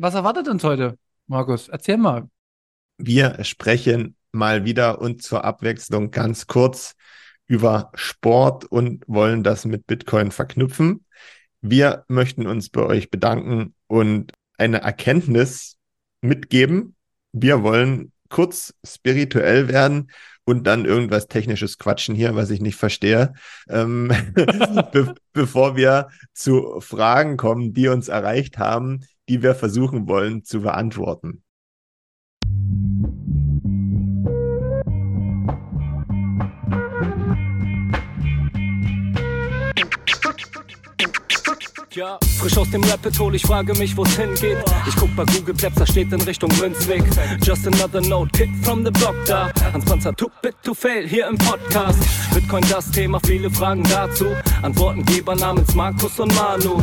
[0.00, 1.68] was erwartet uns heute, Markus?
[1.68, 2.28] Erzähl mal.
[2.96, 6.94] Wir sprechen mal wieder und zur Abwechslung ganz kurz
[7.46, 11.04] über Sport und wollen das mit Bitcoin verknüpfen.
[11.60, 15.76] Wir möchten uns bei euch bedanken und eine Erkenntnis
[16.22, 16.96] mitgeben.
[17.32, 20.10] Wir wollen kurz spirituell werden
[20.44, 23.34] und dann irgendwas Technisches quatschen hier, was ich nicht verstehe,
[23.68, 24.08] ähm,
[24.92, 30.62] be bevor wir zu Fragen kommen, die uns erreicht haben, die wir versuchen wollen zu
[30.62, 31.44] beantworten.
[41.92, 44.58] Ja, frisch aus dem Rapid Hole, ich frage mich, wo's hingeht.
[44.88, 47.04] Ich guck bei Google Maps, da steht in Richtung Münzweg.
[47.44, 49.52] Just another note, kick from the block da.
[49.72, 51.98] Hans Panzer, too bit to fail, hier im Podcast.
[52.34, 54.26] Bitcoin das Thema, viele Fragen dazu.
[54.62, 56.82] Antwortengeber namens Markus und Manu.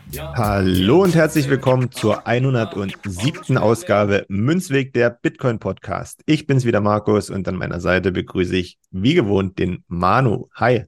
[0.17, 3.57] Hallo und herzlich willkommen zur 107.
[3.57, 6.21] Ausgabe Münzweg der Bitcoin Podcast.
[6.25, 10.49] Ich bin's wieder Markus und an meiner Seite begrüße ich wie gewohnt den Manu.
[10.55, 10.85] Hi.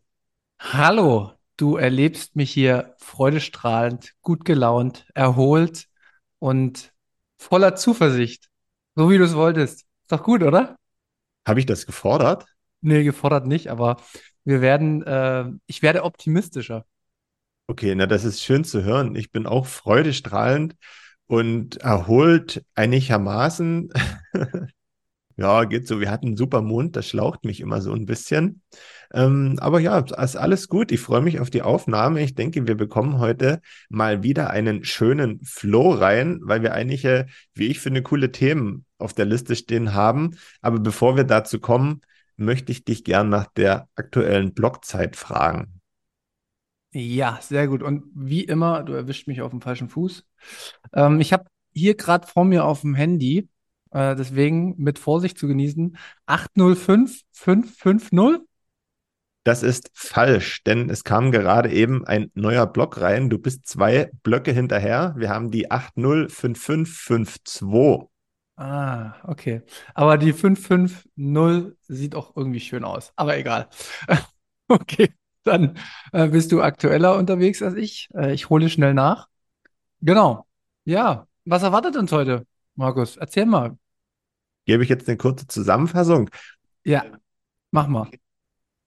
[0.59, 5.87] Hallo, du erlebst mich hier freudestrahlend, gut gelaunt, erholt
[6.39, 6.91] und
[7.37, 8.49] voller Zuversicht.
[8.95, 9.85] So wie du es wolltest.
[10.01, 10.75] Ist doch gut, oder?
[11.47, 12.45] Habe ich das gefordert?
[12.81, 14.01] Nee, gefordert nicht, aber
[14.43, 16.85] wir werden, äh, ich werde optimistischer.
[17.73, 19.15] Okay, na, das ist schön zu hören.
[19.15, 20.75] Ich bin auch freudestrahlend
[21.25, 23.89] und erholt einigermaßen.
[25.37, 25.99] ja, geht so.
[25.99, 28.61] Wir hatten einen super Mond, das schlaucht mich immer so ein bisschen.
[29.11, 30.91] Ähm, aber ja, ist alles gut.
[30.91, 32.21] Ich freue mich auf die Aufnahme.
[32.21, 37.69] Ich denke, wir bekommen heute mal wieder einen schönen Flow rein, weil wir einige, wie
[37.69, 40.37] ich finde, coole Themen auf der Liste stehen haben.
[40.61, 42.01] Aber bevor wir dazu kommen,
[42.37, 45.72] möchte ich dich gern nach der aktuellen Blockzeit fragen.
[46.93, 47.81] Ja, sehr gut.
[47.81, 50.23] Und wie immer, du erwischt mich auf dem falschen Fuß.
[50.93, 53.49] Ähm, ich habe hier gerade vor mir auf dem Handy,
[53.91, 58.47] äh, deswegen mit Vorsicht zu genießen, 805550.
[59.43, 63.29] Das ist falsch, denn es kam gerade eben ein neuer Block rein.
[63.29, 65.15] Du bist zwei Blöcke hinterher.
[65.17, 68.09] Wir haben die 805552.
[68.55, 69.63] Ah, okay.
[69.95, 73.11] Aber die 550 sieht auch irgendwie schön aus.
[73.15, 73.67] Aber egal.
[74.69, 75.11] okay,
[75.43, 75.77] dann
[76.11, 78.09] äh, bist du aktueller unterwegs als ich.
[78.13, 79.27] Äh, ich hole schnell nach.
[80.01, 80.45] Genau.
[80.85, 82.45] Ja, was erwartet uns heute,
[82.75, 83.17] Markus?
[83.17, 83.77] Erzähl mal.
[84.65, 86.29] Gebe ich jetzt eine kurze Zusammenfassung?
[86.83, 87.03] Ja,
[87.71, 88.09] mach mal.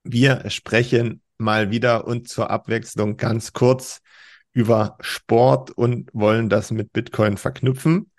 [0.04, 4.00] Wir sprechen mal wieder und zur Abwechslung ganz kurz
[4.52, 8.10] über Sport und wollen das mit Bitcoin verknüpfen.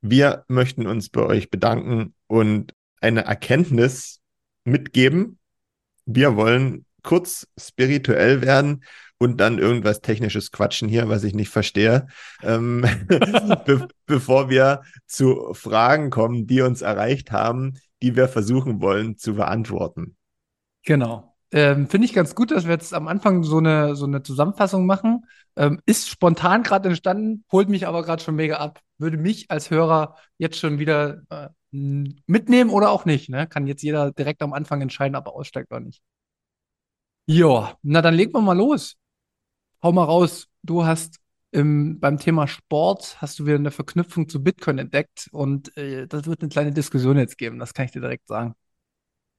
[0.00, 4.20] Wir möchten uns bei euch bedanken und eine Erkenntnis
[4.64, 5.38] mitgeben.
[6.06, 8.84] Wir wollen kurz spirituell werden
[9.18, 12.06] und dann irgendwas Technisches quatschen hier, was ich nicht verstehe,
[12.42, 12.86] ähm,
[13.66, 19.34] be bevor wir zu Fragen kommen, die uns erreicht haben, die wir versuchen wollen zu
[19.34, 20.16] beantworten.
[20.84, 21.36] Genau.
[21.52, 24.86] Ähm, Finde ich ganz gut, dass wir jetzt am Anfang so eine, so eine Zusammenfassung
[24.86, 25.26] machen.
[25.56, 28.80] Ähm, ist spontan gerade entstanden, holt mich aber gerade schon mega ab.
[28.98, 33.28] Würde mich als Hörer jetzt schon wieder äh, mitnehmen oder auch nicht.
[33.28, 33.46] Ne?
[33.46, 36.02] Kann jetzt jeder direkt am Anfang entscheiden, ob er aussteigt oder nicht.
[37.26, 38.96] Ja, na dann legen wir mal los.
[39.82, 40.48] Hau mal raus.
[40.62, 41.18] Du hast
[41.52, 46.26] im, beim Thema Sport hast du wieder eine Verknüpfung zu Bitcoin entdeckt und äh, das
[46.26, 47.58] wird eine kleine Diskussion jetzt geben.
[47.58, 48.54] Das kann ich dir direkt sagen.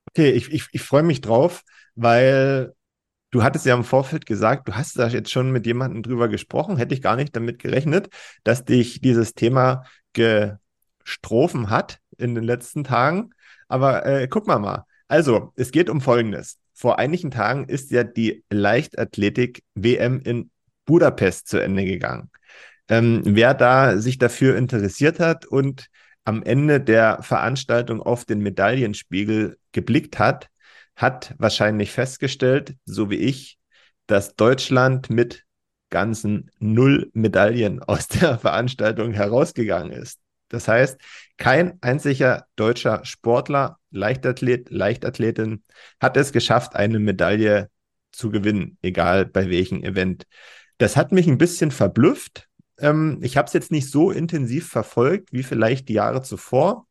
[0.09, 1.63] Okay, ich, ich, ich freue mich drauf,
[1.95, 2.73] weil
[3.31, 6.77] du hattest ja im Vorfeld gesagt, du hast da jetzt schon mit jemandem drüber gesprochen,
[6.77, 8.09] hätte ich gar nicht damit gerechnet,
[8.43, 13.31] dass dich dieses Thema gestrofen hat in den letzten Tagen.
[13.69, 14.85] Aber äh, guck mal mal.
[15.07, 16.60] Also, es geht um Folgendes.
[16.81, 20.49] Vor einigen Tagen ist ja die Leichtathletik-WM in
[20.85, 22.31] Budapest zu Ende gegangen.
[22.89, 25.89] Ähm, wer da sich dafür interessiert hat und
[26.23, 30.47] am Ende der Veranstaltung auf den Medaillenspiegel geblickt hat,
[30.95, 33.59] hat wahrscheinlich festgestellt, so wie ich,
[34.07, 35.45] dass Deutschland mit
[35.91, 40.19] ganzen null Medaillen aus der Veranstaltung herausgegangen ist.
[40.49, 40.99] Das heißt,
[41.37, 45.63] kein einziger deutscher Sportler, Leichtathlet, Leichtathletin
[45.99, 47.69] hat es geschafft, eine Medaille
[48.11, 50.25] zu gewinnen, egal bei welchem Event.
[50.77, 52.49] Das hat mich ein bisschen verblüfft,
[52.81, 56.87] ähm, ich habe es jetzt nicht so intensiv verfolgt wie vielleicht die Jahre zuvor.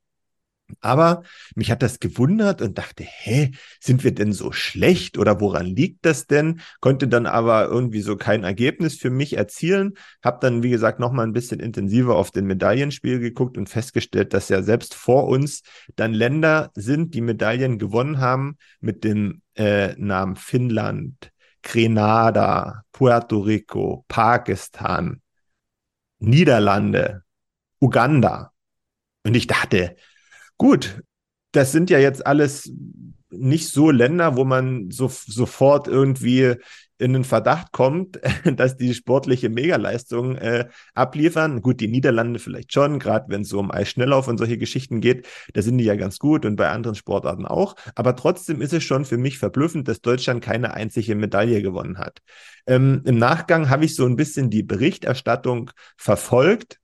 [0.80, 1.22] Aber
[1.54, 3.50] mich hat das gewundert und dachte, hä,
[3.80, 6.60] sind wir denn so schlecht oder woran liegt das denn?
[6.80, 9.94] Konnte dann aber irgendwie so kein Ergebnis für mich erzielen.
[10.22, 14.34] Hab dann, wie gesagt, noch mal ein bisschen intensiver auf den Medaillenspiel geguckt und festgestellt,
[14.34, 15.62] dass ja selbst vor uns
[15.96, 21.32] dann Länder sind, die Medaillen gewonnen haben mit dem äh, Namen Finnland,
[21.62, 25.20] Grenada, Puerto Rico, Pakistan,
[26.18, 27.24] Niederlande,
[27.80, 28.52] Uganda.
[29.24, 29.96] Und ich dachte,
[30.60, 31.02] Gut,
[31.52, 32.70] das sind ja jetzt alles
[33.30, 36.56] nicht so Länder, wo man so, sofort irgendwie
[36.98, 41.62] in den Verdacht kommt, dass die sportliche Megaleistung äh, abliefern.
[41.62, 45.26] Gut, die Niederlande vielleicht schon, gerade wenn es so um Eisschnelllauf und solche Geschichten geht,
[45.54, 47.74] da sind die ja ganz gut und bei anderen Sportarten auch.
[47.94, 52.18] Aber trotzdem ist es schon für mich verblüffend, dass Deutschland keine einzige Medaille gewonnen hat.
[52.66, 56.80] Ähm, Im Nachgang habe ich so ein bisschen die Berichterstattung verfolgt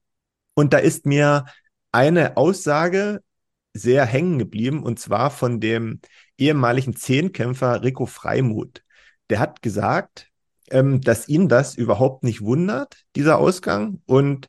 [0.54, 1.44] und da ist mir
[1.92, 3.20] eine Aussage
[3.76, 6.00] sehr hängen geblieben und zwar von dem
[6.38, 8.82] ehemaligen Zehnkämpfer Rico Freimuth.
[9.30, 10.28] Der hat gesagt,
[10.70, 14.48] ähm, dass ihn das überhaupt nicht wundert, dieser Ausgang, und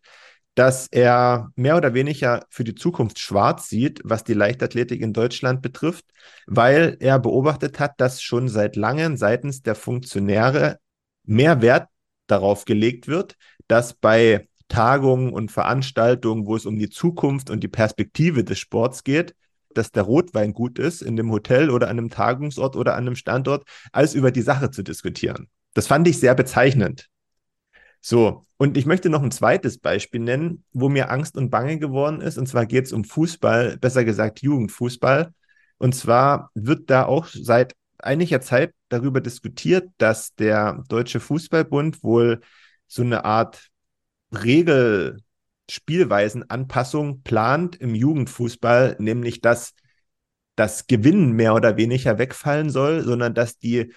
[0.56, 5.62] dass er mehr oder weniger für die Zukunft schwarz sieht, was die Leichtathletik in Deutschland
[5.62, 6.06] betrifft,
[6.48, 10.80] weil er beobachtet hat, dass schon seit langem seitens der Funktionäre
[11.24, 11.90] mehr Wert
[12.26, 13.36] darauf gelegt wird,
[13.68, 19.04] dass bei Tagungen und Veranstaltungen, wo es um die Zukunft und die Perspektive des Sports
[19.04, 19.36] geht,
[19.74, 23.16] dass der Rotwein gut ist in dem Hotel oder an einem Tagungsort oder an einem
[23.16, 25.48] Standort, als über die Sache zu diskutieren.
[25.74, 27.08] Das fand ich sehr bezeichnend.
[28.02, 32.22] So, und ich möchte noch ein zweites Beispiel nennen, wo mir Angst und Bange geworden
[32.22, 32.38] ist.
[32.38, 35.34] Und zwar geht es um Fußball, besser gesagt Jugendfußball.
[35.78, 42.42] Und zwar wird da auch seit einiger Zeit darüber diskutiert, dass der Deutsche Fußballbund wohl
[42.88, 43.70] so eine Art
[44.34, 49.74] Regelspielweisenanpassung plant im Jugendfußball, nämlich dass
[50.56, 53.94] das Gewinnen mehr oder weniger wegfallen soll, sondern dass die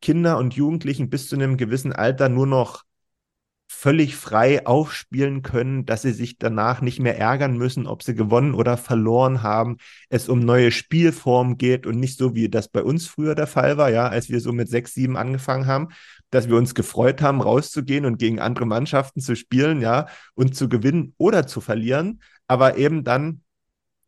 [0.00, 2.84] Kinder und Jugendlichen bis zu einem gewissen Alter nur noch
[3.66, 8.54] völlig frei aufspielen können, dass sie sich danach nicht mehr ärgern müssen, ob sie gewonnen
[8.54, 9.78] oder verloren haben,
[10.08, 13.76] es um neue Spielformen geht und nicht so, wie das bei uns früher der Fall
[13.76, 15.88] war, ja, als wir so mit sechs, sieben angefangen haben,
[16.30, 20.68] dass wir uns gefreut haben, rauszugehen und gegen andere Mannschaften zu spielen, ja, und zu
[20.68, 23.40] gewinnen oder zu verlieren, aber eben dann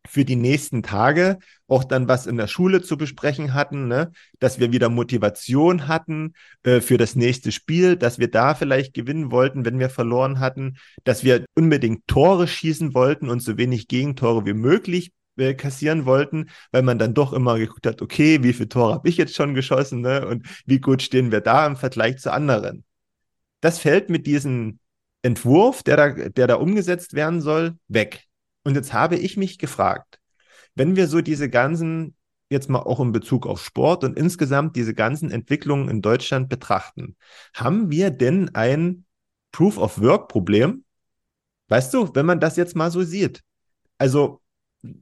[0.07, 1.37] für die nächsten Tage
[1.67, 4.11] auch dann was in der Schule zu besprechen hatten, ne?
[4.39, 6.33] dass wir wieder Motivation hatten
[6.63, 10.77] äh, für das nächste Spiel, dass wir da vielleicht gewinnen wollten, wenn wir verloren hatten,
[11.03, 16.49] dass wir unbedingt Tore schießen wollten und so wenig Gegentore wie möglich äh, kassieren wollten,
[16.71, 19.53] weil man dann doch immer geguckt hat, okay, wie viele Tore habe ich jetzt schon
[19.53, 20.27] geschossen ne?
[20.27, 22.83] und wie gut stehen wir da im Vergleich zu anderen.
[23.61, 24.79] Das fällt mit diesem
[25.21, 28.23] Entwurf, der da, der da umgesetzt werden soll, weg.
[28.63, 30.19] Und jetzt habe ich mich gefragt,
[30.75, 32.15] wenn wir so diese ganzen,
[32.49, 37.15] jetzt mal auch in Bezug auf Sport und insgesamt diese ganzen Entwicklungen in Deutschland betrachten,
[37.53, 39.05] haben wir denn ein
[39.51, 40.83] Proof of Work Problem?
[41.69, 43.43] Weißt du, wenn man das jetzt mal so sieht.
[43.97, 44.41] Also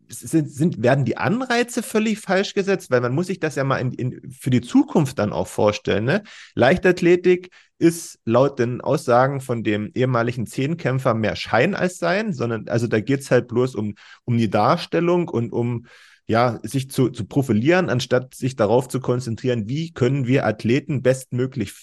[0.08, 3.78] sind, sind, werden die Anreize völlig falsch gesetzt, weil man muss sich das ja mal
[3.78, 6.06] in, in, für die Zukunft dann auch vorstellen.
[6.06, 6.24] Ne?
[6.54, 12.88] Leichtathletik ist laut den Aussagen von dem ehemaligen Zehnkämpfer mehr Schein als Sein, sondern also
[12.88, 15.86] da geht es halt bloß um, um die Darstellung und um
[16.28, 21.74] ja, sich zu, zu profilieren, anstatt sich darauf zu konzentrieren, wie können wir Athleten bestmöglich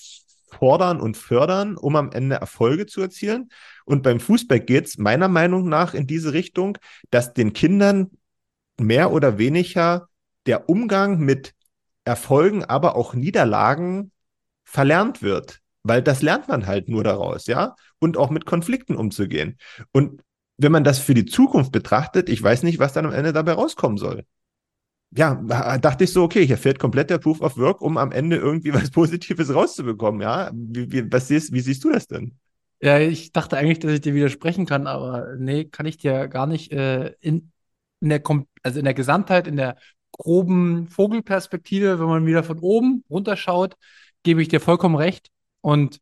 [0.59, 3.51] fordern und fördern, um am Ende Erfolge zu erzielen.
[3.85, 6.79] Und beim Fußball geht es meiner Meinung nach in diese Richtung,
[7.11, 8.11] dass den Kindern
[8.79, 10.09] mehr oder weniger
[10.47, 11.55] der Umgang mit
[12.05, 14.11] Erfolgen, aber auch Niederlagen
[14.65, 15.61] verlernt wird.
[15.85, 17.75] Weil das lernt man halt nur daraus, ja?
[17.99, 19.59] Und auch mit Konflikten umzugehen.
[19.93, 20.23] Und
[20.57, 23.53] wenn man das für die Zukunft betrachtet, ich weiß nicht, was dann am Ende dabei
[23.53, 24.25] rauskommen soll
[25.15, 25.35] ja,
[25.79, 28.73] dachte ich so, okay, hier fehlt komplett der Proof of Work, um am Ende irgendwie
[28.75, 30.51] was Positives rauszubekommen, ja.
[30.55, 32.39] Wie, wie, was siehst, wie siehst du das denn?
[32.83, 36.47] Ja, ich dachte eigentlich, dass ich dir widersprechen kann, aber nee, kann ich dir gar
[36.47, 36.73] nicht.
[36.73, 37.53] Äh, in,
[38.01, 38.23] in der,
[38.65, 39.77] also in der Gesamtheit, in der
[40.11, 43.77] groben Vogelperspektive, wenn man wieder von oben runterschaut,
[44.25, 46.01] gebe ich dir vollkommen recht und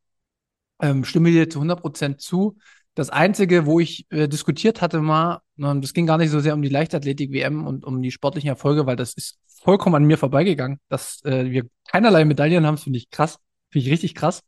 [0.81, 2.57] ähm, stimme dir zu 100 Prozent zu.
[2.95, 6.55] Das Einzige, wo ich äh, diskutiert hatte mal, ähm, das ging gar nicht so sehr
[6.55, 10.81] um die Leichtathletik-WM und um die sportlichen Erfolge, weil das ist vollkommen an mir vorbeigegangen.
[10.89, 13.39] Dass äh, wir keinerlei Medaillen haben, finde ich krass.
[13.71, 14.43] Finde ich richtig krass.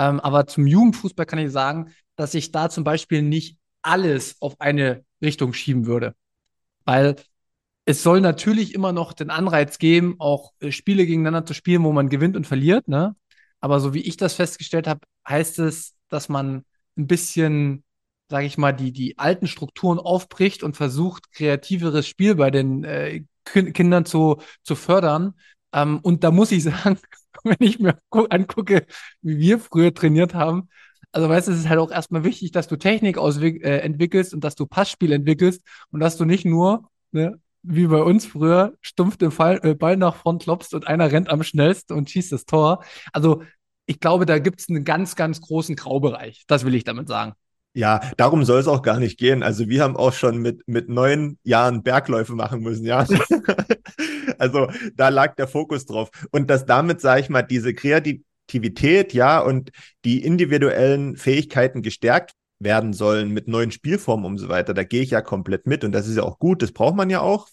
[0.00, 4.58] Ähm, aber zum Jugendfußball kann ich sagen, dass ich da zum Beispiel nicht alles auf
[4.58, 6.14] eine Richtung schieben würde.
[6.86, 7.16] Weil
[7.84, 11.92] es soll natürlich immer noch den Anreiz geben, auch äh, Spiele gegeneinander zu spielen, wo
[11.92, 12.88] man gewinnt und verliert.
[12.88, 13.14] Ne?
[13.60, 16.64] Aber so wie ich das festgestellt habe, heißt es, dass man
[16.96, 17.84] ein bisschen
[18.30, 23.24] sage ich mal, die, die alten Strukturen aufbricht und versucht, kreativeres Spiel bei den äh,
[23.44, 25.34] Kindern zu, zu fördern.
[25.72, 26.98] Ähm, und da muss ich sagen,
[27.44, 28.86] wenn ich mir angucke,
[29.22, 30.68] wie wir früher trainiert haben,
[31.12, 34.44] also weißt du, es ist halt auch erstmal wichtig, dass du Technik äh, entwickelst und
[34.44, 39.16] dass du Passspiel entwickelst und dass du nicht nur, ne, wie bei uns früher, stumpf
[39.16, 42.46] den Fall, äh, Ball nach vorn klopfst und einer rennt am schnellsten und schießt das
[42.46, 42.84] Tor.
[43.12, 43.42] Also
[43.86, 46.44] ich glaube, da gibt es einen ganz, ganz großen Graubereich.
[46.46, 47.34] Das will ich damit sagen.
[47.72, 49.42] Ja, darum soll es auch gar nicht gehen.
[49.42, 53.06] Also wir haben auch schon mit, mit neun Jahren Bergläufe machen müssen, ja.
[54.38, 56.10] also da lag der Fokus drauf.
[56.32, 59.70] Und dass damit, sage ich mal, diese Kreativität, ja, und
[60.04, 65.10] die individuellen Fähigkeiten gestärkt werden sollen mit neuen Spielformen und so weiter, da gehe ich
[65.10, 65.84] ja komplett mit.
[65.84, 67.48] Und das ist ja auch gut, das braucht man ja auch.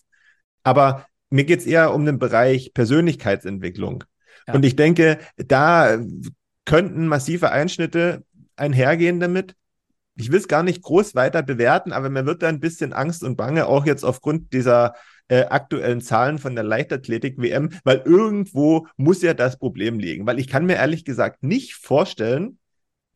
[0.64, 4.04] Aber mir geht es eher um den Bereich Persönlichkeitsentwicklung.
[4.48, 4.56] Ja.
[4.56, 6.00] Und ich denke, da
[6.66, 8.24] könnten massive Einschnitte
[8.56, 9.56] einhergehen damit
[10.18, 13.24] ich will es gar nicht groß weiter bewerten, aber mir wird da ein bisschen Angst
[13.24, 14.94] und Bange, auch jetzt aufgrund dieser
[15.28, 20.26] äh, aktuellen Zahlen von der Leichtathletik-WM, weil irgendwo muss ja das Problem liegen.
[20.26, 22.60] Weil ich kann mir ehrlich gesagt nicht vorstellen,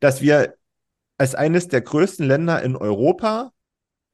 [0.00, 0.54] dass wir
[1.18, 3.52] als eines der größten Länder in Europa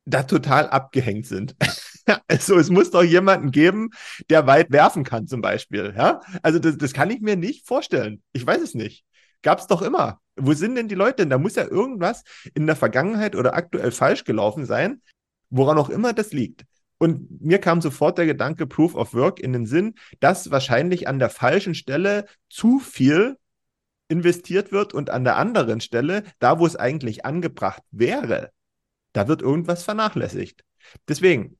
[0.04, 1.56] da total abgehängt sind.
[2.28, 3.90] also es muss doch jemanden geben,
[4.30, 5.94] der weit werfen kann zum Beispiel.
[5.96, 6.20] Ja?
[6.42, 8.22] Also das, das kann ich mir nicht vorstellen.
[8.32, 9.04] Ich weiß es nicht.
[9.42, 10.20] Gab es doch immer.
[10.36, 11.30] Wo sind denn die Leute denn?
[11.30, 12.22] Da muss ja irgendwas
[12.54, 15.02] in der Vergangenheit oder aktuell falsch gelaufen sein,
[15.50, 16.64] woran auch immer das liegt.
[16.98, 21.18] Und mir kam sofort der Gedanke Proof of Work in den Sinn, dass wahrscheinlich an
[21.18, 23.36] der falschen Stelle zu viel
[24.08, 28.50] investiert wird und an der anderen Stelle, da wo es eigentlich angebracht wäre,
[29.12, 30.64] da wird irgendwas vernachlässigt.
[31.06, 31.58] Deswegen,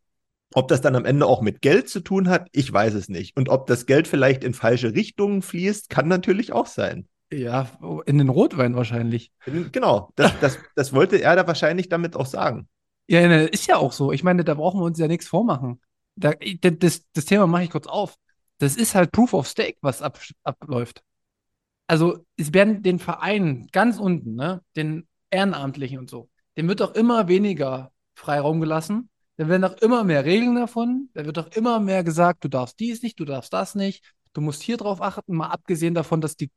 [0.55, 3.37] ob das dann am Ende auch mit Geld zu tun hat, ich weiß es nicht.
[3.37, 7.07] Und ob das Geld vielleicht in falsche Richtungen fließt, kann natürlich auch sein.
[7.31, 7.69] Ja,
[8.07, 9.33] in den Rotwein wahrscheinlich.
[9.45, 12.69] Genau, das, das, das wollte er da wahrscheinlich damit auch sagen.
[13.07, 14.13] Ja, ne, ist ja auch so.
[14.13, 15.81] Ich meine, da brauchen wir uns ja nichts vormachen.
[16.17, 18.17] Da, das, das Thema mache ich kurz auf.
[18.59, 21.03] Das ist halt Proof of Stake, was ab, abläuft.
[21.87, 26.95] Also, es werden den Vereinen ganz unten, ne, den Ehrenamtlichen und so, dem wird doch
[26.95, 29.11] immer weniger Freiraum gelassen.
[29.37, 31.09] Da werden auch immer mehr Regeln davon.
[31.15, 34.05] Da wird auch immer mehr gesagt, du darfst dies nicht, du darfst das nicht.
[34.33, 36.51] Du musst hier drauf achten, mal abgesehen davon, dass die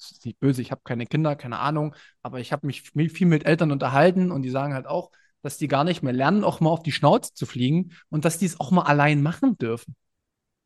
[0.00, 3.46] ist nicht böse, ich habe keine Kinder, keine Ahnung, aber ich habe mich viel mit
[3.46, 5.10] Eltern unterhalten und die sagen halt auch,
[5.42, 8.38] dass die gar nicht mehr lernen, auch mal auf die Schnauze zu fliegen und dass
[8.38, 9.96] die es auch mal allein machen dürfen.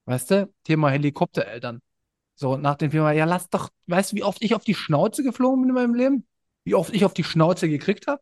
[0.06, 0.52] Weißt du?
[0.64, 1.80] Thema Helikoptereltern.
[2.34, 5.22] So, nach dem Thema, ja, lass doch, weißt du, wie oft ich auf die Schnauze
[5.22, 6.26] geflogen bin in meinem Leben?
[6.64, 8.20] Wie oft ich auf die Schnauze gekriegt habe?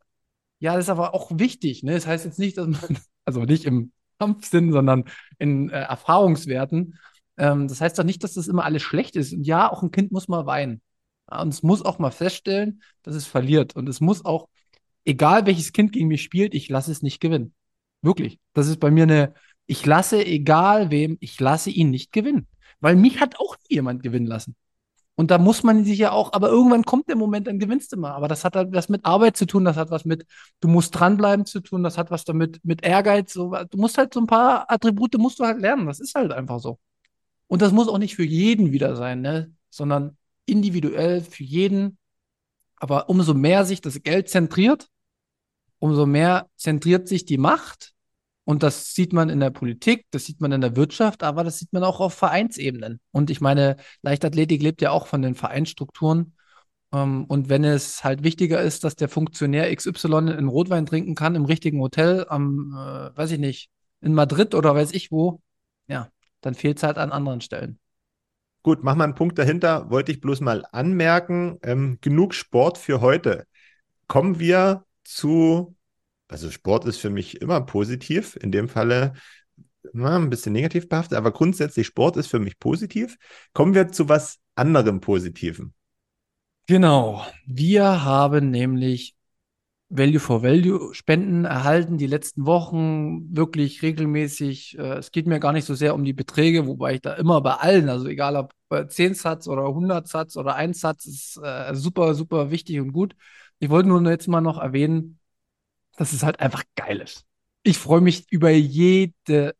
[0.58, 1.82] Ja, das ist aber auch wichtig.
[1.82, 1.94] Ne?
[1.94, 5.04] Das heißt jetzt nicht, dass man, also nicht im Kampfsinn, sondern
[5.38, 6.98] in äh, Erfahrungswerten.
[7.38, 9.32] Ähm, das heißt doch nicht, dass das immer alles schlecht ist.
[9.32, 10.82] Und ja, auch ein Kind muss mal weinen.
[11.40, 13.76] Und es muss auch mal feststellen, dass es verliert.
[13.76, 14.48] Und es muss auch,
[15.04, 17.54] egal welches Kind gegen mich spielt, ich lasse es nicht gewinnen.
[18.02, 18.38] Wirklich.
[18.52, 19.34] Das ist bei mir eine,
[19.66, 22.48] ich lasse, egal wem, ich lasse ihn nicht gewinnen.
[22.80, 24.56] Weil mich hat auch nie jemand gewinnen lassen.
[25.14, 27.96] Und da muss man sich ja auch, aber irgendwann kommt der Moment, dann gewinnst du
[27.98, 28.12] mal.
[28.12, 30.26] Aber das hat halt was mit Arbeit zu tun, das hat was mit,
[30.60, 33.32] du musst dranbleiben zu tun, das hat was damit mit Ehrgeiz.
[33.32, 35.86] So, du musst halt so ein paar Attribute musst du halt lernen.
[35.86, 36.78] Das ist halt einfach so.
[37.46, 39.52] Und das muss auch nicht für jeden wieder sein, ne?
[39.70, 40.16] Sondern
[40.52, 41.98] individuell für jeden.
[42.76, 44.88] Aber umso mehr sich das Geld zentriert,
[45.78, 47.92] umso mehr zentriert sich die Macht.
[48.44, 51.58] Und das sieht man in der Politik, das sieht man in der Wirtschaft, aber das
[51.58, 53.00] sieht man auch auf Vereinsebenen.
[53.12, 56.34] Und ich meine, Leichtathletik lebt ja auch von den Vereinsstrukturen.
[56.92, 61.36] Ähm, und wenn es halt wichtiger ist, dass der Funktionär XY einen Rotwein trinken kann
[61.36, 65.40] im richtigen Hotel am, äh, weiß ich nicht, in Madrid oder weiß ich wo,
[65.88, 66.08] ja,
[66.40, 67.78] dann fehlt es halt an anderen Stellen.
[68.62, 69.90] Gut, mach mal einen Punkt dahinter.
[69.90, 71.58] Wollte ich bloß mal anmerken.
[71.62, 73.46] Ähm, genug Sport für heute.
[74.06, 75.76] Kommen wir zu,
[76.28, 78.36] also Sport ist für mich immer positiv.
[78.36, 79.14] In dem Falle
[79.92, 83.16] na, ein bisschen negativ behaftet, aber grundsätzlich Sport ist für mich positiv.
[83.52, 85.74] Kommen wir zu was anderem Positiven.
[86.66, 87.26] Genau.
[87.46, 89.16] Wir haben nämlich
[89.94, 94.78] Value for Value Spenden erhalten die letzten Wochen wirklich regelmäßig.
[94.78, 97.42] Äh, es geht mir gar nicht so sehr um die Beträge, wobei ich da immer
[97.42, 98.54] bei allen, also egal ob
[98.88, 103.14] 10 Satz oder 100 Satz oder 1 Satz, ist äh, super, super wichtig und gut.
[103.58, 105.18] Ich wollte nur jetzt mal noch erwähnen,
[105.98, 107.26] dass es halt einfach geil ist.
[107.62, 109.54] Ich freue mich über jede,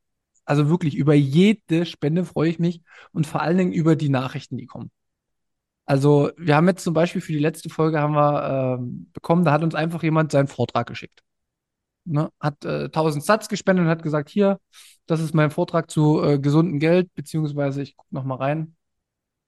[0.47, 2.81] also wirklich über jede Spende freue ich mich
[3.13, 4.91] und vor allen Dingen über die Nachrichten, die kommen.
[5.85, 9.53] Also wir haben jetzt zum Beispiel für die letzte Folge haben wir äh, bekommen, da
[9.53, 11.23] hat uns einfach jemand seinen Vortrag geschickt.
[12.05, 12.31] Ne?
[12.41, 14.59] Hat äh, 1000 Satz gespendet und hat gesagt, hier,
[15.07, 18.77] das ist mein Vortrag zu äh, gesundem Geld, beziehungsweise ich gucke nochmal rein.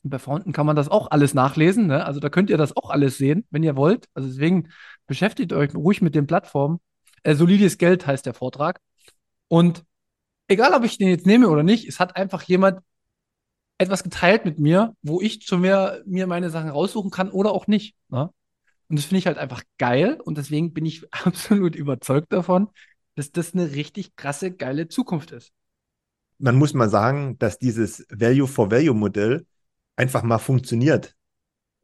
[0.02, 1.86] Bei Fronten kann man das auch alles nachlesen.
[1.86, 2.04] Ne?
[2.04, 4.06] Also da könnt ihr das auch alles sehen, wenn ihr wollt.
[4.14, 4.68] Also deswegen
[5.06, 6.80] beschäftigt euch ruhig mit den Plattformen.
[7.22, 8.80] Äh, solides Geld heißt der Vortrag.
[9.48, 9.84] Und
[10.48, 12.80] egal, ob ich den jetzt nehme oder nicht, es hat einfach jemand
[13.78, 17.66] etwas geteilt mit mir, wo ich zu mir, mir meine Sachen raussuchen kann oder auch
[17.66, 17.96] nicht.
[18.08, 18.30] Ne?
[18.88, 22.68] Und das finde ich halt einfach geil und deswegen bin ich absolut überzeugt davon,
[23.14, 25.52] dass das eine richtig krasse, geile Zukunft ist.
[26.38, 29.46] Man muss mal sagen, dass dieses Value-for-Value-Modell
[29.96, 31.14] einfach mal funktioniert.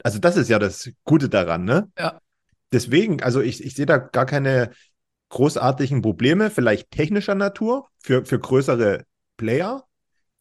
[0.02, 1.90] Also das ist ja das Gute daran, ne?
[1.96, 2.20] Ja.
[2.72, 4.70] Deswegen, also ich, ich sehe da gar keine
[5.28, 9.04] großartigen Probleme, vielleicht technischer Natur für, für größere
[9.36, 9.84] Player.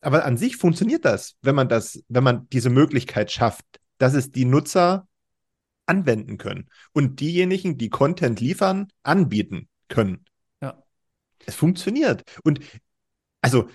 [0.02, 3.66] Aber an sich funktioniert das, wenn man das, wenn man diese Möglichkeit schafft,
[3.98, 5.08] dass es die Nutzer
[5.86, 10.24] anwenden können und diejenigen, die Content liefern, anbieten können.
[10.62, 10.82] Ja.
[11.46, 12.24] Es funktioniert.
[12.44, 12.60] Und
[13.42, 13.70] also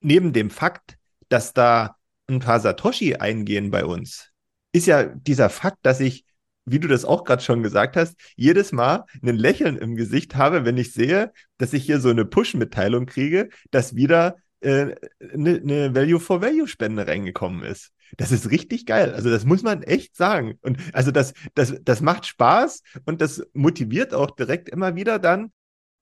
[0.00, 0.96] neben dem Fakt,
[1.28, 1.96] dass da
[2.28, 4.30] ein paar Satoshi eingehen bei uns,
[4.72, 6.24] ist ja dieser Fakt, dass ich,
[6.64, 10.64] wie du das auch gerade schon gesagt hast, jedes Mal ein Lächeln im Gesicht habe,
[10.64, 15.94] wenn ich sehe, dass ich hier so eine Push-Mitteilung kriege, dass wieder eine, äh, eine
[15.94, 17.92] Value-for-Value-Spende reingekommen ist.
[18.16, 19.14] Das ist richtig geil.
[19.14, 20.58] Also das muss man echt sagen.
[20.62, 25.52] Und also das, das, das macht Spaß und das motiviert auch direkt immer wieder dann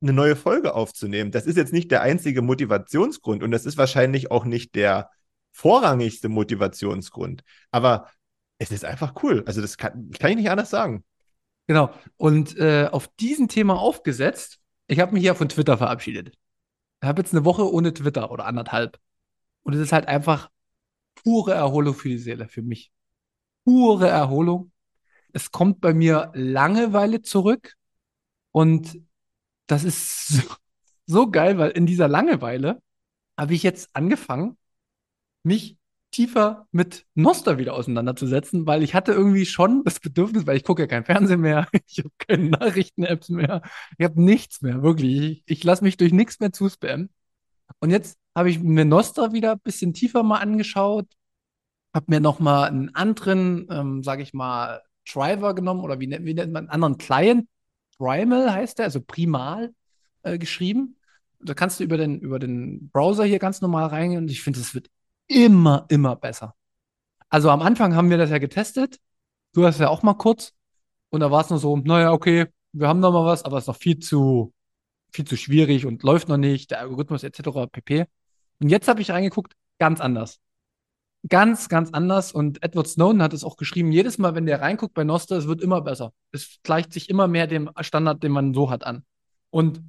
[0.02, 1.30] eine neue Folge aufzunehmen.
[1.30, 5.10] Das ist jetzt nicht der einzige Motivationsgrund und das ist wahrscheinlich auch nicht der
[5.52, 7.42] vorrangigste Motivationsgrund.
[7.70, 8.10] Aber
[8.58, 9.42] es ist einfach cool.
[9.46, 11.04] Also das kann, kann ich nicht anders sagen.
[11.66, 11.90] Genau.
[12.16, 16.36] Und äh, auf diesem Thema aufgesetzt, ich habe mich ja von Twitter verabschiedet.
[17.04, 18.98] Habe jetzt eine Woche ohne Twitter oder anderthalb.
[19.62, 20.50] Und es ist halt einfach
[21.14, 22.92] pure Erholung für die Seele, für mich.
[23.64, 24.72] Pure Erholung.
[25.32, 27.74] Es kommt bei mir Langeweile zurück.
[28.52, 29.00] Und
[29.66, 30.42] das ist so,
[31.06, 32.82] so geil, weil in dieser Langeweile
[33.36, 34.56] habe ich jetzt angefangen,
[35.42, 35.76] mich
[36.14, 40.82] tiefer mit Noster wieder auseinanderzusetzen, weil ich hatte irgendwie schon das Bedürfnis, weil ich gucke
[40.82, 43.62] ja kein Fernsehen mehr, ich habe keine Nachrichten-Apps mehr,
[43.98, 45.42] ich habe nichts mehr, wirklich.
[45.46, 47.10] Ich, ich lasse mich durch nichts mehr zuspammen.
[47.80, 51.06] Und jetzt habe ich mir Nostra wieder ein bisschen tiefer mal angeschaut,
[51.92, 56.34] habe mir noch mal einen anderen, ähm, sage ich mal, Driver genommen oder wie, wie
[56.34, 57.48] nennt man einen anderen Client,
[57.98, 59.74] Primal heißt der, also Primal
[60.22, 60.96] äh, geschrieben.
[61.40, 64.60] Da kannst du über den, über den Browser hier ganz normal reingehen und ich finde,
[64.60, 64.88] es wird
[65.26, 66.54] immer, immer besser.
[67.28, 68.98] Also am Anfang haben wir das ja getestet.
[69.52, 70.52] Du hast ja auch mal kurz.
[71.10, 73.64] Und da war es nur so, naja, okay, wir haben noch mal was, aber es
[73.64, 74.52] ist noch viel zu,
[75.12, 77.66] viel zu schwierig und läuft noch nicht, der Algorithmus etc.
[77.70, 78.06] pp.
[78.60, 80.40] Und jetzt habe ich reingeguckt, ganz anders.
[81.28, 82.32] Ganz, ganz anders.
[82.32, 85.46] Und Edward Snowden hat es auch geschrieben, jedes Mal, wenn der reinguckt bei Noster, es
[85.46, 86.12] wird immer besser.
[86.32, 89.04] Es gleicht sich immer mehr dem Standard, den man so hat, an.
[89.50, 89.80] Und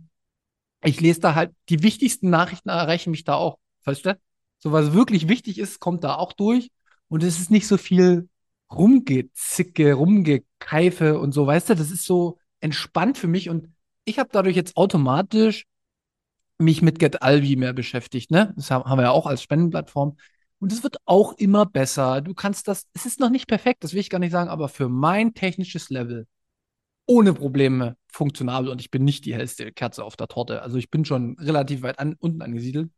[0.84, 3.58] ich lese da halt, die wichtigsten Nachrichten erreichen mich da auch.
[3.84, 4.18] Weißt du?
[4.66, 6.72] So was wirklich wichtig ist, kommt da auch durch.
[7.08, 8.30] Und es ist nicht so viel
[8.72, 13.70] Rumgezicke, Rumgekeife und so, weißt du, das ist so entspannt für mich und
[14.06, 15.68] ich habe dadurch jetzt automatisch
[16.58, 18.56] mich mit GetAlbi mehr beschäftigt, ne?
[18.56, 20.18] Das haben wir ja auch als Spendenplattform.
[20.58, 22.22] Und es wird auch immer besser.
[22.22, 24.68] Du kannst das, es ist noch nicht perfekt, das will ich gar nicht sagen, aber
[24.68, 26.26] für mein technisches Level
[27.06, 30.64] ohne Probleme funktionabel und ich bin nicht die hellste Kerze auf der Torte.
[30.64, 32.90] Also ich bin schon relativ weit an, unten angesiedelt.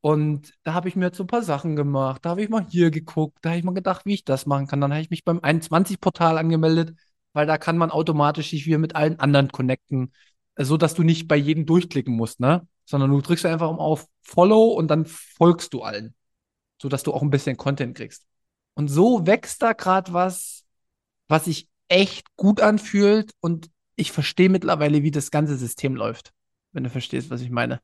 [0.00, 2.24] Und da habe ich mir jetzt so ein paar Sachen gemacht.
[2.24, 3.38] Da habe ich mal hier geguckt.
[3.42, 4.80] Da habe ich mal gedacht, wie ich das machen kann.
[4.80, 6.96] Dann habe ich mich beim 21-Portal angemeldet,
[7.32, 10.12] weil da kann man automatisch sich wieder mit allen anderen connecten,
[10.56, 12.66] so dass du nicht bei jedem durchklicken musst, ne?
[12.84, 16.14] Sondern du drückst einfach auf Follow und dann folgst du allen,
[16.80, 18.24] so dass du auch ein bisschen Content kriegst.
[18.74, 20.64] Und so wächst da gerade was,
[21.26, 26.32] was sich echt gut anfühlt und ich verstehe mittlerweile, wie das ganze System läuft,
[26.72, 27.80] wenn du verstehst, was ich meine.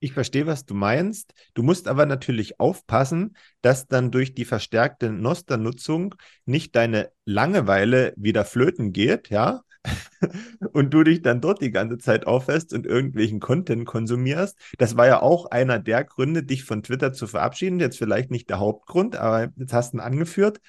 [0.00, 1.34] Ich verstehe, was du meinst.
[1.54, 8.44] Du musst aber natürlich aufpassen, dass dann durch die verstärkte Noster-Nutzung nicht deine Langeweile wieder
[8.44, 9.62] flöten geht, ja?
[10.72, 14.58] und du dich dann dort die ganze Zeit aufhältst und irgendwelchen Content konsumierst.
[14.78, 17.80] Das war ja auch einer der Gründe, dich von Twitter zu verabschieden.
[17.80, 20.60] Jetzt vielleicht nicht der Hauptgrund, aber jetzt hast du ihn angeführt.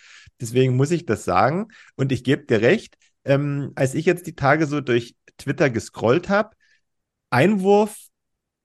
[0.41, 1.67] Deswegen muss ich das sagen.
[1.95, 6.29] Und ich gebe dir recht, ähm, als ich jetzt die Tage so durch Twitter gescrollt
[6.29, 6.55] habe,
[7.29, 8.08] Einwurf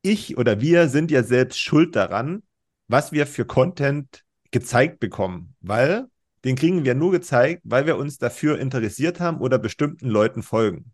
[0.05, 2.43] ich oder wir sind ja selbst schuld daran,
[2.88, 6.07] was wir für Content gezeigt bekommen, weil
[6.45, 10.93] den kriegen wir nur gezeigt, weil wir uns dafür interessiert haben oder bestimmten Leuten folgen.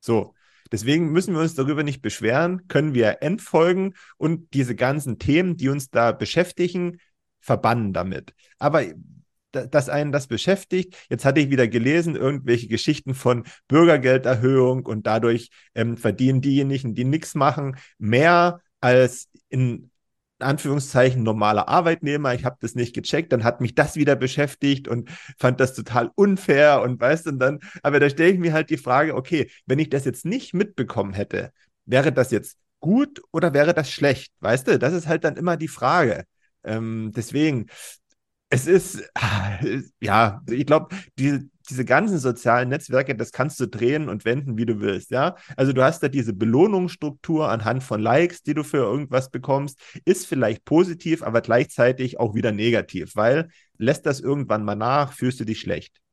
[0.00, 0.34] So,
[0.70, 5.70] deswegen müssen wir uns darüber nicht beschweren, können wir entfolgen und diese ganzen Themen, die
[5.70, 6.98] uns da beschäftigen,
[7.40, 8.34] verbannen damit.
[8.58, 8.84] Aber
[9.54, 10.96] dass einen das beschäftigt.
[11.08, 17.04] Jetzt hatte ich wieder gelesen, irgendwelche Geschichten von Bürgergelderhöhung und dadurch ähm, verdienen diejenigen, die
[17.04, 19.90] nichts machen, mehr als in
[20.40, 25.10] Anführungszeichen normaler Arbeitnehmer, ich habe das nicht gecheckt, dann hat mich das wieder beschäftigt und
[25.38, 28.76] fand das total unfair und weißt und dann, aber da stelle ich mir halt die
[28.76, 31.52] Frage, okay, wenn ich das jetzt nicht mitbekommen hätte,
[31.86, 34.32] wäre das jetzt gut oder wäre das schlecht?
[34.40, 36.24] Weißt du, das ist halt dann immer die Frage.
[36.64, 37.66] Ähm, deswegen,
[38.50, 39.02] es ist,
[40.00, 44.66] ja, ich glaube, die, diese ganzen sozialen Netzwerke, das kannst du drehen und wenden, wie
[44.66, 45.36] du willst, ja.
[45.56, 50.26] Also du hast da diese Belohnungsstruktur anhand von Likes, die du für irgendwas bekommst, ist
[50.26, 55.44] vielleicht positiv, aber gleichzeitig auch wieder negativ, weil lässt das irgendwann mal nach, fühlst du
[55.44, 56.03] dich schlecht.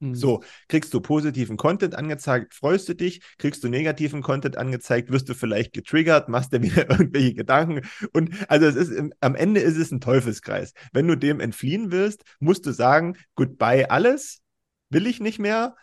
[0.00, 0.14] Mhm.
[0.14, 5.28] So, kriegst du positiven Content angezeigt, freust du dich, kriegst du negativen Content angezeigt, wirst
[5.28, 7.82] du vielleicht getriggert, machst dir wieder irgendwelche Gedanken
[8.12, 10.72] und also es ist am Ende ist es ein Teufelskreis.
[10.92, 14.42] Wenn du dem entfliehen willst, musst du sagen, goodbye alles,
[14.90, 15.76] will ich nicht mehr,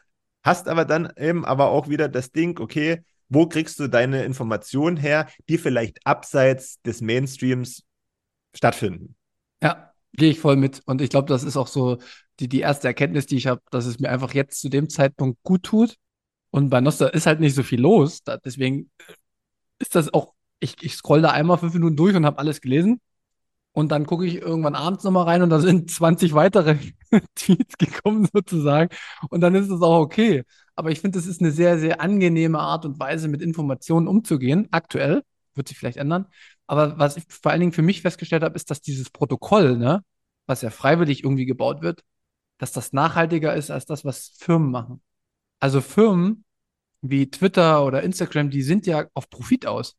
[0.43, 4.97] hast aber dann eben aber auch wieder das Ding, okay, wo kriegst du deine Informationen
[4.97, 7.83] her, die vielleicht abseits des Mainstreams
[8.53, 9.15] stattfinden?
[9.63, 11.97] Ja, gehe ich voll mit und ich glaube, das ist auch so
[12.39, 15.41] die, die erste Erkenntnis, die ich habe, dass es mir einfach jetzt zu dem Zeitpunkt
[15.43, 15.95] gut tut.
[16.51, 18.23] Und bei Nostra ist halt nicht so viel los.
[18.23, 19.13] Da, deswegen äh,
[19.79, 23.01] ist das auch, ich, ich scroll da einmal fünf Minuten durch und habe alles gelesen.
[23.73, 26.77] Und dann gucke ich irgendwann abends nochmal rein und da sind 20 weitere
[27.35, 28.89] Tweets gekommen sozusagen.
[29.29, 30.43] Und dann ist es auch okay.
[30.75, 34.67] Aber ich finde, das ist eine sehr, sehr angenehme Art und Weise, mit Informationen umzugehen.
[34.71, 35.23] Aktuell
[35.55, 36.27] wird sich vielleicht ändern.
[36.67, 40.03] Aber was ich vor allen Dingen für mich festgestellt habe, ist, dass dieses Protokoll, ne,
[40.45, 42.03] was ja freiwillig irgendwie gebaut wird,
[42.57, 45.01] dass das nachhaltiger ist als das, was Firmen machen.
[45.59, 46.45] Also Firmen
[47.01, 49.97] wie Twitter oder Instagram, die sind ja auf Profit aus.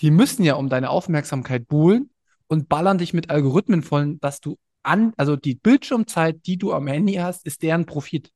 [0.00, 2.10] Die müssen ja um deine Aufmerksamkeit buhlen
[2.48, 6.86] und ballern dich mit Algorithmen voll, dass du an, also die Bildschirmzeit, die du am
[6.88, 8.32] Handy hast, ist deren Profit.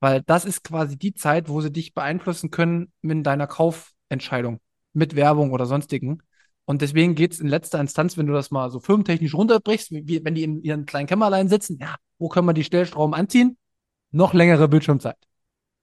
[0.00, 4.60] Weil das ist quasi die Zeit, wo sie dich beeinflussen können mit deiner Kaufentscheidung,
[4.92, 6.22] mit Werbung oder sonstigen.
[6.68, 10.22] Und deswegen geht es in letzter Instanz, wenn du das mal so firmentechnisch runterbrichst, wie,
[10.22, 13.56] wenn die in ihren kleinen Kämmerlein sitzen, ja, wo können wir die Stellschrauben anziehen?
[14.10, 15.16] Noch längere Bildschirmzeit.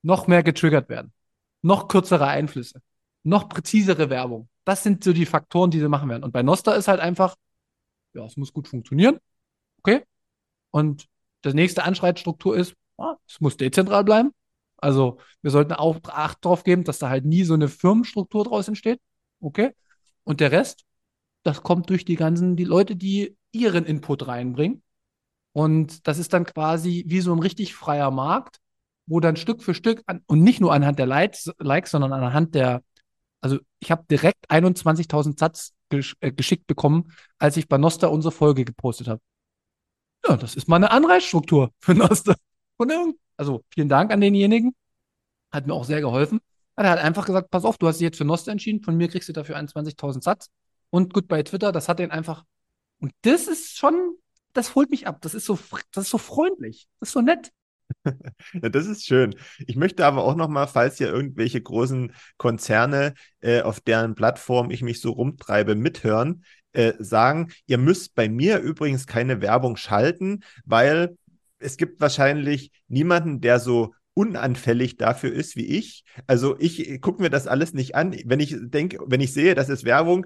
[0.03, 1.11] Noch mehr getriggert werden.
[1.63, 2.83] Noch kürzere Einflüsse.
[3.23, 4.47] Noch präzisere Werbung.
[4.63, 6.23] Das sind so die Faktoren, die sie machen werden.
[6.23, 7.35] Und bei Nosta ist halt einfach,
[8.13, 9.17] ja, es muss gut funktionieren.
[9.79, 10.03] Okay.
[10.69, 11.07] Und
[11.41, 14.35] das nächste Anschreitstruktur ist, ah, es muss dezentral bleiben.
[14.77, 18.67] Also wir sollten auch Acht drauf geben, dass da halt nie so eine Firmenstruktur draus
[18.67, 19.01] entsteht.
[19.39, 19.71] Okay.
[20.25, 20.83] Und der Rest,
[21.43, 24.83] das kommt durch die ganzen, die Leute, die ihren Input reinbringen.
[25.53, 28.59] Und das ist dann quasi wie so ein richtig freier Markt,
[29.05, 31.53] wo dann Stück für Stück an, und nicht nur anhand der Likes,
[31.91, 32.83] sondern anhand der,
[33.39, 38.65] also ich habe direkt 21.000 Satz äh, geschickt bekommen, als ich bei Nosta unsere Folge
[38.65, 39.21] gepostet habe.
[40.27, 42.35] Ja, das ist mal eine Anreizstruktur für Nosta.
[43.37, 44.75] also vielen Dank an denjenigen.
[45.51, 46.41] Hat mir auch sehr geholfen.
[46.75, 49.07] Er hat einfach gesagt, pass auf, du hast dich jetzt für Nosta entschieden, von mir
[49.07, 50.49] kriegst du dafür 21.000 Satz.
[50.89, 52.43] Und gut bei Twitter, das hat den einfach.
[52.99, 54.15] Und das ist schon
[54.55, 55.21] das holt mich ab.
[55.21, 55.59] Das ist so,
[55.91, 56.87] das ist so freundlich.
[56.99, 57.51] Das ist so nett.
[58.53, 59.35] Ja, das ist schön.
[59.67, 64.71] Ich möchte aber auch noch mal, falls ja irgendwelche großen Konzerne, äh, auf deren Plattform
[64.71, 70.43] ich mich so rumtreibe, mithören, äh, sagen, ihr müsst bei mir übrigens keine Werbung schalten,
[70.65, 71.15] weil
[71.59, 76.03] es gibt wahrscheinlich niemanden, der so unanfällig dafür ist wie ich.
[76.25, 78.15] Also ich gucke mir das alles nicht an.
[78.25, 80.25] Wenn ich denke, wenn ich sehe, das ist Werbung,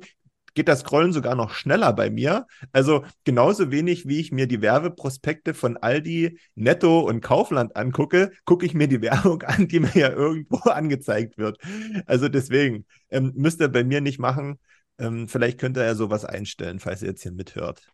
[0.54, 2.46] geht das Scrollen sogar noch schneller bei mir.
[2.72, 8.66] Also genauso wenig, wie ich mir die Werbeprospekte von Aldi, Netto und Kaufland angucke, gucke
[8.66, 11.58] ich mir die Werbung an, die mir ja irgendwo angezeigt wird.
[12.06, 14.60] Also deswegen ähm, müsst ihr bei mir nicht machen.
[15.00, 17.92] Ähm, vielleicht könnt ihr ja sowas einstellen, falls ihr jetzt hier mithört.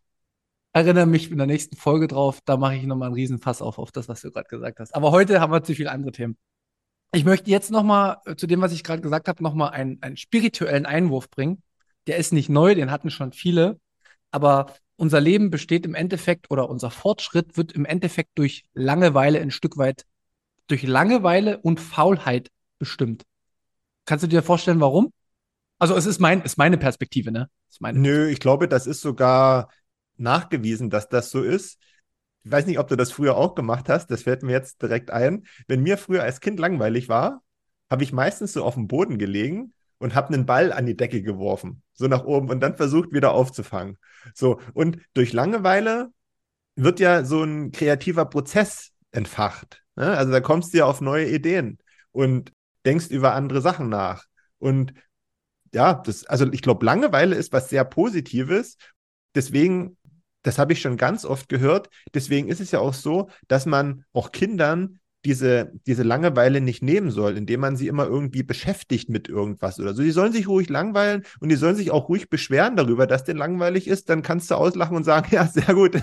[0.76, 3.92] Erinnere mich in der nächsten Folge drauf, da mache ich nochmal einen Riesenfass auf, auf
[3.92, 4.94] das, was du gerade gesagt hast.
[4.94, 6.38] Aber heute haben wir zu viele andere Themen.
[7.14, 10.18] Ich möchte jetzt nochmal äh, zu dem, was ich gerade gesagt habe, nochmal einen, einen
[10.18, 11.64] spirituellen Einwurf bringen
[12.08, 13.80] der ist nicht neu, den hatten schon viele,
[14.32, 19.52] aber unser Leben besteht im Endeffekt oder unser Fortschritt wird im Endeffekt durch Langeweile ein
[19.52, 20.06] Stück weit,
[20.68, 23.24] durch Langeweile und Faulheit bestimmt.
[24.06, 25.12] Kannst du dir vorstellen, warum?
[25.80, 27.50] Also es ist, mein, ist meine Perspektive, ne?
[27.80, 29.70] Meine Nö, ich glaube, das ist sogar
[30.18, 31.80] nachgewiesen, dass das so ist.
[32.44, 35.12] Ich weiß nicht, ob du das früher auch gemacht hast, das fällt mir jetzt direkt
[35.12, 35.44] ein.
[35.68, 37.42] Wenn mir früher als Kind langweilig war,
[37.90, 41.22] habe ich meistens so auf dem Boden gelegen und habe einen Ball an die Decke
[41.22, 43.98] geworfen, so nach oben und dann versucht wieder aufzufangen.
[44.34, 46.12] So und durch Langeweile
[46.76, 49.84] wird ja so ein kreativer Prozess entfacht.
[49.96, 50.16] Ne?
[50.16, 51.80] Also da kommst du ja auf neue Ideen
[52.12, 52.52] und
[52.86, 54.26] denkst über andere Sachen nach.
[54.60, 54.94] Und
[55.74, 58.78] ja, das, also ich glaube, Langeweile ist was sehr Positives.
[59.34, 59.98] Deswegen,
[60.46, 61.90] das habe ich schon ganz oft gehört.
[62.14, 67.10] Deswegen ist es ja auch so, dass man auch Kindern diese, diese Langeweile nicht nehmen
[67.10, 70.04] soll, indem man sie immer irgendwie beschäftigt mit irgendwas oder so.
[70.04, 73.40] Die sollen sich ruhig langweilen und die sollen sich auch ruhig beschweren darüber, dass denen
[73.40, 74.08] langweilig ist.
[74.10, 76.00] Dann kannst du auslachen und sagen, ja, sehr gut,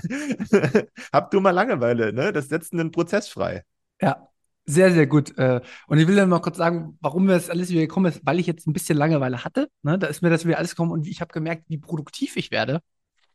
[1.13, 2.33] hab du mal Langeweile, ne?
[2.33, 3.63] Das setzt einen Prozess frei.
[4.01, 4.27] Ja,
[4.65, 5.39] sehr, sehr gut.
[5.39, 8.23] Äh, und ich will dann mal kurz sagen, warum mir das alles wieder gekommen ist,
[8.25, 9.69] weil ich jetzt ein bisschen Langeweile hatte.
[9.83, 10.01] Ne?
[10.01, 12.81] Da ist mir das wieder alles gekommen und ich habe gemerkt, wie produktiv ich werde.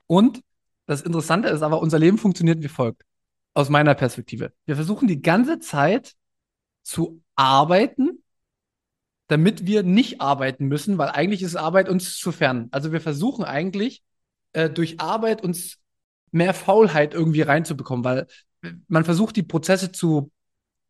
[0.06, 0.41] Und
[0.88, 3.04] das Interessante ist aber, unser Leben funktioniert wie folgt.
[3.54, 4.54] Aus meiner Perspektive.
[4.65, 6.13] Wir versuchen die ganze Zeit
[6.84, 8.23] zu arbeiten,
[9.28, 12.69] damit wir nicht arbeiten müssen, weil eigentlich ist Arbeit uns zu fern.
[12.71, 14.04] Also wir versuchen eigentlich
[14.54, 15.78] äh, durch Arbeit uns
[16.32, 18.28] mehr Faulheit irgendwie reinzubekommen, weil
[18.88, 20.32] man versucht die Prozesse zu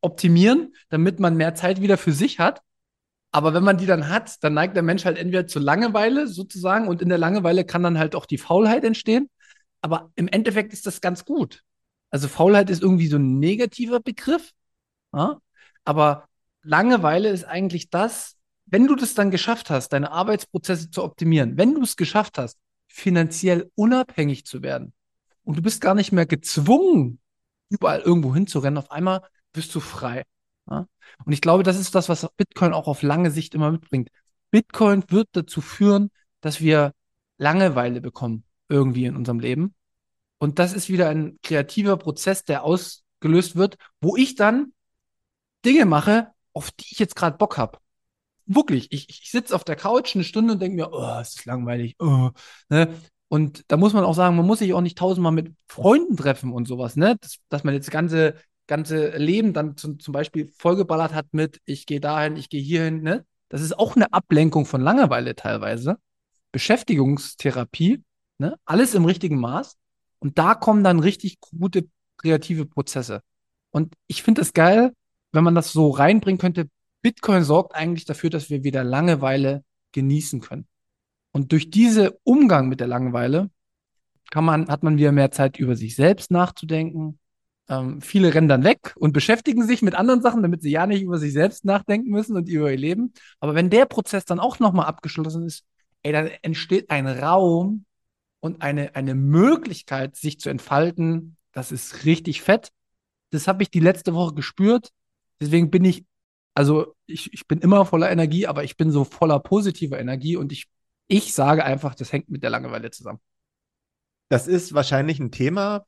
[0.01, 2.62] optimieren, damit man mehr Zeit wieder für sich hat.
[3.31, 6.88] Aber wenn man die dann hat, dann neigt der Mensch halt entweder zur Langeweile sozusagen
[6.88, 9.29] und in der Langeweile kann dann halt auch die Faulheit entstehen.
[9.82, 11.63] Aber im Endeffekt ist das ganz gut.
[12.10, 14.52] Also Faulheit ist irgendwie so ein negativer Begriff.
[15.13, 15.40] Ja?
[15.84, 16.28] Aber
[16.63, 18.36] Langeweile ist eigentlich das,
[18.66, 22.58] wenn du das dann geschafft hast, deine Arbeitsprozesse zu optimieren, wenn du es geschafft hast,
[22.88, 24.94] finanziell unabhängig zu werden
[25.44, 27.20] und du bist gar nicht mehr gezwungen,
[27.70, 29.22] überall irgendwo hinzurennen, auf einmal
[29.54, 30.24] bist du frei.
[30.70, 30.88] Ja?
[31.24, 34.10] Und ich glaube, das ist das, was Bitcoin auch auf lange Sicht immer mitbringt.
[34.52, 36.10] Bitcoin wird dazu führen,
[36.42, 36.94] dass wir
[37.38, 39.73] Langeweile bekommen irgendwie in unserem Leben.
[40.39, 44.73] Und das ist wieder ein kreativer Prozess, der ausgelöst wird, wo ich dann
[45.65, 47.80] Dinge mache, auf die ich jetzt gerade Bock habe.
[48.45, 51.45] Wirklich, ich, ich sitze auf der Couch eine Stunde und denke mir, oh, es ist
[51.45, 51.95] langweilig.
[51.99, 52.30] Oh,
[52.69, 52.93] ne?
[53.30, 56.53] Und da muss man auch sagen, man muss sich auch nicht tausendmal mit Freunden treffen
[56.53, 57.17] und sowas, ne?
[57.19, 58.36] Das, dass man jetzt ganze
[58.67, 63.01] ganze Leben dann zum, zum Beispiel vollgeballert hat mit, ich gehe dahin, ich gehe hierhin,
[63.01, 63.25] ne?
[63.49, 65.97] Das ist auch eine Ablenkung von Langeweile teilweise.
[66.51, 68.03] Beschäftigungstherapie,
[68.38, 68.58] ne?
[68.65, 69.78] Alles im richtigen Maß.
[70.19, 73.21] Und da kommen dann richtig gute kreative Prozesse.
[73.71, 74.93] Und ich finde es geil,
[75.32, 76.69] wenn man das so reinbringen könnte.
[77.02, 80.67] Bitcoin sorgt eigentlich dafür, dass wir wieder Langeweile genießen können.
[81.32, 83.52] Und durch diesen Umgang mit der Langeweile
[84.32, 87.19] kann man, hat man wieder mehr Zeit über sich selbst nachzudenken,
[87.69, 91.02] ähm, viele rennen dann weg und beschäftigen sich mit anderen Sachen, damit sie ja nicht
[91.02, 93.13] über sich selbst nachdenken müssen und über ihr Leben.
[93.39, 95.65] Aber wenn der Prozess dann auch nochmal abgeschlossen ist,
[96.04, 97.86] ey, dann entsteht ein Raum
[98.39, 101.38] und eine, eine Möglichkeit, sich zu entfalten.
[101.52, 102.71] Das ist richtig fett.
[103.32, 104.89] Das habe ich die letzte Woche gespürt.
[105.39, 106.06] Deswegen bin ich,
[106.54, 110.52] also ich, ich bin immer voller Energie, aber ich bin so voller positiver Energie und
[110.52, 110.67] ich,
[111.08, 113.19] ich sage einfach, das hängt mit der Langeweile zusammen.
[114.30, 115.86] Das ist wahrscheinlich ein Thema,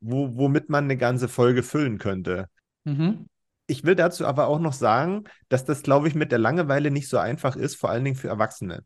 [0.00, 2.48] wo, womit man eine ganze Folge füllen könnte.
[2.84, 3.26] Mhm.
[3.66, 7.08] Ich will dazu aber auch noch sagen, dass das, glaube ich, mit der Langeweile nicht
[7.08, 8.84] so einfach ist, vor allen Dingen für Erwachsene.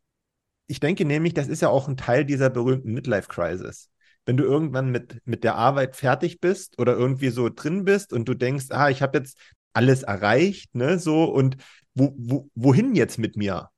[0.66, 3.90] Ich denke nämlich, das ist ja auch ein Teil dieser berühmten Midlife-Crisis.
[4.24, 8.28] Wenn du irgendwann mit, mit der Arbeit fertig bist oder irgendwie so drin bist und
[8.28, 9.38] du denkst, ah, ich habe jetzt
[9.72, 11.56] alles erreicht, ne, so, und
[11.94, 13.70] wo, wo, wohin jetzt mit mir?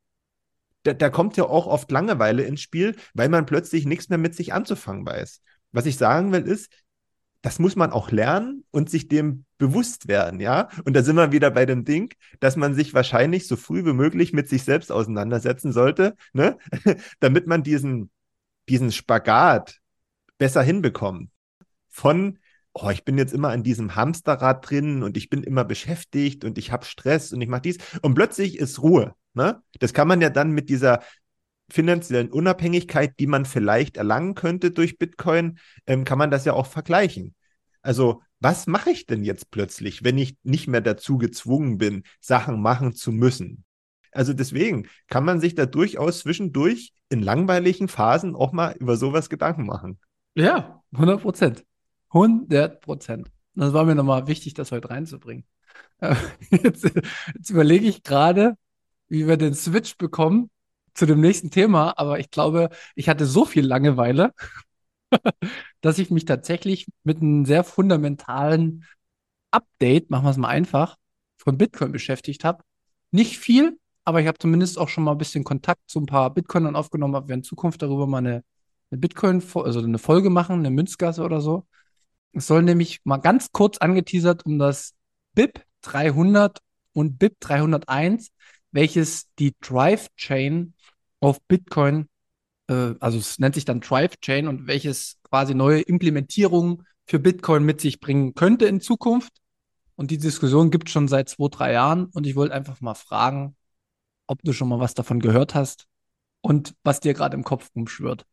[0.84, 4.34] Da, da kommt ja auch oft Langeweile ins Spiel, weil man plötzlich nichts mehr mit
[4.34, 5.42] sich anzufangen weiß.
[5.72, 6.72] Was ich sagen will, ist,
[7.42, 10.68] das muss man auch lernen und sich dem bewusst werden, ja.
[10.84, 13.92] Und da sind wir wieder bei dem Ding, dass man sich wahrscheinlich so früh wie
[13.92, 16.58] möglich mit sich selbst auseinandersetzen sollte, ne?
[17.20, 18.10] damit man diesen,
[18.68, 19.78] diesen Spagat
[20.38, 21.30] besser hinbekommt.
[21.88, 22.38] Von,
[22.72, 26.58] oh, ich bin jetzt immer an diesem Hamsterrad drin und ich bin immer beschäftigt und
[26.58, 27.78] ich habe Stress und ich mache dies.
[28.02, 29.14] Und plötzlich ist Ruhe.
[29.34, 29.62] Ne?
[29.78, 31.00] Das kann man ja dann mit dieser
[31.70, 36.66] finanziellen Unabhängigkeit, die man vielleicht erlangen könnte durch Bitcoin, ähm, kann man das ja auch
[36.66, 37.34] vergleichen.
[37.82, 42.60] Also, was mache ich denn jetzt plötzlich, wenn ich nicht mehr dazu gezwungen bin, Sachen
[42.60, 43.64] machen zu müssen?
[44.12, 49.28] Also deswegen kann man sich da durchaus zwischendurch in langweiligen Phasen auch mal über sowas
[49.28, 49.98] Gedanken machen.
[50.34, 51.64] Ja, 100 Prozent.
[52.10, 53.30] 100 Prozent.
[53.54, 55.44] Das war mir nochmal wichtig, das heute reinzubringen.
[56.50, 56.90] Jetzt,
[57.34, 58.56] jetzt überlege ich gerade,
[59.08, 60.48] wie wir den Switch bekommen
[60.98, 64.32] zu dem nächsten Thema, aber ich glaube, ich hatte so viel Langeweile,
[65.80, 68.84] dass ich mich tatsächlich mit einem sehr fundamentalen
[69.52, 70.96] Update, machen wir es mal einfach,
[71.36, 72.64] von Bitcoin beschäftigt habe.
[73.12, 76.34] Nicht viel, aber ich habe zumindest auch schon mal ein bisschen Kontakt zu ein paar
[76.34, 78.42] Bitcoinern aufgenommen, ob wir in Zukunft darüber mal eine,
[78.90, 81.64] eine Bitcoin, also eine Folge machen, eine Münzgasse oder so.
[82.32, 84.94] Es soll nämlich mal ganz kurz angeteasert um das
[85.34, 86.58] BIP 300
[86.92, 88.32] und BIP 301,
[88.72, 90.74] welches die Drive Chain
[91.20, 92.08] auf Bitcoin,
[92.68, 97.64] äh, also es nennt sich dann Drive Chain und welches quasi neue Implementierungen für Bitcoin
[97.64, 99.32] mit sich bringen könnte in Zukunft.
[99.96, 102.06] Und die Diskussion gibt es schon seit zwei, drei Jahren.
[102.06, 103.56] Und ich wollte einfach mal fragen,
[104.26, 105.86] ob du schon mal was davon gehört hast
[106.40, 108.24] und was dir gerade im Kopf rumschwirrt.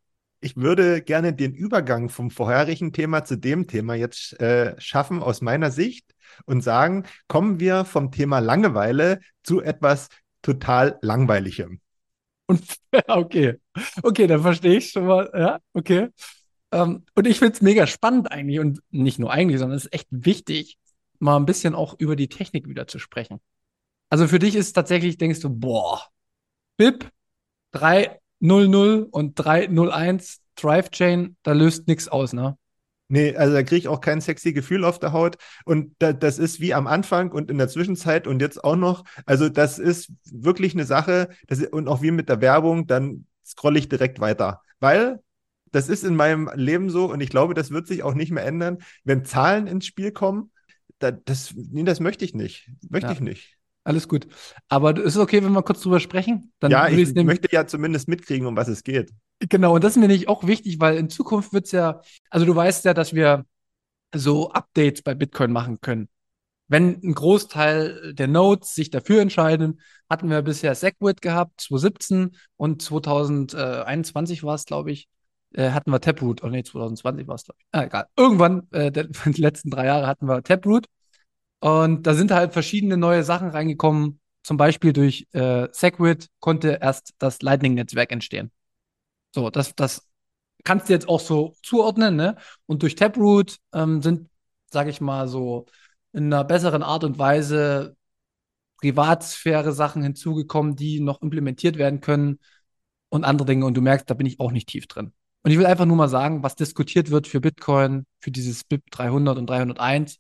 [0.41, 5.41] ich würde gerne den Übergang vom vorherigen Thema zu dem Thema jetzt äh, schaffen aus
[5.41, 6.13] meiner Sicht
[6.45, 10.09] und sagen, kommen wir vom Thema Langeweile zu etwas
[10.43, 11.79] total Langweiligem.
[12.47, 12.63] Und
[13.07, 13.59] okay,
[14.03, 15.29] okay, dann verstehe ich schon mal.
[15.33, 16.09] Ja, okay.
[16.71, 19.93] Ähm, und ich finde es mega spannend eigentlich und nicht nur eigentlich, sondern es ist
[19.93, 20.77] echt wichtig,
[21.19, 23.39] mal ein bisschen auch über die Technik wieder zu sprechen.
[24.09, 26.01] Also für dich ist tatsächlich, denkst du, boah,
[26.77, 27.09] BIP
[27.71, 28.19] 300
[29.11, 32.57] und 301 Drive Chain, da löst nichts aus, ne?
[33.07, 35.37] Nee, also da kriege ich auch kein sexy Gefühl auf der Haut.
[35.63, 39.03] Und da, das ist wie am Anfang und in der Zwischenzeit und jetzt auch noch.
[39.25, 41.29] Also, das ist wirklich eine Sache.
[41.47, 44.61] Das, und auch wie mit der Werbung, dann scrolle ich direkt weiter.
[44.79, 45.19] Weil
[45.71, 48.45] das ist in meinem Leben so und ich glaube, das wird sich auch nicht mehr
[48.45, 48.77] ändern.
[49.03, 50.51] Wenn Zahlen ins Spiel kommen,
[50.99, 52.71] da, das, nee, das möchte ich nicht.
[52.89, 53.13] Möchte ja.
[53.13, 53.54] ich nicht.
[53.85, 54.27] Alles gut.
[54.67, 56.51] Aber ist es okay, wenn wir kurz drüber sprechen?
[56.59, 59.11] Dann ja, ich möchte ja zumindest mitkriegen, um was es geht.
[59.39, 62.45] Genau, und das ist mir nicht auch wichtig, weil in Zukunft wird es ja, also
[62.47, 63.45] du weißt ja, dass wir
[64.13, 66.09] so Updates bei Bitcoin machen können.
[66.67, 72.81] Wenn ein Großteil der Nodes sich dafür entscheiden, hatten wir bisher SegWit gehabt, 2017 und
[72.81, 75.07] 2021 war es, glaube ich,
[75.53, 76.43] äh, hatten wir Taproot.
[76.43, 77.67] Oh nee, 2020 war es, glaube ich.
[77.71, 78.07] Ah, egal.
[78.17, 80.87] Irgendwann, äh, der, die letzten drei Jahre hatten wir Taproot.
[81.65, 84.19] Und da sind halt verschiedene neue Sachen reingekommen.
[84.43, 88.51] Zum Beispiel durch äh, SegWit konnte erst das Lightning-Netzwerk entstehen.
[89.33, 90.07] So, das, das
[90.63, 92.35] kannst du jetzt auch so zuordnen, ne?
[92.67, 94.29] Und durch Taproot ähm, sind,
[94.71, 95.65] sage ich mal, so
[96.13, 97.97] in einer besseren Art und Weise
[98.77, 102.37] Privatsphäre-Sachen hinzugekommen, die noch implementiert werden können
[103.09, 103.65] und andere Dinge.
[103.65, 105.13] Und du merkst, da bin ich auch nicht tief drin.
[105.41, 108.83] Und ich will einfach nur mal sagen, was diskutiert wird für Bitcoin, für dieses BIP
[108.91, 110.19] 300 und 301.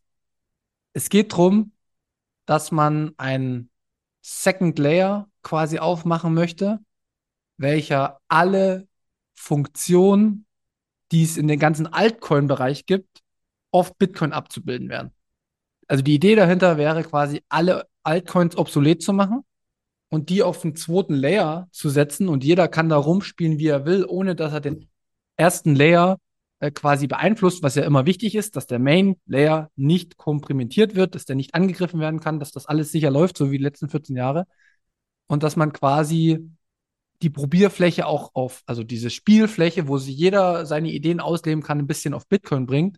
[0.95, 1.73] Es geht darum,
[2.45, 3.69] dass man ein
[4.21, 6.79] Second Layer quasi aufmachen möchte,
[7.57, 8.87] welcher alle
[9.33, 10.45] Funktionen,
[11.11, 13.23] die es in den ganzen Altcoin-Bereich gibt,
[13.71, 15.11] auf Bitcoin abzubilden werden.
[15.89, 19.41] Also die Idee dahinter wäre quasi, alle Altcoins obsolet zu machen
[20.07, 23.85] und die auf den zweiten Layer zu setzen und jeder kann da rumspielen, wie er
[23.85, 24.87] will, ohne dass er den
[25.35, 26.19] ersten Layer
[26.59, 31.15] äh, quasi beeinflusst, was ja immer wichtig ist, dass der Main Layer nicht komprimiert wird,
[31.15, 33.89] dass der nicht angegriffen werden kann, dass das alles sicher läuft, so wie die letzten
[33.89, 34.47] 14 Jahre.
[35.27, 36.49] Und dass man quasi
[37.21, 41.87] die Probierfläche auch auf, also diese Spielfläche, wo sich jeder seine Ideen ausleben kann, ein
[41.87, 42.97] bisschen auf Bitcoin bringt.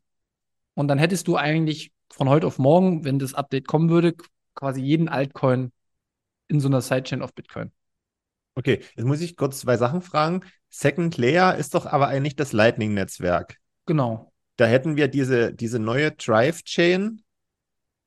[0.74, 4.16] Und dann hättest du eigentlich von heute auf morgen, wenn das Update kommen würde,
[4.56, 5.72] quasi jeden Altcoin
[6.48, 7.72] in so einer Sidechain auf Bitcoin.
[8.58, 10.42] Okay, jetzt muss ich kurz zwei Sachen fragen.
[10.70, 13.58] Second Layer ist doch aber eigentlich das Lightning-Netzwerk.
[13.86, 14.34] Genau.
[14.56, 17.22] Da hätten wir diese, diese neue Drive-Chain,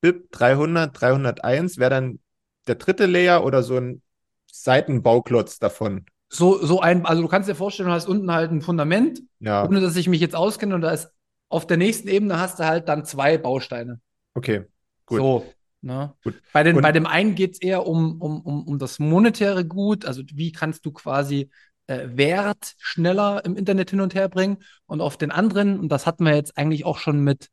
[0.00, 2.18] BIP 300, 301, wäre dann
[2.66, 4.02] der dritte Layer oder so ein
[4.50, 6.04] Seitenbauklotz davon.
[6.28, 9.64] So, so ein, also du kannst dir vorstellen, du hast unten halt ein Fundament, ja.
[9.64, 11.12] ohne dass ich mich jetzt auskenne, und da ist
[11.48, 14.00] auf der nächsten Ebene hast du halt dann zwei Bausteine.
[14.34, 14.64] Okay,
[15.06, 15.18] gut.
[15.18, 16.14] So, ne?
[16.22, 16.40] gut.
[16.52, 20.04] Bei, den, bei dem einen geht es eher um, um, um, um das monetäre Gut,
[20.04, 21.50] also wie kannst du quasi
[21.90, 24.58] äh, Wert schneller im Internet hin und her bringen.
[24.86, 27.48] Und auf den anderen, und das hatten wir jetzt eigentlich auch schon mit,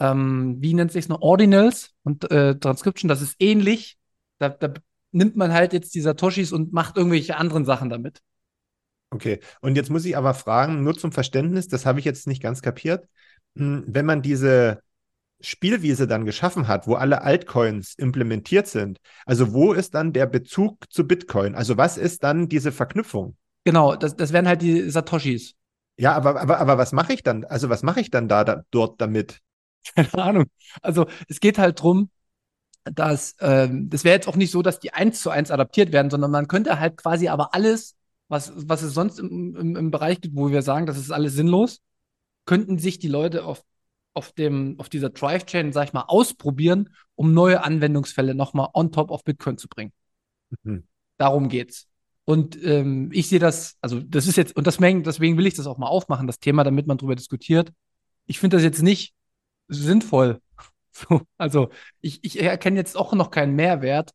[0.00, 3.98] ähm, wie nennt sich es noch, Ordinals und äh, Transcription, das ist ähnlich.
[4.38, 4.72] Da, da
[5.12, 8.20] nimmt man halt jetzt die Satoshis und macht irgendwelche anderen Sachen damit.
[9.10, 12.42] Okay, und jetzt muss ich aber fragen, nur zum Verständnis, das habe ich jetzt nicht
[12.42, 13.06] ganz kapiert.
[13.56, 14.80] Hm, wenn man diese
[15.42, 20.90] Spielwiese dann geschaffen hat, wo alle Altcoins implementiert sind, also wo ist dann der Bezug
[20.92, 21.54] zu Bitcoin?
[21.54, 23.36] Also was ist dann diese Verknüpfung?
[23.64, 25.54] Genau, das, das wären halt die Satoshis.
[25.96, 27.44] Ja, aber, aber, aber was mache ich dann?
[27.44, 29.40] Also was mache ich dann da, da dort damit?
[29.94, 30.44] Keine Ahnung.
[30.80, 32.10] Also es geht halt drum,
[32.84, 36.10] dass ähm, das wäre jetzt auch nicht so, dass die eins zu eins adaptiert werden,
[36.10, 37.96] sondern man könnte halt quasi aber alles,
[38.28, 41.34] was, was es sonst im, im, im Bereich gibt, wo wir sagen, das ist alles
[41.34, 41.80] sinnlos,
[42.44, 43.62] könnten sich die Leute auf,
[44.14, 49.10] auf, dem, auf dieser Drive-Chain, sag ich mal, ausprobieren, um neue Anwendungsfälle nochmal on top
[49.10, 49.92] auf Bitcoin zu bringen.
[50.62, 50.84] Mhm.
[51.16, 51.88] Darum geht's.
[52.24, 55.66] Und ähm, ich sehe das, also das ist jetzt, und deswegen, deswegen will ich das
[55.66, 57.72] auch mal aufmachen, das Thema, damit man darüber diskutiert.
[58.26, 59.14] Ich finde das jetzt nicht
[59.68, 60.40] sinnvoll,
[60.92, 61.70] so, also
[62.00, 64.10] ich, ich erkenne jetzt auch noch keinen Mehrwert.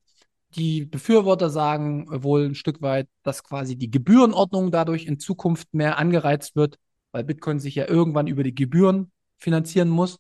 [0.56, 5.98] Die Befürworter sagen wohl ein Stück weit, dass quasi die Gebührenordnung dadurch in Zukunft mehr
[5.98, 6.78] angereizt wird,
[7.12, 10.20] weil Bitcoin sich ja irgendwann über die Gebühren finanzieren muss.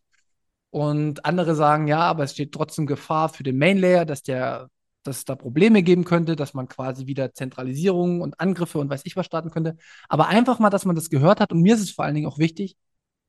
[0.70, 4.70] Und andere sagen, ja, aber es steht trotzdem Gefahr für den Main Layer, dass der,
[5.04, 9.02] dass es da Probleme geben könnte, dass man quasi wieder Zentralisierung und Angriffe und weiß
[9.06, 9.78] ich was starten könnte.
[10.10, 11.52] Aber einfach mal, dass man das gehört hat.
[11.52, 12.76] Und mir ist es vor allen Dingen auch wichtig,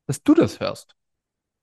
[0.07, 0.95] dass du das hörst.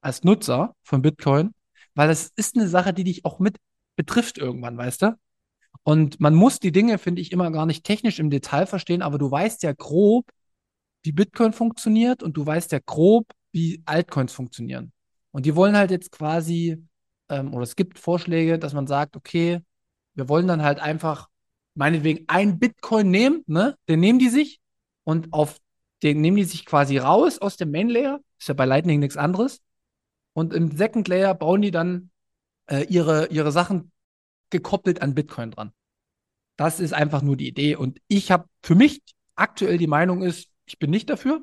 [0.00, 1.53] Als Nutzer von Bitcoin
[1.96, 3.57] weil es ist eine Sache, die dich auch mit
[3.96, 5.18] betrifft irgendwann, weißt du?
[5.82, 9.18] Und man muss die Dinge, finde ich, immer gar nicht technisch im Detail verstehen, aber
[9.18, 10.26] du weißt ja grob,
[11.03, 14.92] wie Bitcoin funktioniert und du weißt ja grob, wie Altcoins funktionieren.
[15.30, 16.82] Und die wollen halt jetzt quasi,
[17.28, 19.61] ähm, oder es gibt Vorschläge, dass man sagt, okay,
[20.14, 21.28] wir wollen dann halt einfach
[21.74, 23.76] meinetwegen ein Bitcoin nehmen, ne?
[23.88, 24.61] Den nehmen die sich
[25.05, 25.59] und auf
[26.03, 28.20] den nehmen die sich quasi raus aus dem Main Layer.
[28.38, 29.61] Ist ja bei Lightning nichts anderes.
[30.32, 32.11] Und im Second Layer bauen die dann
[32.66, 33.92] äh, ihre, ihre Sachen
[34.51, 35.72] gekoppelt an Bitcoin dran.
[36.57, 37.76] Das ist einfach nur die Idee.
[37.76, 39.03] Und ich habe für mich
[39.34, 41.42] aktuell die Meinung ist, ich bin nicht dafür,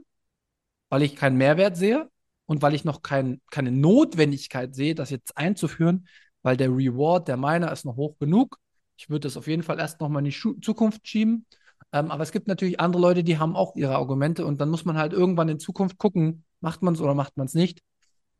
[0.93, 2.07] weil ich keinen Mehrwert sehe
[2.45, 6.07] und weil ich noch kein, keine Notwendigkeit sehe, das jetzt einzuführen,
[6.43, 8.59] weil der Reward der Miner ist noch hoch genug.
[8.95, 11.47] Ich würde das auf jeden Fall erst nochmal in die Schu Zukunft schieben.
[11.91, 14.85] Ähm, aber es gibt natürlich andere Leute, die haben auch ihre Argumente und dann muss
[14.85, 17.81] man halt irgendwann in Zukunft gucken, macht man es oder macht man es nicht.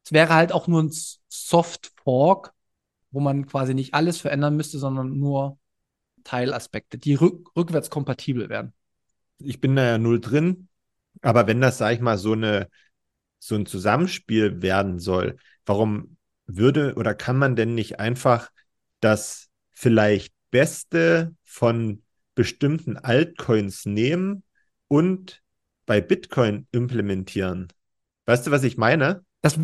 [0.06, 0.92] Es wäre halt auch nur ein
[1.30, 2.54] Soft Fork,
[3.10, 5.58] wo man quasi nicht alles verändern müsste, sondern nur
[6.24, 8.74] Teilaspekte, die rück rückwärts kompatibel wären.
[9.40, 10.68] Ich bin da ja null drin,
[11.24, 12.70] aber wenn das, sag ich mal, so eine
[13.40, 18.52] so ein Zusammenspiel werden soll, warum würde oder kann man denn nicht einfach
[19.02, 22.04] das vielleicht Beste von
[22.36, 24.44] bestimmten Altcoins nehmen
[24.88, 25.42] und
[25.86, 27.68] bei Bitcoin implementieren?
[28.26, 29.26] Weißt du, was ich meine?
[29.44, 29.60] Das,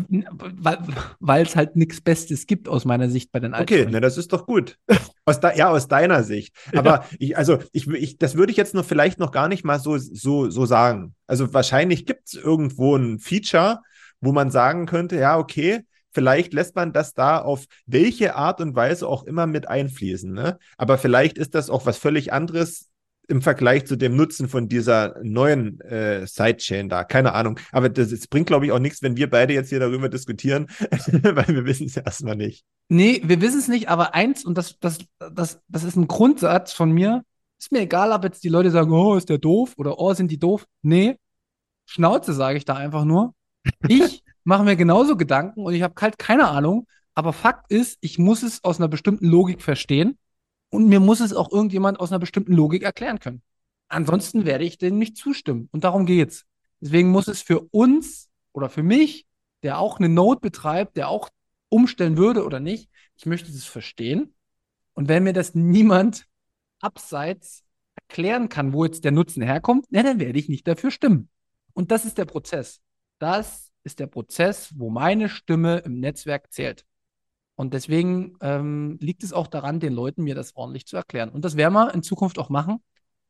[1.20, 3.80] weil es halt nichts Bestes gibt aus meiner Sicht bei den Altcoins.
[3.80, 4.76] Okay, na, das ist doch gut.
[5.24, 6.54] Aus de, ja, aus deiner Sicht.
[6.74, 9.78] Aber ich, also ich, ich, das würde ich jetzt noch vielleicht noch gar nicht mal
[9.78, 11.14] so, so, so sagen.
[11.26, 13.80] Also wahrscheinlich gibt es irgendwo ein Feature,
[14.20, 18.74] wo man sagen könnte, ja, okay, vielleicht lässt man das da auf welche Art und
[18.74, 20.32] Weise auch immer mit einfließen.
[20.32, 20.58] Ne?
[20.76, 22.89] Aber vielleicht ist das auch was völlig anderes
[23.30, 27.04] im Vergleich zu dem Nutzen von dieser neuen äh, Sidechain da.
[27.04, 27.58] Keine Ahnung.
[27.72, 30.66] Aber das, das bringt, glaube ich, auch nichts, wenn wir beide jetzt hier darüber diskutieren,
[31.22, 32.64] weil wir wissen es erstmal nicht.
[32.88, 36.72] Nee, wir wissen es nicht, aber eins, und das, das, das, das ist ein Grundsatz
[36.72, 37.22] von mir,
[37.58, 40.30] ist mir egal, ob jetzt die Leute sagen, oh, ist der doof oder oh, sind
[40.30, 40.66] die doof.
[40.82, 41.16] Nee,
[41.86, 43.34] Schnauze sage ich da einfach nur.
[43.86, 46.86] Ich mache mir genauso Gedanken und ich habe halt keine Ahnung.
[47.14, 50.18] Aber Fakt ist, ich muss es aus einer bestimmten Logik verstehen
[50.70, 53.42] und mir muss es auch irgendjemand aus einer bestimmten Logik erklären können.
[53.88, 55.68] Ansonsten werde ich dem nicht zustimmen.
[55.72, 56.46] Und darum geht's.
[56.80, 59.26] Deswegen muss es für uns oder für mich,
[59.62, 61.28] der auch eine Node betreibt, der auch
[61.68, 64.34] umstellen würde oder nicht, ich möchte das verstehen.
[64.94, 66.26] Und wenn mir das niemand
[66.80, 67.64] abseits
[68.08, 71.28] erklären kann, wo jetzt der Nutzen herkommt, na, dann werde ich nicht dafür stimmen.
[71.72, 72.80] Und das ist der Prozess.
[73.18, 76.84] Das ist der Prozess, wo meine Stimme im Netzwerk zählt.
[77.60, 81.28] Und deswegen ähm, liegt es auch daran, den Leuten mir das ordentlich zu erklären.
[81.28, 82.82] Und das werden wir in Zukunft auch machen.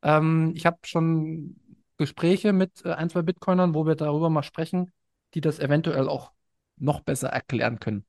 [0.03, 1.57] Ähm, ich habe schon
[1.97, 4.93] Gespräche mit äh, ein, zwei Bitcoinern, wo wir darüber mal sprechen,
[5.35, 6.31] die das eventuell auch
[6.76, 8.05] noch besser erklären können.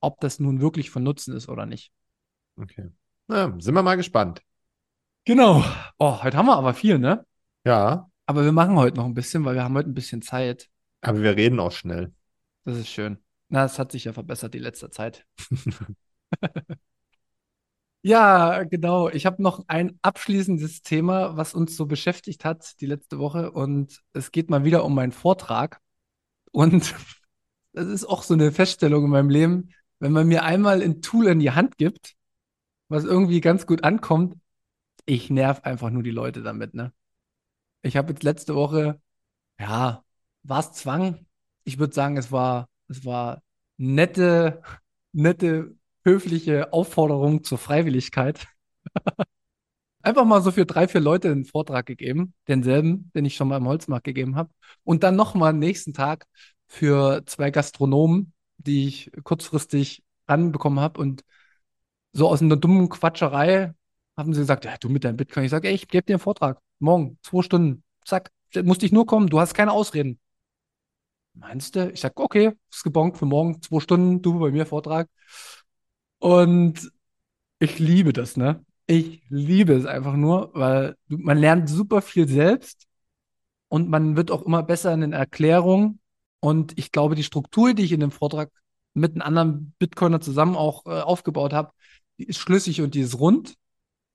[0.00, 1.90] Ob das nun wirklich von Nutzen ist oder nicht.
[2.60, 2.90] Okay.
[3.28, 4.42] Na, sind wir mal gespannt.
[5.24, 5.64] Genau.
[5.98, 7.24] Oh, heute haben wir aber viel, ne?
[7.64, 8.10] Ja.
[8.26, 10.68] Aber wir machen heute noch ein bisschen, weil wir haben heute ein bisschen Zeit.
[11.00, 12.12] Aber wir reden auch schnell.
[12.64, 13.16] Das ist schön.
[13.52, 15.26] Na, es hat sich ja verbessert die letzte Zeit.
[18.04, 19.08] Ja, genau.
[19.10, 23.52] Ich habe noch ein abschließendes Thema, was uns so beschäftigt hat die letzte Woche.
[23.52, 25.80] Und es geht mal wieder um meinen Vortrag.
[26.50, 26.94] Und
[27.72, 29.70] das ist auch so eine Feststellung in meinem Leben.
[30.00, 32.14] Wenn man mir einmal ein Tool in die Hand gibt,
[32.88, 34.36] was irgendwie ganz gut ankommt,
[35.06, 36.92] ich nerv einfach nur die Leute damit, ne?
[37.82, 39.00] Ich habe jetzt letzte Woche,
[39.60, 40.04] ja,
[40.42, 41.26] war es Zwang?
[41.64, 43.42] Ich würde sagen, es war es war
[43.78, 44.62] nette,
[45.12, 45.74] nette,
[46.04, 48.46] höfliche Aufforderung zur Freiwilligkeit.
[50.02, 53.58] Einfach mal so für drei, vier Leute einen Vortrag gegeben, denselben, den ich schon mal
[53.58, 54.50] im Holzmarkt gegeben habe.
[54.84, 56.26] Und dann nochmal am nächsten Tag
[56.66, 61.00] für zwei Gastronomen, die ich kurzfristig ranbekommen habe.
[61.00, 61.22] Und
[62.12, 63.72] so aus einer dummen Quatscherei
[64.16, 65.44] haben sie gesagt, ja, du mit deinem Bitcoin.
[65.44, 66.58] Ich sage, ich gebe dir einen Vortrag.
[66.80, 67.84] Morgen, zwei Stunden.
[68.04, 68.30] Zack,
[68.64, 69.28] musste ich nur kommen.
[69.28, 70.18] Du hast keine Ausreden.
[71.34, 71.90] Meinst du?
[71.90, 75.08] Ich sag, okay, ist gebongt für morgen, zwei Stunden, du bei mir Vortrag.
[76.18, 76.90] Und
[77.58, 78.64] ich liebe das, ne?
[78.86, 82.86] Ich liebe es einfach nur, weil man lernt super viel selbst
[83.68, 86.00] und man wird auch immer besser in den Erklärungen.
[86.40, 88.50] Und ich glaube, die Struktur, die ich in dem Vortrag
[88.94, 91.72] mit einem anderen Bitcoiner zusammen auch äh, aufgebaut habe,
[92.18, 93.54] die ist schlüssig und die ist rund.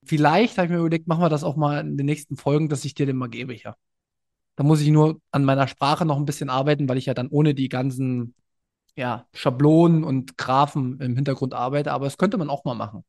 [0.04, 2.84] Vielleicht habe ich mir überlegt, machen wir das auch mal in den nächsten Folgen, dass
[2.84, 3.76] ich dir den mal gebe hier.
[4.58, 7.28] Da muss ich nur an meiner Sprache noch ein bisschen arbeiten, weil ich ja dann
[7.28, 8.34] ohne die ganzen
[8.96, 11.92] ja, Schablonen und Graphen im Hintergrund arbeite.
[11.92, 13.04] Aber das könnte man auch mal machen.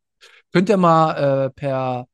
[0.53, 2.05] Könnt ihr mal äh, per,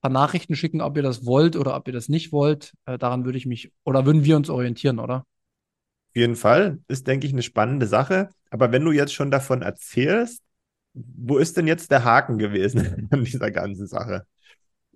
[0.00, 2.72] per Nachrichten schicken, ob ihr das wollt oder ob ihr das nicht wollt.
[2.86, 5.16] Äh, daran würde ich mich oder würden wir uns orientieren, oder?
[5.16, 8.30] Auf jeden Fall ist, denke ich, eine spannende Sache.
[8.48, 10.42] Aber wenn du jetzt schon davon erzählst,
[10.94, 14.24] wo ist denn jetzt der Haken gewesen an dieser ganzen Sache?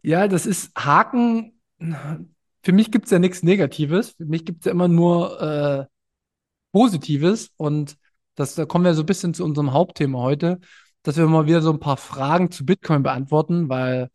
[0.00, 1.60] Ja, das ist Haken
[2.62, 4.12] für mich gibt es ja nichts Negatives.
[4.12, 5.86] Für mich gibt es ja immer nur äh,
[6.72, 7.50] Positives.
[7.56, 7.96] Und
[8.34, 10.60] das, da kommen wir so ein bisschen zu unserem Hauptthema heute,
[11.02, 14.10] dass wir mal wieder so ein paar Fragen zu Bitcoin beantworten, weil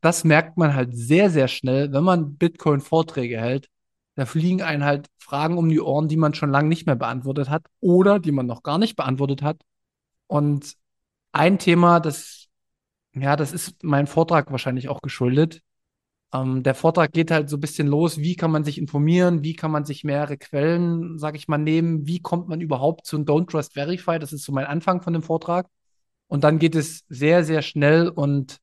[0.00, 3.68] das merkt man halt sehr, sehr schnell, wenn man Bitcoin-Vorträge hält.
[4.14, 7.48] Da fliegen einen halt Fragen um die Ohren, die man schon lange nicht mehr beantwortet
[7.50, 9.60] hat oder die man noch gar nicht beantwortet hat.
[10.26, 10.74] Und
[11.32, 12.48] ein Thema, das,
[13.14, 15.62] ja, das ist mein Vortrag wahrscheinlich auch geschuldet.
[16.32, 19.54] Ähm, der Vortrag geht halt so ein bisschen los, wie kann man sich informieren, wie
[19.54, 23.50] kann man sich mehrere Quellen, sage ich mal, nehmen, wie kommt man überhaupt zu Don't
[23.50, 25.68] Trust Verify, das ist so mein Anfang von dem Vortrag.
[26.26, 28.58] Und dann geht es sehr, sehr schnell und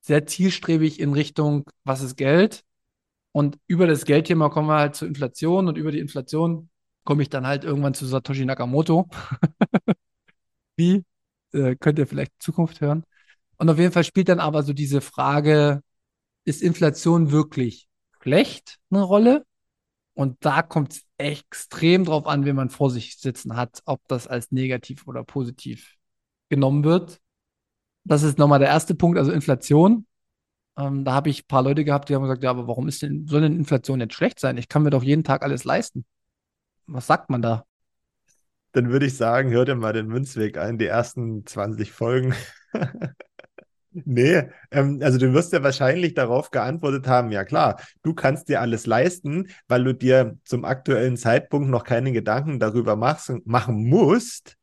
[0.00, 2.64] sehr zielstrebig in Richtung, was ist Geld?
[3.32, 6.70] Und über das Geldthema kommen wir halt zur Inflation und über die Inflation
[7.04, 9.08] komme ich dann halt irgendwann zu Satoshi Nakamoto.
[10.76, 11.04] Wie?
[11.52, 13.04] Äh, könnt ihr vielleicht Zukunft hören.
[13.58, 15.82] Und auf jeden Fall spielt dann aber so diese Frage,
[16.48, 17.88] ist Inflation wirklich
[18.22, 19.44] schlecht eine Rolle?
[20.14, 24.26] Und da kommt es extrem drauf an, wen man vor sich sitzen hat, ob das
[24.26, 25.94] als negativ oder positiv
[26.48, 27.20] genommen wird.
[28.04, 30.06] Das ist nochmal der erste Punkt, also Inflation.
[30.76, 33.02] Ähm, da habe ich ein paar Leute gehabt, die haben gesagt, ja, aber warum ist
[33.02, 34.56] denn, soll denn Inflation jetzt schlecht sein?
[34.56, 36.04] Ich kann mir doch jeden Tag alles leisten.
[36.86, 37.64] Was sagt man da?
[38.72, 42.34] Dann würde ich sagen, hör dir mal den Münzweg ein, die ersten 20 Folgen.
[43.90, 48.60] Nee, ähm, also du wirst ja wahrscheinlich darauf geantwortet haben, ja klar, du kannst dir
[48.60, 54.56] alles leisten, weil du dir zum aktuellen Zeitpunkt noch keine Gedanken darüber machst, machen musst,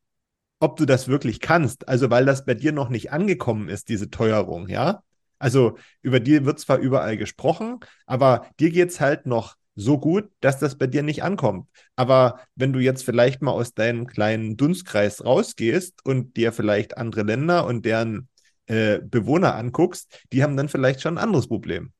[0.60, 1.88] ob du das wirklich kannst.
[1.88, 5.04] Also weil das bei dir noch nicht angekommen ist, diese Teuerung, ja.
[5.40, 10.30] Also über die wird zwar überall gesprochen, aber dir geht es halt noch so gut,
[10.40, 11.70] dass das bei dir nicht ankommt.
[11.96, 17.24] Aber wenn du jetzt vielleicht mal aus deinem kleinen Dunstkreis rausgehst und dir vielleicht andere
[17.24, 18.30] Länder und deren
[18.68, 21.92] äh, Bewohner anguckst, die haben dann vielleicht schon ein anderes Problem.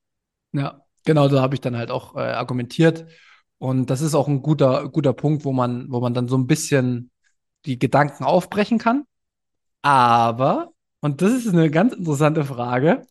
[0.52, 3.06] Ja, genau, so habe ich dann halt auch äh, argumentiert.
[3.58, 6.48] Und das ist auch ein guter, guter Punkt, wo man, wo man dann so ein
[6.48, 7.12] bisschen
[7.66, 9.06] die Gedanken aufbrechen kann.
[9.82, 13.06] Aber, und das ist eine ganz interessante Frage,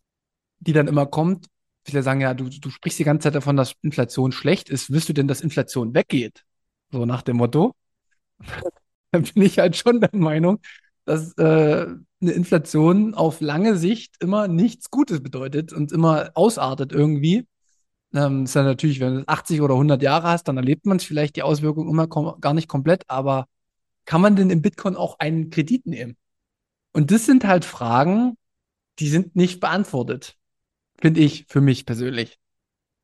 [0.61, 1.47] die dann immer kommt,
[1.85, 4.91] viele sagen ja, du, du sprichst die ganze Zeit davon, dass Inflation schlecht ist.
[4.91, 6.45] Willst du denn, dass Inflation weggeht?
[6.91, 7.75] So nach dem Motto.
[9.13, 10.61] dann bin ich halt schon der Meinung,
[11.05, 11.87] dass äh,
[12.21, 17.47] eine Inflation auf lange Sicht immer nichts Gutes bedeutet und immer ausartet irgendwie.
[18.15, 21.05] Ähm, ist ja natürlich, wenn du 80 oder 100 Jahre hast, dann erlebt man es
[21.05, 23.47] vielleicht die Auswirkungen immer gar nicht komplett, aber
[24.05, 26.17] kann man denn im Bitcoin auch einen Kredit nehmen?
[26.93, 28.37] Und das sind halt Fragen,
[28.99, 30.37] die sind nicht beantwortet.
[31.01, 32.39] Finde ich für mich persönlich.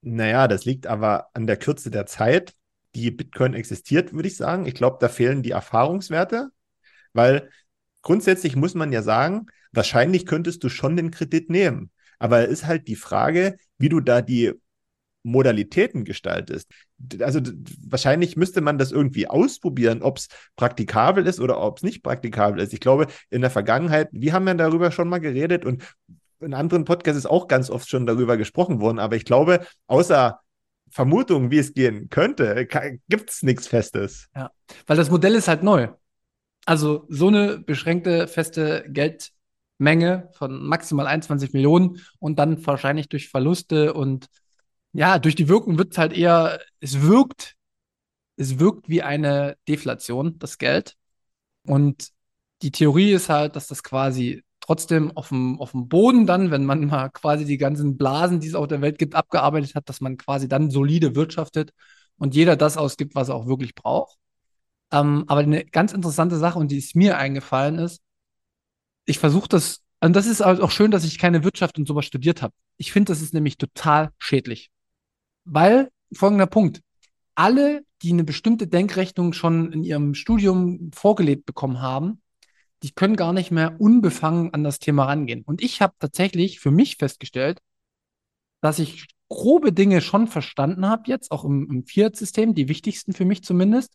[0.03, 2.55] Naja, das liegt aber an der Kürze der Zeit,
[2.95, 4.67] die Bitcoin existiert, würde ich sagen.
[4.67, 6.51] Ich glaube, da fehlen die Erfahrungswerte,
[7.13, 7.51] weil
[8.03, 11.91] grundsätzlich muss man ja sagen, wahrscheinlich könntest du schon den Kredit nehmen.
[12.19, 14.53] Aber es ist halt die Frage, wie du da die
[15.23, 16.71] Modalitäten gestaltest.
[17.21, 17.41] Also
[17.87, 22.61] wahrscheinlich müsste man das irgendwie ausprobieren, ob es praktikabel ist oder ob es nicht praktikabel
[22.61, 22.73] ist.
[22.73, 25.85] Ich glaube, in der Vergangenheit, wir haben ja darüber schon mal geredet und
[26.41, 30.41] in anderen Podcasts ist auch ganz oft schon darüber gesprochen worden, aber ich glaube, außer
[30.89, 32.67] Vermutungen, wie es gehen könnte,
[33.09, 34.29] gibt es nichts Festes.
[34.35, 34.51] Ja,
[34.87, 35.89] weil das Modell ist halt neu.
[36.71, 43.93] Also so eine beschränkte feste Geldmenge von maximal 21 Millionen und dann wahrscheinlich durch Verluste
[43.93, 44.29] und
[44.93, 47.57] ja, durch die Wirkung wird es halt eher, es wirkt,
[48.37, 50.97] es wirkt wie eine Deflation, das Geld.
[51.67, 52.11] Und
[52.63, 56.65] die Theorie ist halt, dass das quasi trotzdem auf dem, auf dem Boden dann, wenn
[56.67, 60.01] man mal quasi die ganzen Blasen, die es auf der Welt gibt, abgearbeitet hat, dass
[60.01, 61.73] man quasi dann solide wirtschaftet
[62.17, 64.21] und jeder das ausgibt, was er auch wirklich braucht.
[64.93, 68.03] Ähm, aber eine ganz interessante Sache und die ist mir eingefallen ist,
[69.07, 72.07] ich versuche das, und das ist halt auch schön, dass ich keine Wirtschaft und sowas
[72.07, 72.55] studiert habe.
[72.77, 74.71] Ich finde, das ist nämlich total schädlich.
[75.45, 76.81] Weil, folgender Punkt,
[77.35, 82.21] alle, die eine bestimmte Denkrechnung schon in ihrem Studium vorgelebt bekommen haben,
[82.83, 85.43] die können gar nicht mehr unbefangen an das Thema rangehen.
[85.45, 87.61] Und ich habe tatsächlich für mich festgestellt,
[88.61, 93.25] dass ich grobe Dinge schon verstanden habe jetzt, auch im, im Fiat-System, die wichtigsten für
[93.25, 93.95] mich zumindest.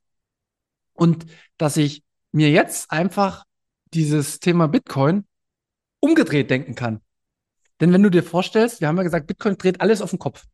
[0.96, 1.26] Und
[1.58, 3.46] dass ich mir jetzt einfach
[3.94, 5.26] dieses Thema Bitcoin
[6.00, 7.02] umgedreht denken kann.
[7.80, 10.46] Denn wenn du dir vorstellst, wir haben ja gesagt, Bitcoin dreht alles auf den Kopf.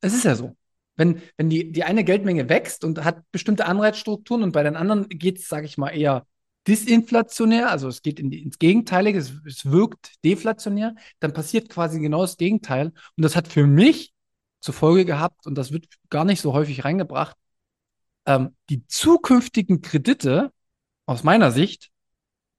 [0.00, 0.56] Es ist ja so.
[0.96, 5.08] Wenn, wenn die, die eine Geldmenge wächst und hat bestimmte Anreizstrukturen und bei den anderen
[5.08, 6.26] geht es, sage ich mal, eher
[6.66, 12.00] disinflationär, also es geht in die, ins Gegenteilige, es, es wirkt deflationär, dann passiert quasi
[12.00, 12.92] genau das Gegenteil.
[13.16, 14.12] Und das hat für mich
[14.60, 17.36] zur Folge gehabt, und das wird gar nicht so häufig reingebracht,
[18.26, 20.52] ähm, die zukünftigen Kredite
[21.06, 21.90] aus meiner Sicht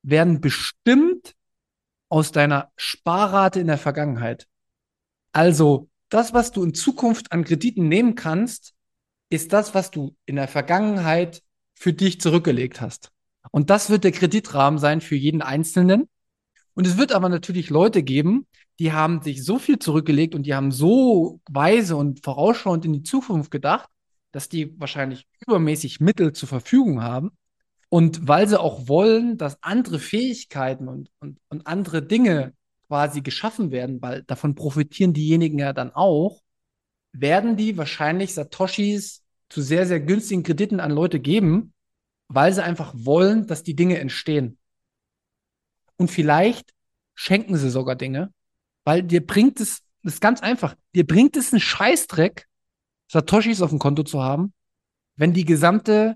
[0.03, 1.35] werden bestimmt
[2.09, 4.47] aus deiner Sparrate in der Vergangenheit.
[5.31, 8.73] Also das, was du in Zukunft an Krediten nehmen kannst,
[9.29, 11.41] ist das, was du in der Vergangenheit
[11.73, 13.11] für dich zurückgelegt hast.
[13.51, 16.09] Und das wird der Kreditrahmen sein für jeden Einzelnen.
[16.73, 18.45] Und es wird aber natürlich Leute geben,
[18.79, 23.03] die haben sich so viel zurückgelegt und die haben so weise und vorausschauend in die
[23.03, 23.89] Zukunft gedacht,
[24.31, 27.31] dass die wahrscheinlich übermäßig Mittel zur Verfügung haben.
[27.89, 32.53] Und weil sie auch wollen, dass andere Fähigkeiten und, und, und andere Dinge
[32.87, 36.41] quasi geschaffen werden, weil davon profitieren diejenigen ja dann auch,
[37.13, 41.73] werden die wahrscheinlich Satoshis zu sehr, sehr günstigen Krediten an Leute geben,
[42.29, 44.57] weil sie einfach wollen, dass die Dinge entstehen.
[45.97, 46.73] Und vielleicht
[47.15, 48.33] schenken sie sogar Dinge,
[48.85, 52.47] weil dir bringt es, das ist ganz einfach, dir bringt es einen Scheißdreck,
[53.11, 54.53] Satoshis auf dem Konto zu haben,
[55.17, 56.15] wenn die gesamte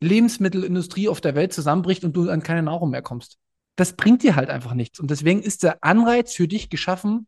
[0.00, 3.36] Lebensmittelindustrie auf der Welt zusammenbricht und du an keine Nahrung mehr kommst.
[3.76, 4.98] Das bringt dir halt einfach nichts.
[5.00, 7.26] Und deswegen ist der Anreiz für dich geschaffen,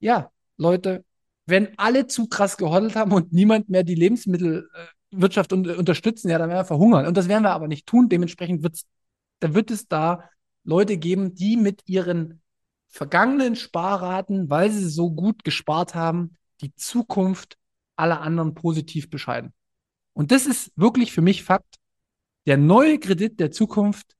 [0.00, 1.06] ja, Leute,
[1.46, 6.50] wenn alle zu krass gehodelt haben und niemand mehr die Lebensmittelwirtschaft un unterstützen, ja, dann
[6.50, 7.06] werden wir verhungern.
[7.06, 8.10] Und das werden wir aber nicht tun.
[8.10, 8.84] Dementsprechend wird's,
[9.40, 10.28] da wird es da
[10.64, 12.42] Leute geben, die mit ihren
[12.88, 17.56] vergangenen Sparraten, weil sie so gut gespart haben, die Zukunft
[17.98, 19.52] alle anderen positiv bescheiden.
[20.12, 21.76] Und das ist wirklich für mich Fakt.
[22.46, 24.16] Der neue Kredit der Zukunft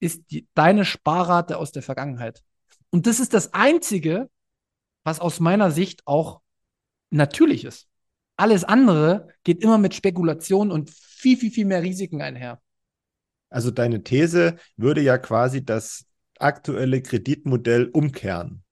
[0.00, 2.42] ist die, deine Sparrate aus der Vergangenheit.
[2.90, 4.30] Und das ist das Einzige,
[5.04, 6.40] was aus meiner Sicht auch
[7.10, 7.88] natürlich ist.
[8.36, 12.60] Alles andere geht immer mit Spekulation und viel, viel, viel mehr Risiken einher.
[13.50, 16.04] Also deine These würde ja quasi das
[16.38, 18.62] aktuelle Kreditmodell umkehren.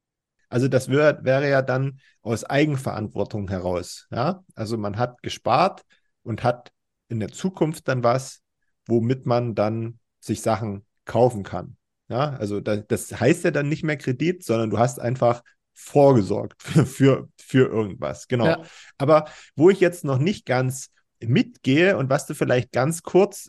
[0.49, 4.07] Also das wär, wäre ja dann aus Eigenverantwortung heraus.
[4.11, 4.45] Ja?
[4.55, 5.83] Also man hat gespart
[6.23, 6.73] und hat
[7.09, 8.43] in der Zukunft dann was,
[8.87, 11.77] womit man dann sich Sachen kaufen kann.
[12.09, 15.43] Ja, also da, das heißt ja dann nicht mehr Kredit, sondern du hast einfach
[15.75, 18.29] vorgesorgt für, für, für irgendwas.
[18.29, 18.47] Genau.
[18.47, 18.63] Ja.
[18.99, 19.27] Aber
[19.57, 20.91] wo ich jetzt noch nicht ganz
[21.21, 23.49] mitgehe und was du vielleicht ganz kurz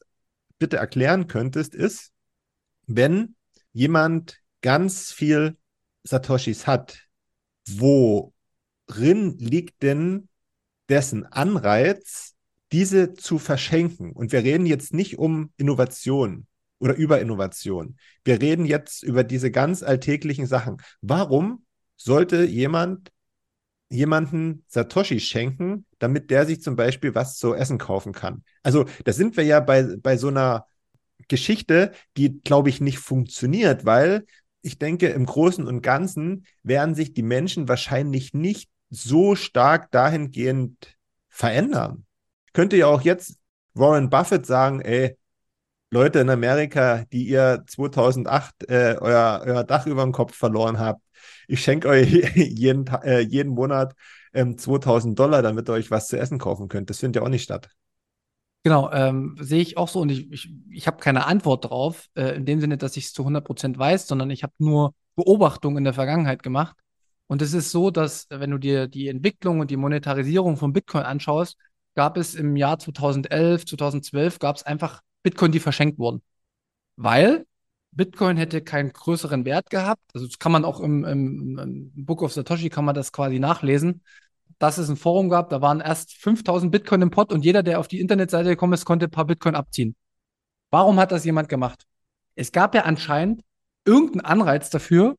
[0.58, 2.12] bitte erklären könntest, ist,
[2.88, 3.36] wenn
[3.74, 5.58] jemand ganz viel
[6.08, 7.04] Satoshis hat,
[7.70, 10.30] worin liegt denn
[10.90, 12.36] dessen Anreiz,
[12.72, 14.12] diese zu verschenken?
[14.12, 16.48] Und wir reden jetzt nicht um Innovation
[16.80, 17.98] oder über Innovation.
[18.24, 20.78] Wir reden jetzt über diese ganz alltäglichen Sachen.
[21.02, 23.12] Warum sollte jemand
[23.90, 28.44] jemanden Satoshi schenken, damit der sich zum Beispiel was zu essen kaufen kann?
[28.64, 30.68] Also, da sind wir ja bei, bei so einer
[31.28, 34.26] Geschichte, die, glaube ich, nicht funktioniert, weil
[34.68, 40.98] ich denke, im Großen und Ganzen werden sich die Menschen wahrscheinlich nicht so stark dahingehend
[41.30, 42.06] verändern.
[42.54, 43.38] Könnte ja auch jetzt
[43.74, 45.18] Warren Buffett sagen, ey,
[45.90, 51.02] Leute in Amerika, die ihr 2008 äh, euer, euer Dach über dem Kopf verloren habt,
[51.48, 53.96] ich schenke euch jeden, äh, jeden Monat
[54.34, 56.90] ähm, 2000 Dollar, damit ihr euch was zu essen kaufen könnt.
[56.90, 57.70] Das findet ja auch nicht statt.
[58.68, 62.36] Genau, ähm, sehe ich auch so und ich, ich, ich habe keine Antwort drauf, äh,
[62.36, 65.78] in dem Sinne, dass ich es zu 100 Prozent weiß, sondern ich habe nur Beobachtungen
[65.78, 66.76] in der Vergangenheit gemacht.
[67.28, 71.04] Und es ist so, dass wenn du dir die Entwicklung und die Monetarisierung von Bitcoin
[71.04, 71.56] anschaust,
[71.96, 76.22] gab es im Jahr 2011, 2012 gab es einfach Bitcoin, die verschenkt wurden.
[76.98, 77.46] Weil
[77.94, 80.04] Bitcoin hätte keinen größeren Wert gehabt.
[80.14, 83.40] Also das kann man auch im, im, im Book of Satoshi kann man das quasi
[83.40, 84.04] nachlesen
[84.60, 87.80] dass es ein Forum gab, da waren erst 5000 Bitcoin im Pot und jeder, der
[87.80, 89.96] auf die Internetseite gekommen ist, konnte ein paar Bitcoin abziehen.
[90.70, 91.86] Warum hat das jemand gemacht?
[92.36, 93.44] Es gab ja anscheinend
[93.86, 95.16] irgendeinen Anreiz dafür,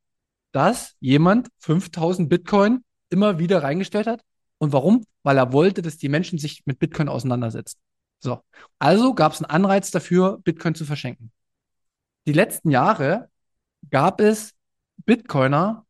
[0.53, 4.23] dass jemand 5000 Bitcoin immer wieder reingestellt hat.
[4.59, 5.05] Und warum?
[5.23, 7.79] Weil er wollte, dass die Menschen sich mit Bitcoin auseinandersetzen.
[8.21, 8.41] So.
[8.79, 11.31] Also gab es einen Anreiz dafür, Bitcoin zu verschenken.
[12.27, 13.31] Die letzten Jahre
[13.91, 14.55] gab es
[15.07, 15.87] Bitcoiner,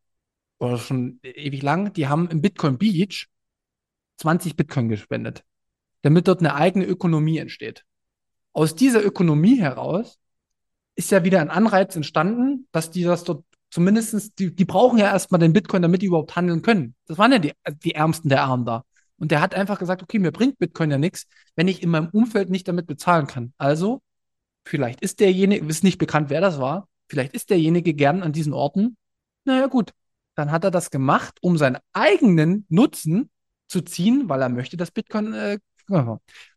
[0.58, 3.28] oder schon ewig lang, die haben im Bitcoin Beach
[4.18, 5.44] 20 Bitcoin gespendet,
[6.02, 7.84] damit dort eine eigene Ökonomie entsteht.
[8.52, 10.18] Aus dieser Ökonomie heraus
[10.96, 15.06] ist ja wieder ein Anreiz entstanden, dass die das dort zumindestens die, die brauchen ja
[15.06, 16.94] erstmal den Bitcoin, damit die überhaupt handeln können.
[17.06, 17.52] Das waren ja die,
[17.84, 18.84] die Ärmsten der Armen da.
[19.18, 22.08] Und der hat einfach gesagt, okay, mir bringt Bitcoin ja nichts, wenn ich in meinem
[22.08, 23.52] Umfeld nicht damit bezahlen kann.
[23.58, 24.00] Also,
[24.64, 28.52] vielleicht ist derjenige, ist nicht bekannt, wer das war, vielleicht ist derjenige gern an diesen
[28.52, 28.96] Orten.
[29.44, 29.92] Naja, gut.
[30.38, 33.28] Dann hat er das gemacht, um seinen eigenen Nutzen
[33.66, 35.34] zu ziehen, weil er möchte, dass Bitcoin.
[35.34, 35.58] Äh,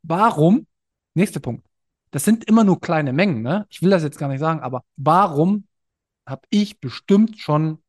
[0.03, 0.67] warum?
[1.15, 1.65] Nächster Punkt.
[2.11, 3.65] Das sind immer nur kleine Mengen, ne?
[3.71, 5.67] Ich will das jetzt gar nicht sagen, aber warum
[6.27, 7.81] habe ich bestimmt schon,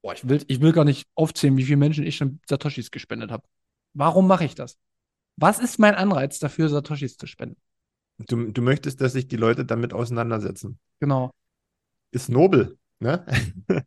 [0.00, 3.32] boah, ich will, ich will gar nicht aufzählen, wie viele Menschen ich schon Satoshis gespendet
[3.32, 3.42] habe.
[3.94, 4.78] Warum mache ich das?
[5.34, 7.60] Was ist mein Anreiz dafür, Satoshis zu spenden?
[8.18, 10.78] Du, du möchtest, dass sich die Leute damit auseinandersetzen.
[11.00, 11.32] Genau.
[12.12, 13.24] Ist nobel, ne?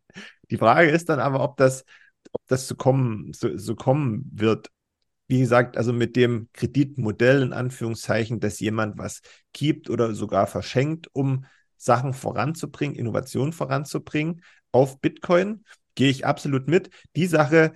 [0.50, 1.84] die Frage ist dann aber, ob das
[2.32, 4.70] ob das so kommen, so, so kommen wird.
[5.28, 11.08] Wie gesagt, also mit dem Kreditmodell in Anführungszeichen, dass jemand was gibt oder sogar verschenkt,
[11.12, 11.46] um
[11.76, 14.42] Sachen voranzubringen, Innovation voranzubringen
[14.72, 16.90] auf Bitcoin, gehe ich absolut mit.
[17.16, 17.72] Die Sache,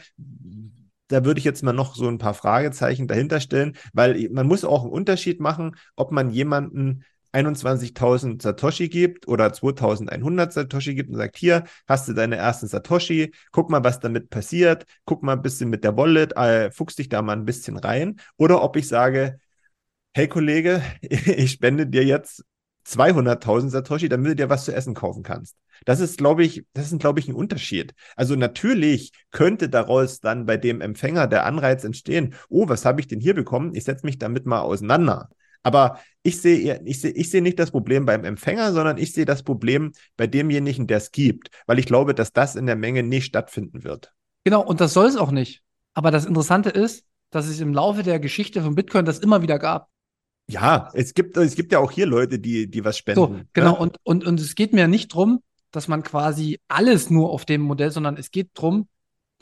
[1.08, 4.64] da würde ich jetzt mal noch so ein paar Fragezeichen dahinter stellen, weil man muss
[4.64, 11.16] auch einen Unterschied machen, ob man jemanden 21.000 Satoshi gibt oder 2.100 Satoshi gibt und
[11.16, 15.42] sagt, hier hast du deine ersten Satoshi, guck mal, was damit passiert, guck mal ein
[15.42, 18.20] bisschen mit der Wallet, äh, fuchs dich da mal ein bisschen rein.
[18.36, 19.38] Oder ob ich sage,
[20.14, 22.44] hey Kollege, ich spende dir jetzt
[22.86, 25.56] 200.000 Satoshi, damit du dir was zu essen kaufen kannst.
[25.84, 27.94] Das ist, glaube ich, das ist, glaube ich, ein Unterschied.
[28.16, 33.06] Also natürlich könnte daraus dann bei dem Empfänger der Anreiz entstehen, oh, was habe ich
[33.06, 33.74] denn hier bekommen?
[33.74, 35.28] Ich setze mich damit mal auseinander.
[35.68, 39.26] Aber ich sehe ich sehe, ich sehe nicht das Problem beim Empfänger, sondern ich sehe
[39.26, 43.02] das Problem bei demjenigen, der es gibt, weil ich glaube, dass das in der Menge
[43.02, 44.14] nicht stattfinden wird.
[44.44, 45.62] Genau, und das soll es auch nicht.
[45.92, 49.58] Aber das Interessante ist, dass es im Laufe der Geschichte von Bitcoin das immer wieder
[49.58, 49.88] gab.
[50.50, 53.20] Ja, es gibt, es gibt ja auch hier Leute, die, die was spenden.
[53.20, 53.78] So, genau, ne?
[53.78, 57.60] und, und, und es geht mir nicht darum, dass man quasi alles nur auf dem
[57.60, 58.88] Modell, sondern es geht darum,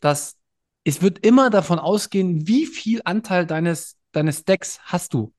[0.00, 0.36] dass
[0.82, 5.32] es wird immer davon ausgehen, wie viel Anteil deines, deines Stacks hast du.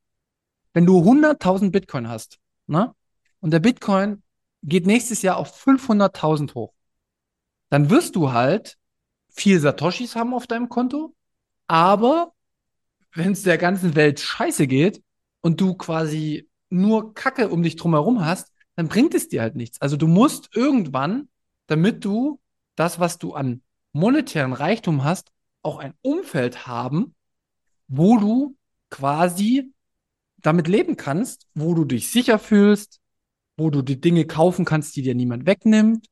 [0.78, 2.94] Wenn du 100.000 Bitcoin hast, ne?
[3.40, 4.22] Und der Bitcoin
[4.62, 6.72] geht nächstes Jahr auf 500.000 hoch,
[7.70, 8.78] dann wirst du halt
[9.28, 11.16] viel Satoshis haben auf deinem Konto,
[11.66, 12.32] aber
[13.16, 15.02] wenn es der ganzen Welt scheiße geht,
[15.42, 19.82] und du quasi nur Kacke um dich drumherum hast, dann bringt es dir halt nichts.
[19.82, 21.28] Also du musst irgendwann,
[21.66, 22.40] damit du
[22.76, 23.64] das, was du an
[23.94, 25.32] monetären Reichtum hast,
[25.64, 27.16] auch ein Umfeld haben,
[27.88, 28.56] wo du
[28.92, 29.74] quasi
[30.38, 33.00] damit leben kannst, wo du dich sicher fühlst,
[33.58, 36.08] wo du die Dinge kaufen kannst, die dir niemand wegnimmt.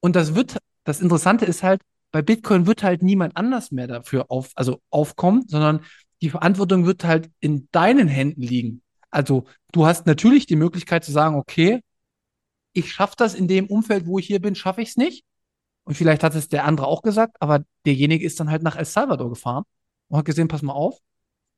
[0.00, 4.26] Und das wird, das Interessante ist halt, bei Bitcoin wird halt niemand anders mehr dafür
[4.30, 5.80] auf, also aufkommen, sondern
[6.22, 8.82] die Verantwortung wird halt in deinen Händen liegen.
[9.10, 11.80] Also du hast natürlich die Möglichkeit zu sagen, okay,
[12.72, 15.24] ich schaffe das in dem Umfeld, wo ich hier bin, schaffe ich es nicht.
[15.84, 18.84] Und vielleicht hat es der andere auch gesagt, aber derjenige ist dann halt nach El
[18.84, 19.64] Salvador gefahren
[20.08, 20.98] und hat gesehen, pass mal auf,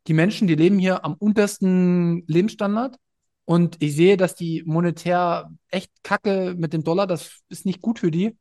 [0.07, 2.97] die Menschen, die leben hier am untersten Lebensstandard
[3.45, 7.99] und ich sehe, dass die monetär echt kacke mit dem Dollar, das ist nicht gut
[7.99, 8.37] für die.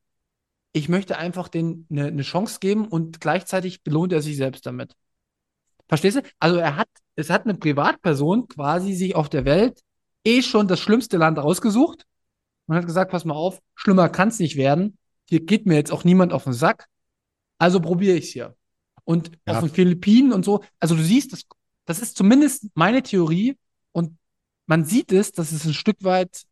[0.72, 4.94] Ich möchte einfach denen eine, eine Chance geben und gleichzeitig belohnt er sich selbst damit.
[5.88, 6.22] Verstehst du?
[6.40, 9.82] Also er hat, es hat eine Privatperson quasi sich auf der Welt
[10.24, 12.06] eh schon das schlimmste Land rausgesucht
[12.68, 14.98] und hat gesagt, pass mal auf, schlimmer kann es nicht werden.
[15.28, 16.86] Hier geht mir jetzt auch niemand auf den Sack.
[17.58, 18.56] Also probiere ich es hier.
[19.10, 19.56] Und ja.
[19.56, 21.42] auf den Philippinen und so, also du siehst, das,
[21.86, 23.58] das ist zumindest meine Theorie
[23.92, 24.16] und
[24.68, 26.44] man sieht es, dass es ein Stück weit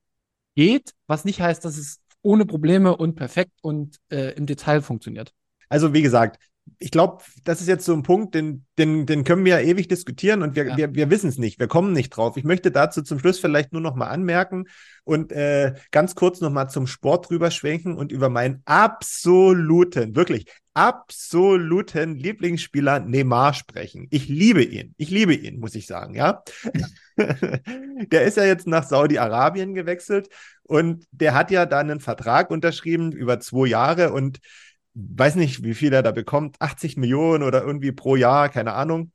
[0.56, 5.34] geht, was nicht heißt, dass es ohne Probleme und perfekt und äh, im Detail funktioniert.
[5.70, 6.42] Also wie gesagt,
[6.80, 9.88] ich glaube, das ist jetzt so ein Punkt, den, den, den können wir ja ewig
[9.88, 10.78] diskutieren und wir, ja.
[10.78, 12.38] wir, wir wissen es nicht, wir kommen nicht drauf.
[12.38, 14.66] Ich möchte dazu zum Schluss vielleicht nur noch mal anmerken
[15.04, 20.46] und äh, ganz kurz noch mal zum Sport drüber schwenken und über meinen absoluten, wirklich
[20.78, 24.06] absoluten Lieblingsspieler Neymar sprechen.
[24.12, 26.44] Ich liebe ihn, ich liebe ihn, muss ich sagen, ja.
[27.18, 30.30] der ist ja jetzt nach Saudi-Arabien gewechselt
[30.62, 34.38] und der hat ja dann einen Vertrag unterschrieben über zwei Jahre und
[34.98, 39.12] weiß nicht, wie viel er da bekommt, 80 Millionen oder irgendwie pro Jahr, keine Ahnung.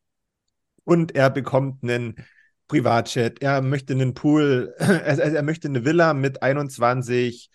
[0.84, 2.16] Und er bekommt einen
[2.68, 7.50] Privatjet, er möchte einen Pool, also er möchte eine Villa mit 21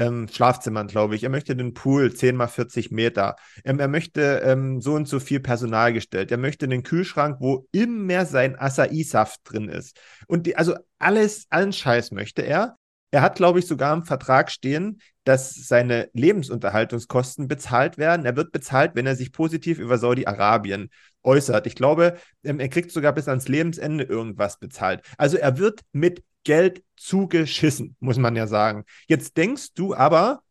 [0.00, 1.24] ähm, Schlafzimmern, glaube ich.
[1.24, 3.36] Er möchte den Pool 10 mal 40 Meter.
[3.64, 6.30] Ähm, er möchte ähm, so und so viel Personal gestellt.
[6.30, 10.00] Er möchte einen Kühlschrank, wo immer sein Acai-Saft drin ist.
[10.26, 12.78] Und die, also alles, allen Scheiß möchte er.
[13.10, 18.24] Er hat, glaube ich, sogar im Vertrag stehen, dass seine Lebensunterhaltungskosten bezahlt werden.
[18.24, 20.90] Er wird bezahlt, wenn er sich positiv über Saudi-Arabien
[21.22, 21.66] äußert.
[21.66, 25.02] Ich glaube, ähm, er kriegt sogar bis ans Lebensende irgendwas bezahlt.
[25.18, 28.84] Also er wird mit Geld zugeschissen, muss man ja sagen.
[29.06, 30.42] Jetzt denkst du aber,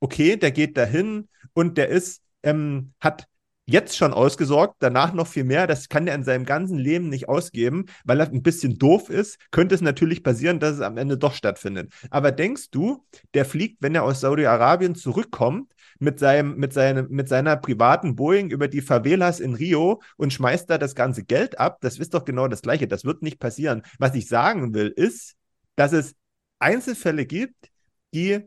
[0.00, 3.26] okay, der geht dahin und der ist, ähm, hat
[3.66, 5.66] jetzt schon ausgesorgt, danach noch viel mehr.
[5.66, 9.38] Das kann er in seinem ganzen Leben nicht ausgeben, weil er ein bisschen doof ist.
[9.50, 11.92] Könnte es natürlich passieren, dass es am Ende doch stattfindet.
[12.10, 13.04] Aber denkst du,
[13.34, 18.50] der fliegt, wenn er aus Saudi-Arabien zurückkommt, mit, seinem, mit, seinem, mit seiner privaten Boeing
[18.50, 21.78] über die Favelas in Rio und schmeißt da das ganze Geld ab?
[21.80, 22.88] Das ist doch genau das Gleiche.
[22.88, 23.82] Das wird nicht passieren.
[23.98, 25.36] Was ich sagen will, ist,
[25.76, 26.14] dass es
[26.58, 27.70] Einzelfälle gibt,
[28.14, 28.40] die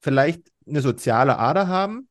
[0.00, 2.08] vielleicht eine soziale Ader haben,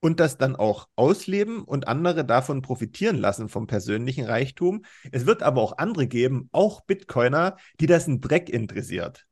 [0.00, 4.84] und das dann auch ausleben und andere davon profitieren lassen vom persönlichen Reichtum.
[5.12, 9.26] Es wird aber auch andere geben, auch Bitcoiner, die das ein Dreck interessiert.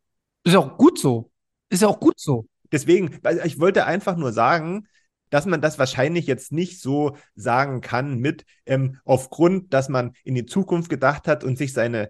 [0.44, 1.30] Ist ja auch gut so.
[1.70, 2.46] Ist ja auch gut so.
[2.70, 4.86] Deswegen, ich wollte einfach nur sagen,
[5.30, 10.34] dass man das wahrscheinlich jetzt nicht so sagen kann mit ähm, aufgrund, dass man in
[10.34, 12.08] die Zukunft gedacht hat und sich seine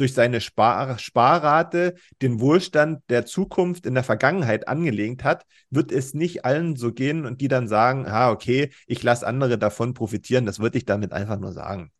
[0.00, 6.14] durch seine Spar Sparrate den Wohlstand der Zukunft in der Vergangenheit angelegt hat, wird es
[6.14, 10.46] nicht allen so gehen und die dann sagen, ah, okay, ich lasse andere davon profitieren.
[10.46, 11.92] Das würde ich damit einfach nur sagen.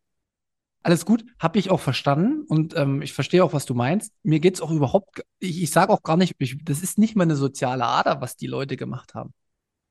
[0.83, 4.11] Alles gut, habe ich auch verstanden und ähm, ich verstehe auch, was du meinst.
[4.23, 7.15] Mir geht es auch überhaupt, ich, ich sage auch gar nicht, ich, das ist nicht
[7.15, 9.31] meine soziale Ader, was die Leute gemacht haben.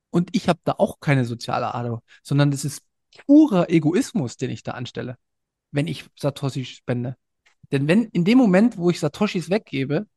[0.09, 2.83] Und ich habe da auch keine soziale Ader, sondern das ist
[3.25, 5.17] purer Egoismus, den ich da anstelle,
[5.71, 7.15] wenn ich Satoshi spende.
[7.71, 10.07] Denn wenn in dem Moment, wo ich Satoshis weggebe,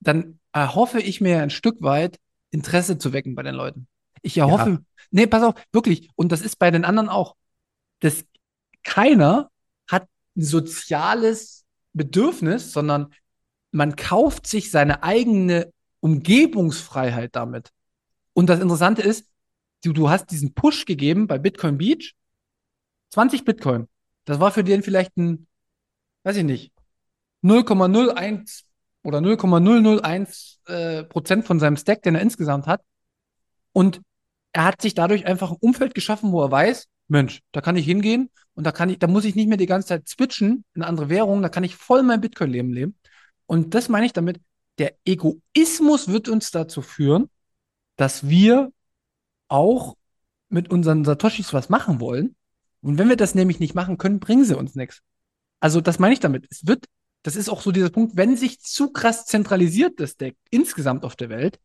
[0.00, 2.18] dann erhoffe ich mir ein Stück weit
[2.50, 3.86] Interesse zu wecken bei den Leuten.
[4.22, 4.78] Ich erhoffe, ja.
[5.10, 7.36] nee, pass auf, wirklich, und das ist bei den anderen auch,
[8.00, 8.24] dass
[8.82, 9.50] keiner
[9.88, 13.12] hat ein soziales Bedürfnis, sondern
[13.72, 17.70] man kauft sich seine eigene Umgebungsfreiheit damit.
[18.32, 19.28] Und das Interessante ist,
[19.84, 22.14] du, du hast diesen Push gegeben bei Bitcoin Beach,
[23.10, 23.88] 20 Bitcoin.
[24.24, 25.46] Das war für den vielleicht ein,
[26.24, 26.72] weiß ich nicht,
[27.46, 28.64] 0,01
[29.02, 32.82] oder 0,001 äh, Prozent von seinem Stack, den er insgesamt hat.
[33.72, 34.00] Und
[34.52, 37.84] er hat sich dadurch einfach ein Umfeld geschaffen, wo er weiß, Mensch, da kann ich
[37.84, 40.82] hingehen und da kann ich, da muss ich nicht mehr die ganze Zeit switchen in
[40.82, 42.96] andere Währungen, da kann ich voll mein Bitcoin-Leben leben.
[43.46, 44.40] Und das meine ich damit,
[44.78, 47.30] der Egoismus wird uns dazu führen,
[47.96, 48.72] dass wir
[49.48, 49.96] auch
[50.48, 52.34] mit unseren Satoshis was machen wollen.
[52.80, 55.02] Und wenn wir das nämlich nicht machen können, bringen sie uns nichts.
[55.60, 56.46] Also das meine ich damit.
[56.50, 56.86] Es wird
[57.22, 61.16] das ist auch so dieser Punkt, wenn sich zu krass zentralisiert das Deck insgesamt auf
[61.16, 61.58] der Welt,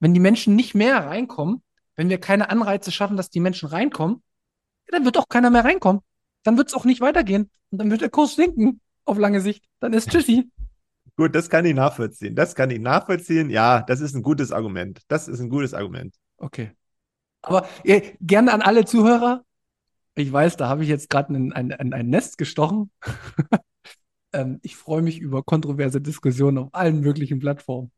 [0.00, 1.62] wenn die Menschen nicht mehr reinkommen,
[1.96, 4.22] wenn wir keine Anreize schaffen, dass die Menschen reinkommen,
[4.86, 6.02] ja, dann wird auch keiner mehr reinkommen.
[6.42, 7.50] Dann wird es auch nicht weitergehen.
[7.70, 9.64] Und dann wird der Kurs sinken auf lange Sicht.
[9.80, 10.50] Dann ist Tschüssi.
[11.16, 12.34] Gut, das kann ich nachvollziehen.
[12.34, 13.48] Das kann ich nachvollziehen.
[13.48, 15.00] Ja, das ist ein gutes Argument.
[15.08, 16.14] Das ist ein gutes Argument.
[16.38, 16.72] Okay.
[17.42, 19.44] Aber äh, gerne an alle Zuhörer.
[20.16, 22.90] Ich weiß, da habe ich jetzt gerade ein, ein, ein Nest gestochen.
[24.34, 27.90] ähm, ich freue mich über kontroverse Diskussionen auf allen möglichen Plattformen.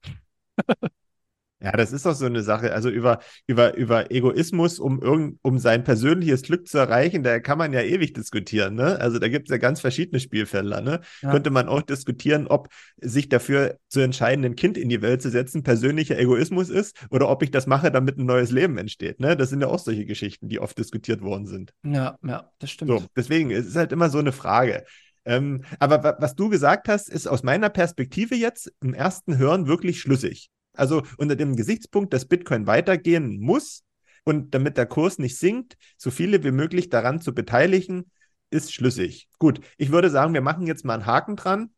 [1.58, 2.74] Ja, das ist doch so eine Sache.
[2.74, 7.56] Also über, über, über Egoismus, um, irgend, um sein persönliches Glück zu erreichen, da kann
[7.56, 8.74] man ja ewig diskutieren.
[8.74, 9.00] Ne?
[9.00, 10.82] Also da gibt es ja ganz verschiedene Spielfelder.
[10.82, 11.00] Ne?
[11.22, 11.30] Ja.
[11.30, 12.68] Könnte man auch diskutieren, ob
[12.98, 17.30] sich dafür zu entscheiden, ein Kind in die Welt zu setzen, persönlicher Egoismus ist oder
[17.30, 19.18] ob ich das mache, damit ein neues Leben entsteht.
[19.18, 19.34] Ne?
[19.34, 21.72] Das sind ja auch solche Geschichten, die oft diskutiert worden sind.
[21.84, 22.90] Ja, ja, das stimmt.
[22.90, 24.84] So, deswegen, es ist halt immer so eine Frage.
[25.26, 30.00] Ähm, aber was du gesagt hast, ist aus meiner Perspektive jetzt im ersten Hören wirklich
[30.00, 30.50] schlüssig.
[30.72, 33.82] Also unter dem Gesichtspunkt, dass Bitcoin weitergehen muss
[34.24, 38.10] und damit der Kurs nicht sinkt, so viele wie möglich daran zu beteiligen,
[38.50, 39.28] ist schlüssig.
[39.38, 41.70] Gut, ich würde sagen, wir machen jetzt mal einen Haken dran.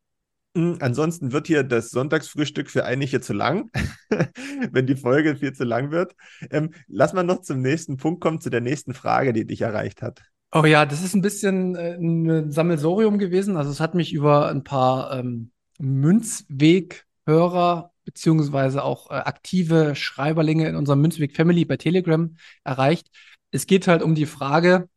[0.55, 3.70] Hm, ansonsten wird hier das Sonntagsfrühstück für einige zu lang,
[4.72, 6.14] wenn die Folge viel zu lang wird.
[6.51, 10.03] Ähm, lass mal noch zum nächsten Punkt kommen, zu der nächsten Frage, die dich erreicht
[10.03, 10.22] hat.
[10.51, 13.57] Oh ja, das ist ein bisschen äh, ein Sammelsorium gewesen.
[13.57, 20.76] Also es hat mich über ein paar ähm, Münzweg-Hörer beziehungsweise auch äh, aktive Schreiberlinge in
[20.76, 22.34] unserer Münzweg Family bei Telegram
[22.64, 23.09] erreicht.
[23.51, 24.88] Es geht halt um die Frage,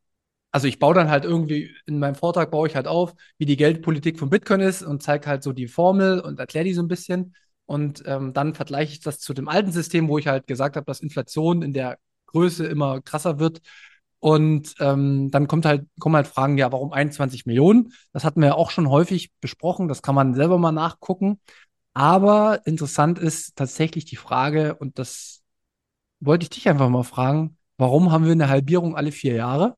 [0.51, 3.57] also ich baue dann halt irgendwie in meinem Vortrag baue ich halt auf, wie die
[3.57, 6.87] Geldpolitik von Bitcoin ist und zeige halt so die Formel und erkläre die so ein
[6.89, 7.35] bisschen.
[7.65, 10.85] Und ähm, dann vergleiche ich das zu dem alten System, wo ich halt gesagt habe,
[10.85, 13.61] dass Inflation in der Größe immer krasser wird
[14.21, 17.91] und ähm, dann kommt halt, kommen halt Fragen, ja, warum 21 Millionen?
[18.13, 21.39] Das hatten wir ja auch schon häufig besprochen, das kann man selber mal nachgucken.
[21.93, 25.41] Aber interessant ist tatsächlich die Frage, und das
[26.19, 29.75] wollte ich dich einfach mal fragen, warum haben wir eine Halbierung alle vier Jahre?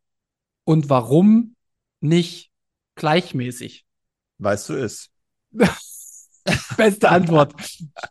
[0.66, 1.56] Und warum
[2.02, 2.52] nicht
[2.96, 3.86] gleichmäßig?
[4.40, 5.10] Weißt du es.
[6.76, 7.54] Beste Antwort.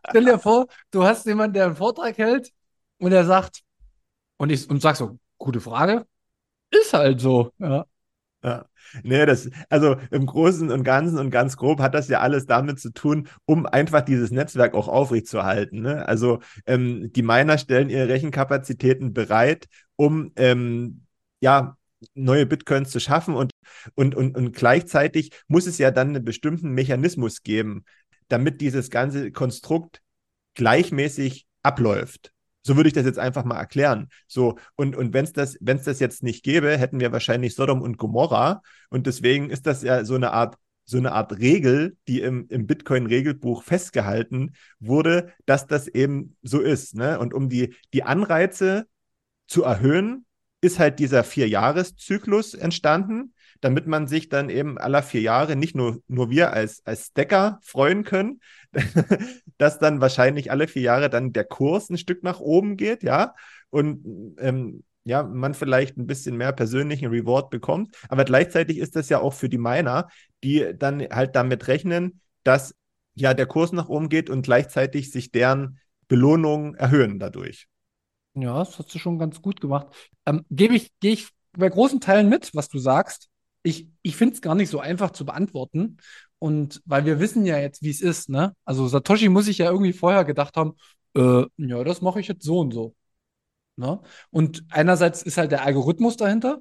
[0.09, 2.51] Stell dir vor, du hast jemanden, der einen Vortrag hält
[2.99, 3.61] und er sagt,
[4.39, 6.07] und ich und sag so, gute Frage,
[6.75, 7.87] ist halt so, ja.
[8.45, 8.67] Ja.
[9.05, 12.81] Nee, das, also im Großen und Ganzen und ganz grob hat das ja alles damit
[12.81, 15.81] zu tun, um einfach dieses Netzwerk auch aufrechtzuerhalten.
[15.81, 16.07] Ne?
[16.09, 21.07] Also ähm, die Miner stellen ihre Rechenkapazitäten bereit, um ähm,
[21.41, 21.77] ja
[22.15, 23.53] neue Bitcoins zu schaffen und,
[23.95, 27.85] und, und, und gleichzeitig muss es ja dann einen bestimmten Mechanismus geben,
[28.29, 30.03] damit dieses ganze Konstrukt
[30.55, 32.33] gleichmäßig abläuft.
[32.63, 34.09] So würde ich das jetzt einfach mal erklären.
[34.27, 37.55] So, und, und wenn es das, wenn es das jetzt nicht gäbe, hätten wir wahrscheinlich
[37.55, 38.63] Sodom und Gomorra.
[38.89, 42.67] Und deswegen ist das ja so eine Art, so eine Art Regel, die im, im
[42.67, 46.95] Bitcoin-Regelbuch festgehalten wurde, dass das eben so ist.
[46.95, 47.19] Ne?
[47.19, 48.87] Und um die, die Anreize
[49.47, 50.25] zu erhöhen,
[50.61, 56.03] ist halt dieser Vier-Jahres-Zyklus entstanden, damit man sich dann eben aller vier Jahre nicht nur,
[56.09, 58.41] nur wir als, als Stacker freuen können,
[59.57, 63.35] dass dann wahrscheinlich alle vier Jahre dann der Kurs ein Stück nach oben geht, ja.
[63.71, 67.97] Und ähm, ja, man vielleicht ein bisschen mehr persönlichen Reward bekommt.
[68.09, 70.09] Aber gleichzeitig ist das ja auch für die Miner,
[70.43, 72.75] die dann halt damit rechnen, dass
[73.15, 77.69] ja der Kurs nach oben geht und gleichzeitig sich deren Belohnungen erhöhen dadurch.
[78.35, 79.87] Ja, das hast du schon ganz gut gemacht.
[80.27, 83.29] Ähm, Gebe ich, gehe ich bei großen Teilen mit, was du sagst.
[83.63, 85.99] Ich, ich finde es gar nicht so einfach zu beantworten.
[86.39, 88.55] Und weil wir wissen ja jetzt, wie es ist, ne?
[88.65, 90.75] Also Satoshi muss sich ja irgendwie vorher gedacht haben,
[91.15, 92.95] äh, ja, das mache ich jetzt so und so.
[93.77, 94.01] Ne?
[94.31, 96.59] Und einerseits ist halt der Algorithmus dahinter.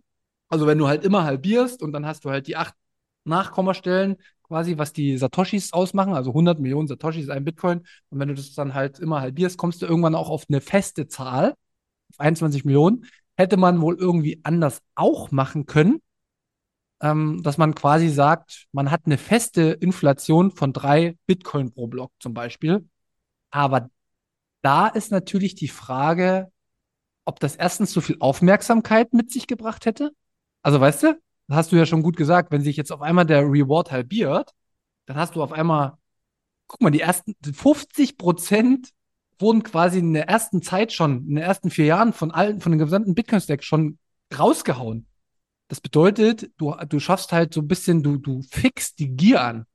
[0.49, 2.75] Also wenn du halt immer halbierst und dann hast du halt die acht
[3.23, 7.79] Nachkommastellen quasi, was die Satoshis ausmachen, also 100 Millionen Satoshis ein Bitcoin.
[8.09, 11.07] Und wenn du das dann halt immer halbierst, kommst du irgendwann auch auf eine feste
[11.07, 11.53] Zahl,
[12.11, 13.05] auf 21 Millionen.
[13.37, 16.01] Hätte man wohl irgendwie anders auch machen können,
[17.01, 22.11] ähm, dass man quasi sagt, man hat eine feste Inflation von drei Bitcoin pro Block
[22.19, 22.87] zum Beispiel.
[23.49, 23.89] Aber
[24.61, 26.51] da ist natürlich die Frage,
[27.25, 30.11] ob das erstens so viel Aufmerksamkeit mit sich gebracht hätte.
[30.61, 33.25] Also weißt du, das hast du ja schon gut gesagt, wenn sich jetzt auf einmal
[33.25, 34.51] der Reward halbiert,
[35.05, 35.97] dann hast du auf einmal,
[36.67, 38.91] guck mal, die ersten 50 Prozent
[39.39, 42.71] wurden quasi in der ersten Zeit schon, in den ersten vier Jahren von allen, von
[42.71, 43.97] dem gesamten Bitcoin-Stack schon
[44.37, 45.07] rausgehauen.
[45.71, 49.65] Das bedeutet, du, du schaffst halt so ein bisschen, du, du fixst die Gier an,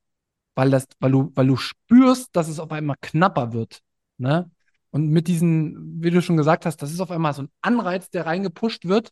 [0.53, 3.81] weil das, weil du, weil du spürst, dass es auf einmal knapper wird.
[4.19, 4.51] Ne?
[4.91, 8.11] Und mit diesen, wie du schon gesagt hast, das ist auf einmal so ein Anreiz,
[8.11, 9.09] der reingepusht wird.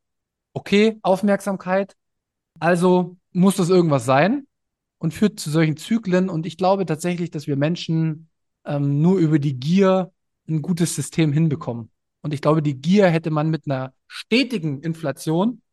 [0.54, 1.96] Okay, Aufmerksamkeit.
[2.60, 4.46] Also muss das irgendwas sein
[5.00, 6.30] und führt zu solchen Zyklen.
[6.30, 8.30] Und ich glaube tatsächlich, dass wir Menschen
[8.64, 10.12] ähm, nur über die Gier
[10.48, 11.90] ein gutes System hinbekommen.
[12.22, 15.64] Und ich glaube, die Gier hätte man mit einer stetigen Inflation,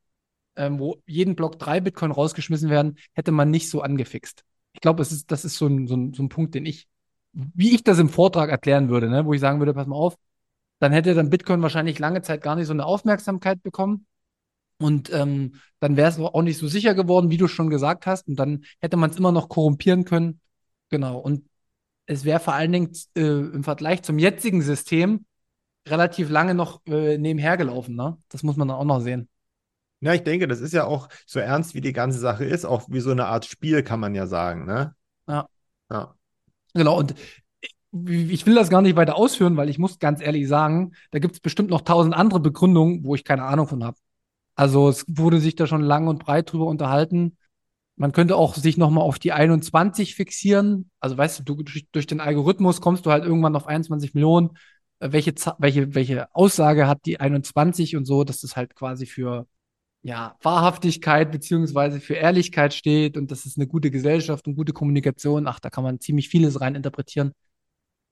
[0.57, 4.45] ähm, wo jeden Block drei Bitcoin rausgeschmissen werden, hätte man nicht so angefixt.
[4.73, 6.87] Ich glaube, ist, das ist so ein, so ein, so ein Punkt, den ich
[7.33, 10.17] wie ich das im Vortrag erklären würde, ne, wo ich sagen würde, pass mal auf,
[10.79, 14.07] dann hätte dann Bitcoin wahrscheinlich lange Zeit gar nicht so eine Aufmerksamkeit bekommen.
[14.79, 18.27] Und ähm, dann wäre es auch nicht so sicher geworden, wie du schon gesagt hast.
[18.27, 20.41] Und dann hätte man es immer noch korrumpieren können.
[20.91, 21.19] Genau.
[21.19, 21.45] Und
[22.07, 25.25] es wäre vor allen Dingen äh, im Vergleich zum jetzigen System
[25.87, 27.95] relativ lange noch äh, nebenher gelaufen.
[27.95, 28.19] Ne?
[28.29, 29.29] Das muss man dann auch noch sehen.
[30.03, 32.89] Ja, ich denke, das ist ja auch so ernst, wie die ganze Sache ist, auch
[32.89, 34.67] wie so eine Art Spiel, kann man ja sagen.
[34.67, 34.97] Ne?
[35.29, 35.47] Ja.
[35.91, 36.15] Ja.
[36.75, 37.15] Genau, und
[38.09, 41.35] ich will das gar nicht weiter ausführen, weil ich muss ganz ehrlich sagen, da gibt
[41.35, 43.97] es bestimmt noch tausend andere Begründungen, wo ich keine Ahnung von habe.
[44.57, 47.37] Also es wurde sich da schon lang und breit drüber unterhalten.
[47.95, 50.91] Man könnte auch sich nochmal auf die 21 fixieren.
[50.99, 54.51] Also weißt du, du durch, durch, den Algorithmus kommst du halt irgendwann auf 21 Millionen.
[54.99, 59.47] Äh, welche, welche, welche Aussage hat die 21 und so, dass das halt quasi für
[60.03, 65.47] ja, Wahrhaftigkeit beziehungsweise für Ehrlichkeit steht und das ist eine gute Gesellschaft und gute Kommunikation.
[65.47, 67.33] Ach, da kann man ziemlich vieles rein interpretieren.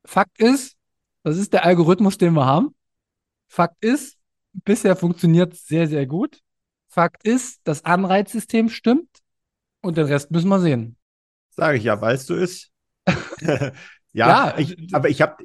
[0.04, 0.76] Fakt ist,
[1.24, 2.74] das ist der Algorithmus, den wir haben.
[3.48, 4.18] Fakt ist,
[4.52, 6.40] bisher funktioniert es sehr, sehr gut.
[6.88, 9.08] Fakt ist, das Anreizsystem stimmt
[9.80, 10.96] und den Rest müssen wir sehen.
[11.50, 12.70] Sage ich ja, weißt du es?
[14.12, 15.44] Ja, ja ich, aber ich habe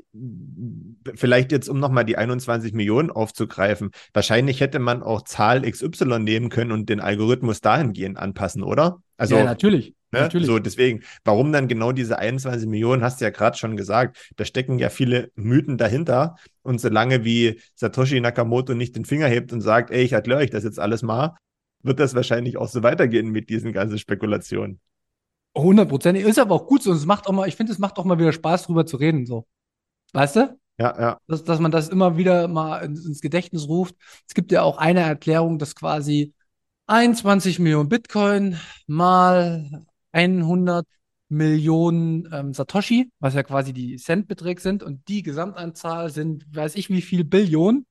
[1.13, 6.49] vielleicht jetzt, um nochmal die 21 Millionen aufzugreifen, wahrscheinlich hätte man auch Zahl XY nehmen
[6.49, 9.01] können und den Algorithmus dahingehend anpassen, oder?
[9.18, 9.93] Also, ja, natürlich.
[10.11, 10.22] Ne?
[10.22, 10.47] natürlich.
[10.47, 14.45] So, deswegen, warum dann genau diese 21 Millionen, hast du ja gerade schon gesagt, da
[14.45, 16.36] stecken ja viele Mythen dahinter.
[16.63, 20.49] Und solange wie Satoshi Nakamoto nicht den Finger hebt und sagt, ey, ich erkläre euch
[20.49, 21.36] das jetzt alles mal,
[21.84, 24.80] wird das wahrscheinlich auch so weitergehen mit diesen ganzen Spekulationen.
[25.57, 26.25] Hundertprozentig.
[26.25, 26.91] Ist aber auch gut so.
[26.91, 28.97] Und es macht auch mal, ich finde, es macht auch mal wieder Spaß, drüber zu
[28.97, 29.25] reden.
[29.25, 29.45] So.
[30.13, 30.59] Weißt du?
[30.77, 31.17] Ja, ja.
[31.27, 33.95] Dass, dass man das immer wieder mal ins, Gedächtnis ruft.
[34.27, 36.33] Es gibt ja auch eine Erklärung, dass quasi
[36.87, 40.85] 21 Millionen Bitcoin mal 100
[41.29, 46.89] Millionen ähm, Satoshi, was ja quasi die Centbeträge sind, und die Gesamtanzahl sind, weiß ich
[46.89, 47.85] wie viel Billionen.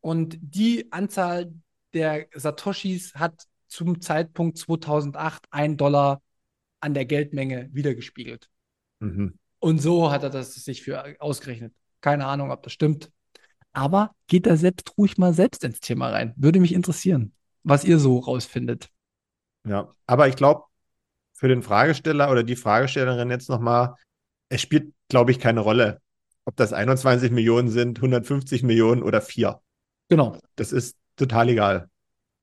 [0.00, 1.52] Und die Anzahl
[1.94, 6.20] der Satoshis hat zum Zeitpunkt 2008 ein Dollar
[6.80, 8.48] an der Geldmenge wiedergespiegelt.
[9.00, 9.38] Mhm.
[9.58, 11.74] Und so hat er das sich für ausgerechnet.
[12.00, 13.12] Keine Ahnung, ob das stimmt.
[13.72, 16.32] Aber geht da selbst ruhig mal selbst ins Thema rein.
[16.36, 18.88] Würde mich interessieren, was ihr so rausfindet.
[19.66, 20.64] Ja, aber ich glaube,
[21.34, 23.94] für den Fragesteller oder die Fragestellerin jetzt nochmal,
[24.48, 26.00] es spielt, glaube ich, keine Rolle,
[26.44, 29.60] ob das 21 Millionen sind, 150 Millionen oder vier.
[30.08, 30.38] Genau.
[30.56, 31.88] Das ist total egal.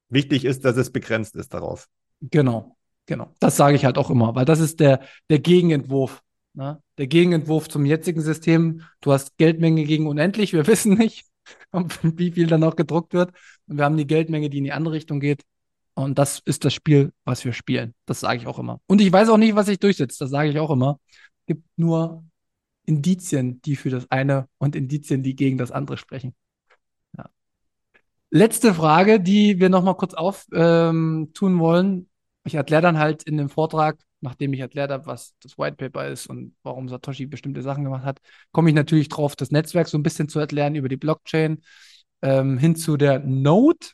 [0.09, 1.88] Wichtig ist, dass es begrenzt ist darauf.
[2.21, 2.76] Genau.
[3.08, 4.99] Genau, das sage ich halt auch immer, weil das ist der,
[5.30, 6.22] der Gegenentwurf.
[6.53, 6.82] Ne?
[6.97, 8.82] Der Gegenentwurf zum jetzigen System.
[9.01, 11.26] Du hast Geldmenge gegen unendlich, wir wissen nicht,
[12.03, 13.32] wie viel dann noch gedruckt wird.
[13.68, 15.43] Und wir haben die Geldmenge, die in die andere Richtung geht.
[15.93, 17.95] Und das ist das Spiel, was wir spielen.
[18.05, 18.82] Das sage ich auch immer.
[18.86, 20.22] Und ich weiß auch nicht, was sich durchsetzt.
[20.22, 20.99] Das sage ich auch immer.
[21.39, 22.24] Es gibt nur
[22.86, 26.36] Indizien, die für das eine und Indizien, die gegen das andere sprechen.
[27.18, 27.30] Ja.
[28.30, 32.07] Letzte Frage, die wir noch mal kurz auftun ähm, tun wollen.
[32.47, 36.07] Ich erkläre dann halt in dem Vortrag, nachdem ich erklärt habe, was das White Paper
[36.07, 38.19] ist und warum Satoshi bestimmte Sachen gemacht hat,
[38.51, 41.61] komme ich natürlich drauf, das Netzwerk so ein bisschen zu erklären über die Blockchain
[42.21, 43.87] ähm, hin zu der Node.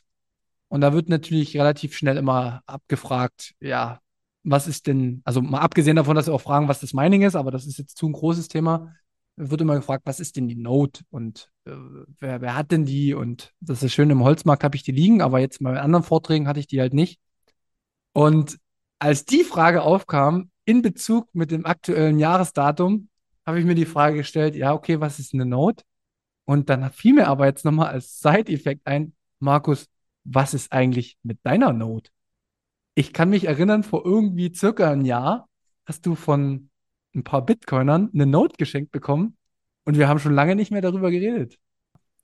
[0.68, 4.00] Und da wird natürlich relativ schnell immer abgefragt, ja,
[4.44, 7.34] was ist denn, also mal abgesehen davon, dass wir auch fragen, was das Mining ist,
[7.34, 8.94] aber das ist jetzt zu ein großes Thema,
[9.36, 11.72] wird immer gefragt, was ist denn die Node und äh,
[12.20, 13.14] wer, wer hat denn die?
[13.14, 16.46] Und das ist schön, im Holzmarkt habe ich die liegen, aber jetzt bei anderen Vorträgen
[16.46, 17.20] hatte ich die halt nicht.
[18.14, 18.58] Und
[18.98, 23.08] als die Frage aufkam, in Bezug mit dem aktuellen Jahresdatum,
[23.44, 25.82] habe ich mir die Frage gestellt, ja, okay, was ist eine Node?
[26.46, 29.88] Und dann fiel mir aber jetzt nochmal als Side-Effekt ein, Markus,
[30.24, 32.08] was ist eigentlich mit deiner Node?
[32.94, 35.48] Ich kann mich erinnern, vor irgendwie circa ein Jahr
[35.84, 36.70] hast du von
[37.14, 39.36] ein paar Bitcoinern eine Note geschenkt bekommen
[39.84, 41.58] und wir haben schon lange nicht mehr darüber geredet.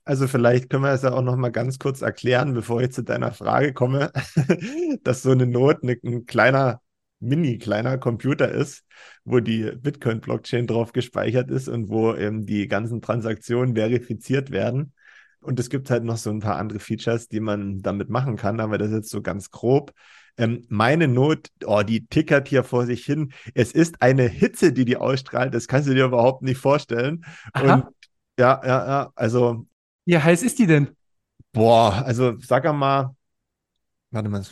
[0.03, 3.03] Also vielleicht können wir es ja auch noch mal ganz kurz erklären, bevor ich zu
[3.03, 4.11] deiner Frage komme,
[5.03, 6.81] dass so eine Note eine, ein kleiner,
[7.19, 8.83] mini kleiner Computer ist,
[9.23, 14.93] wo die Bitcoin-Blockchain drauf gespeichert ist und wo eben die ganzen Transaktionen verifiziert werden.
[15.39, 18.59] Und es gibt halt noch so ein paar andere Features, die man damit machen kann,
[18.59, 19.93] aber das ist jetzt so ganz grob.
[20.37, 23.33] Ähm, meine Not, oh, die tickert hier vor sich hin.
[23.53, 25.53] Es ist eine Hitze, die die ausstrahlt.
[25.53, 27.25] Das kannst du dir überhaupt nicht vorstellen.
[27.53, 27.73] Aha.
[27.73, 27.85] Und
[28.39, 29.67] ja, ja, ja, also.
[30.05, 30.95] Wie heiß ist die denn?
[31.53, 33.15] Boah, also sag mal,
[34.11, 34.43] warte mal,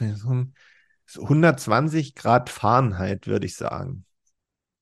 [1.17, 4.05] 120 Grad Fahrenheit, würde ich sagen.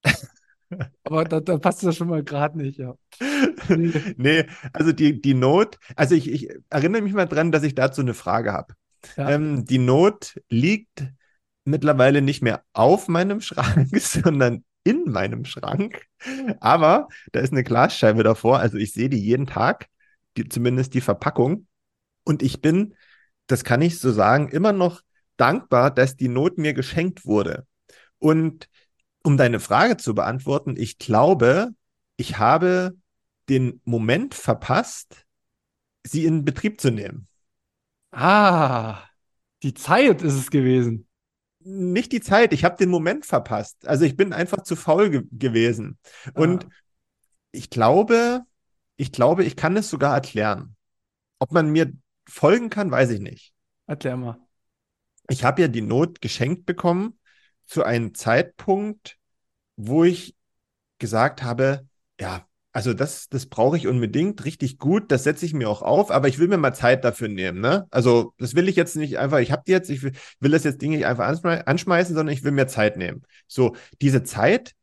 [1.03, 2.95] Aber da, da passt das schon mal gerade nicht, ja.
[3.69, 8.01] nee, also die, die Not, also ich, ich erinnere mich mal dran, dass ich dazu
[8.01, 8.73] eine Frage habe.
[9.15, 9.29] Ja.
[9.29, 11.05] Ähm, die Not liegt
[11.63, 16.05] mittlerweile nicht mehr auf meinem Schrank, sondern in meinem Schrank.
[16.59, 19.87] Aber da ist eine Glasscheibe davor, also ich sehe die jeden Tag,
[20.37, 21.67] die, zumindest die Verpackung.
[22.23, 22.95] Und ich bin,
[23.47, 25.01] das kann ich so sagen, immer noch
[25.37, 27.65] dankbar, dass die Not mir geschenkt wurde.
[28.19, 28.69] Und
[29.23, 31.69] um deine Frage zu beantworten, ich glaube,
[32.17, 32.95] ich habe
[33.49, 35.25] den Moment verpasst,
[36.03, 37.27] sie in Betrieb zu nehmen.
[38.11, 39.03] Ah,
[39.63, 41.07] die Zeit ist es gewesen.
[41.59, 43.85] Nicht die Zeit, ich habe den Moment verpasst.
[43.87, 45.97] Also ich bin einfach zu faul ge gewesen.
[46.33, 46.69] Und ah.
[47.51, 48.41] ich glaube,
[48.97, 50.75] ich glaube, ich kann es sogar erklären.
[51.39, 51.93] Ob man mir
[52.27, 53.53] folgen kann, weiß ich nicht.
[53.85, 54.37] Erklär mal.
[55.29, 57.17] Ich habe ja die Not geschenkt bekommen
[57.65, 59.17] zu einem Zeitpunkt,
[59.75, 60.35] wo ich
[60.99, 61.87] gesagt habe,
[62.19, 66.11] ja, also das, das brauche ich unbedingt, richtig gut, das setze ich mir auch auf,
[66.11, 67.59] aber ich will mir mal Zeit dafür nehmen.
[67.59, 67.87] Ne?
[67.89, 70.63] Also das will ich jetzt nicht einfach, ich habe die jetzt, ich will, will das
[70.63, 73.23] jetzt Ding nicht einfach anschmeißen, sondern ich will mir Zeit nehmen.
[73.47, 74.73] So, diese Zeit,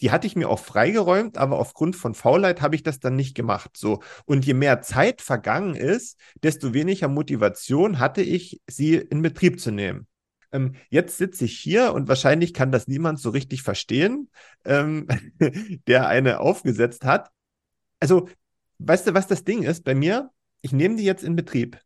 [0.00, 3.34] die hatte ich mir auch freigeräumt, aber aufgrund von Faulheit habe ich das dann nicht
[3.34, 3.76] gemacht.
[3.76, 4.02] So.
[4.24, 9.70] Und je mehr Zeit vergangen ist, desto weniger Motivation hatte ich, sie in Betrieb zu
[9.70, 10.06] nehmen.
[10.52, 14.30] Ähm, jetzt sitze ich hier und wahrscheinlich kann das niemand so richtig verstehen,
[14.64, 15.06] ähm,
[15.86, 17.30] der eine aufgesetzt hat
[18.00, 18.28] also,
[18.78, 20.30] weißt du, was das Ding ist bei mir?
[20.62, 21.80] Ich nehme die jetzt in Betrieb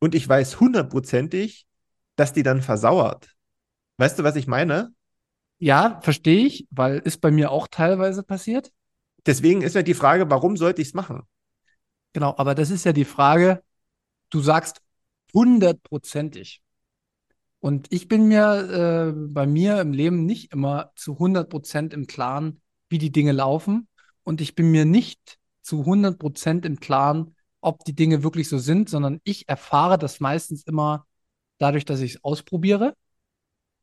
[0.00, 1.66] und ich weiß hundertprozentig,
[2.16, 3.30] dass die dann versauert.
[3.98, 4.92] Weißt du, was ich meine?
[5.58, 8.70] Ja, verstehe ich, weil ist bei mir auch teilweise passiert.
[9.26, 11.22] Deswegen ist ja die Frage, warum sollte ich es machen?
[12.12, 13.62] Genau, aber das ist ja die Frage,
[14.30, 14.80] du sagst
[15.34, 16.62] hundertprozentig.
[17.60, 22.60] Und ich bin mir äh, bei mir im Leben nicht immer zu hundertprozent im Klaren,
[22.88, 23.88] wie die Dinge laufen
[24.22, 28.88] und ich bin mir nicht zu 100% im Klaren, ob die Dinge wirklich so sind,
[28.88, 31.06] sondern ich erfahre das meistens immer
[31.58, 32.94] dadurch, dass ich es ausprobiere.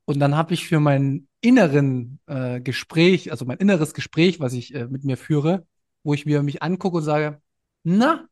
[0.05, 4.73] Und dann habe ich für mein inneren äh, Gespräch, also mein inneres Gespräch, was ich
[4.73, 5.65] äh, mit mir führe,
[6.03, 7.41] wo ich mir mich angucke und sage,
[7.83, 8.27] na,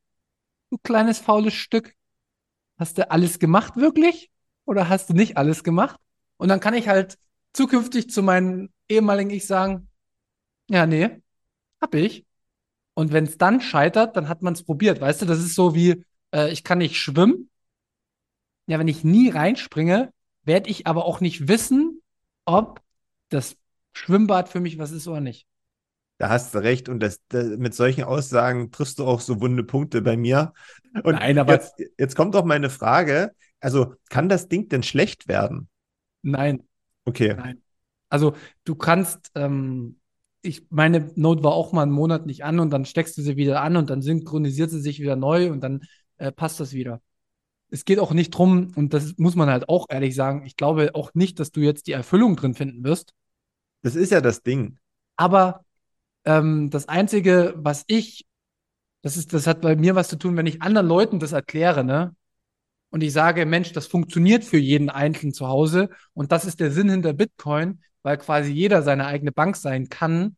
[0.70, 1.96] du kleines faules Stück,
[2.78, 4.32] hast du alles gemacht wirklich
[4.66, 6.00] oder hast du nicht alles gemacht?
[6.38, 7.18] Und dann kann ich halt
[7.54, 9.90] zukünftig zu meinem ehemaligen Ich sagen,
[10.70, 11.22] ja, nee,
[11.82, 12.26] hab ich.
[12.94, 15.02] Und wenn es dann scheitert, dann hat man es probiert.
[15.02, 16.04] Weißt du, das ist so wie,
[16.34, 17.50] äh, ich kann nicht schwimmen.
[18.68, 20.13] Ja, wenn ich nie reinspringe,
[20.44, 22.02] werde ich aber auch nicht wissen,
[22.46, 22.82] ob
[23.30, 23.58] das
[23.94, 25.48] Schwimmbad für mich was ist oder nicht.
[26.18, 26.90] Da hast du recht.
[26.90, 30.54] Und das, das, mit solchen Aussagen triffst du auch so wunde Punkte bei mir.
[31.04, 33.32] Und Nein, aber jetzt, jetzt kommt auch meine Frage.
[33.60, 35.70] Also, kann das Ding denn schlecht werden?
[36.22, 36.64] Nein.
[37.06, 37.34] Okay.
[37.36, 37.62] Nein.
[38.10, 40.00] Also, du kannst, ähm,
[40.42, 43.36] ich, meine Note war auch mal einen Monat nicht an und dann steckst du sie
[43.36, 45.82] wieder an und dann synchronisiert sie sich wieder neu und dann
[46.18, 47.02] äh, passt das wieder.
[47.74, 50.92] Es geht auch nicht drum, und das muss man halt auch ehrlich sagen, ich glaube
[50.94, 53.14] auch nicht, dass du jetzt die Erfüllung drin finden wirst.
[53.82, 54.78] Das ist ja das Ding.
[55.16, 55.66] Aber
[56.26, 58.26] ähm, das Einzige, was ich,
[59.02, 61.84] das ist, das hat bei mir was zu tun, wenn ich anderen Leuten das erkläre,
[61.84, 62.16] ne?
[62.94, 66.70] und ich sage, Mensch, das funktioniert für jeden Einzelnen zu Hause und das ist der
[66.70, 70.38] Sinn hinter Bitcoin, weil quasi jeder seine eigene Bank sein kann,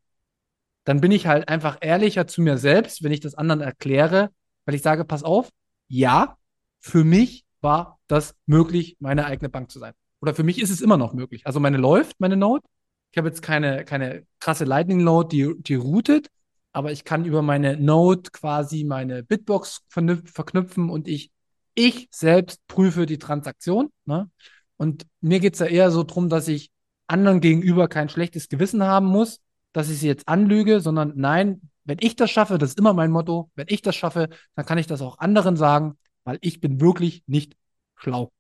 [0.86, 4.30] dann bin ich halt einfach ehrlicher zu mir selbst, wenn ich das anderen erkläre,
[4.64, 5.50] weil ich sage, pass auf,
[5.90, 6.38] ja,
[6.86, 9.94] für mich war das möglich, meine eigene Bank zu sein.
[10.22, 11.48] Oder für mich ist es immer noch möglich.
[11.48, 12.64] Also meine läuft, meine Node.
[13.12, 16.28] Ich habe jetzt keine, keine krasse Lightning Node, die, die routet,
[16.74, 21.32] aber ich kann über meine Node quasi meine Bitbox verknüpfen und ich
[21.74, 23.92] ich selbst prüfe die Transaktion.
[24.06, 24.30] Ne?
[24.78, 26.70] Und mir geht es ja eher so darum, dass ich
[27.08, 29.40] anderen gegenüber kein schlechtes Gewissen haben muss,
[29.74, 33.12] dass ich sie jetzt anlüge, sondern nein, wenn ich das schaffe, das ist immer mein
[33.12, 36.82] Motto, wenn ich das schaffe, dann kann ich das auch anderen sagen, weil ich bin
[36.82, 37.56] wirklich nicht
[37.96, 38.34] schlau.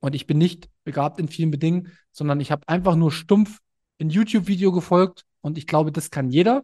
[0.00, 3.60] Und ich bin nicht begabt in vielen Bedingungen, sondern ich habe einfach nur stumpf
[3.98, 6.62] ein YouTube-Video gefolgt und ich glaube, das kann jeder.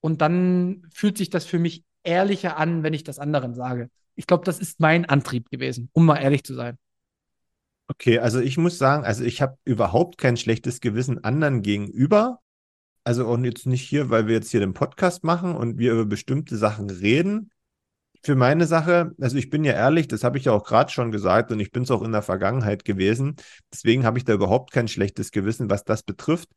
[0.00, 3.90] Und dann fühlt sich das für mich ehrlicher an, wenn ich das anderen sage.
[4.14, 6.78] Ich glaube, das ist mein Antrieb gewesen, um mal ehrlich zu sein.
[7.88, 12.40] Okay, also ich muss sagen, also ich habe überhaupt kein schlechtes Gewissen anderen gegenüber.
[13.02, 16.04] Also auch jetzt nicht hier, weil wir jetzt hier den Podcast machen und wir über
[16.04, 17.50] bestimmte Sachen reden.
[18.22, 21.12] Für meine Sache, also ich bin ja ehrlich, das habe ich ja auch gerade schon
[21.12, 23.36] gesagt und ich bin es auch in der Vergangenheit gewesen.
[23.72, 26.48] Deswegen habe ich da überhaupt kein schlechtes Gewissen, was das betrifft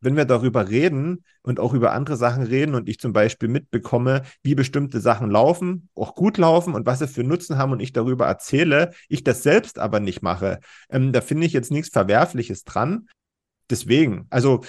[0.00, 4.22] wenn wir darüber reden und auch über andere Sachen reden und ich zum Beispiel mitbekomme,
[4.42, 7.92] wie bestimmte Sachen laufen, auch gut laufen und was sie für Nutzen haben und ich
[7.92, 10.60] darüber erzähle, ich das selbst aber nicht mache,
[10.90, 13.08] ähm, da finde ich jetzt nichts Verwerfliches dran.
[13.68, 14.62] Deswegen, also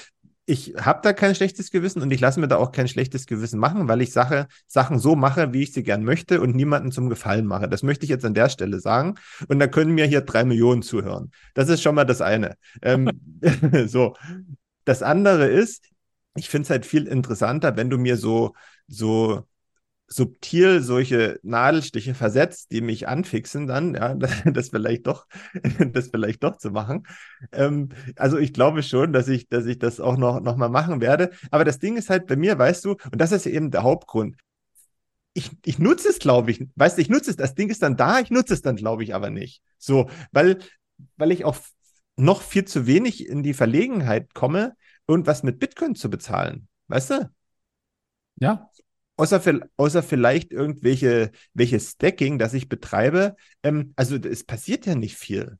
[0.49, 3.59] ich habe da kein schlechtes Gewissen und ich lasse mir da auch kein schlechtes Gewissen
[3.59, 7.09] machen, weil ich Sache, Sachen so mache, wie ich sie gern möchte und niemanden zum
[7.09, 7.67] Gefallen mache.
[7.67, 9.15] Das möchte ich jetzt an der Stelle sagen.
[9.49, 11.31] Und da können mir hier drei Millionen zuhören.
[11.53, 12.55] Das ist schon mal das eine.
[12.81, 13.09] ähm,
[13.87, 14.15] so,
[14.85, 15.85] das andere ist,
[16.35, 18.53] ich finde es halt viel interessanter, wenn du mir so,
[18.87, 19.45] so
[20.07, 24.15] subtil solche Nadelstiche versetzt, die mich anfixen dann, ja,
[24.45, 25.27] das, vielleicht doch,
[25.93, 27.05] das vielleicht doch zu machen.
[27.51, 31.01] Ähm, also ich glaube schon, dass ich, dass ich das auch noch, noch mal machen
[31.01, 31.31] werde.
[31.51, 34.37] Aber das Ding ist halt bei mir, weißt du, und das ist eben der Hauptgrund.
[35.33, 36.65] Ich, ich nutze es, glaube ich.
[36.75, 37.35] Weißt du, ich nutze es.
[37.35, 39.61] Das Ding ist dann da, ich nutze es dann, glaube ich, aber nicht.
[39.77, 40.57] So, weil,
[41.17, 41.57] weil ich auch
[42.15, 44.75] noch viel zu wenig in die Verlegenheit komme,
[45.07, 46.67] irgendwas mit Bitcoin zu bezahlen.
[46.87, 47.29] Weißt du?
[48.37, 48.69] Ja.
[49.17, 49.41] Außer,
[49.77, 53.35] außer vielleicht irgendwelche welche Stacking, das ich betreibe.
[53.63, 55.57] Ähm, also es passiert ja nicht viel.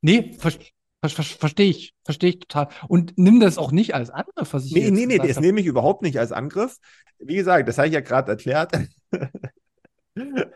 [0.00, 1.94] Nee, ver ver ver verstehe ich.
[2.04, 2.68] Verstehe ich total.
[2.88, 5.66] Und nimm das auch nicht als Angriff, was ich Nee, nee, nee, das nehme ich
[5.66, 6.78] überhaupt nicht als Angriff.
[7.18, 8.72] Wie gesagt, das habe ich ja gerade erklärt.
[9.12, 10.46] ja.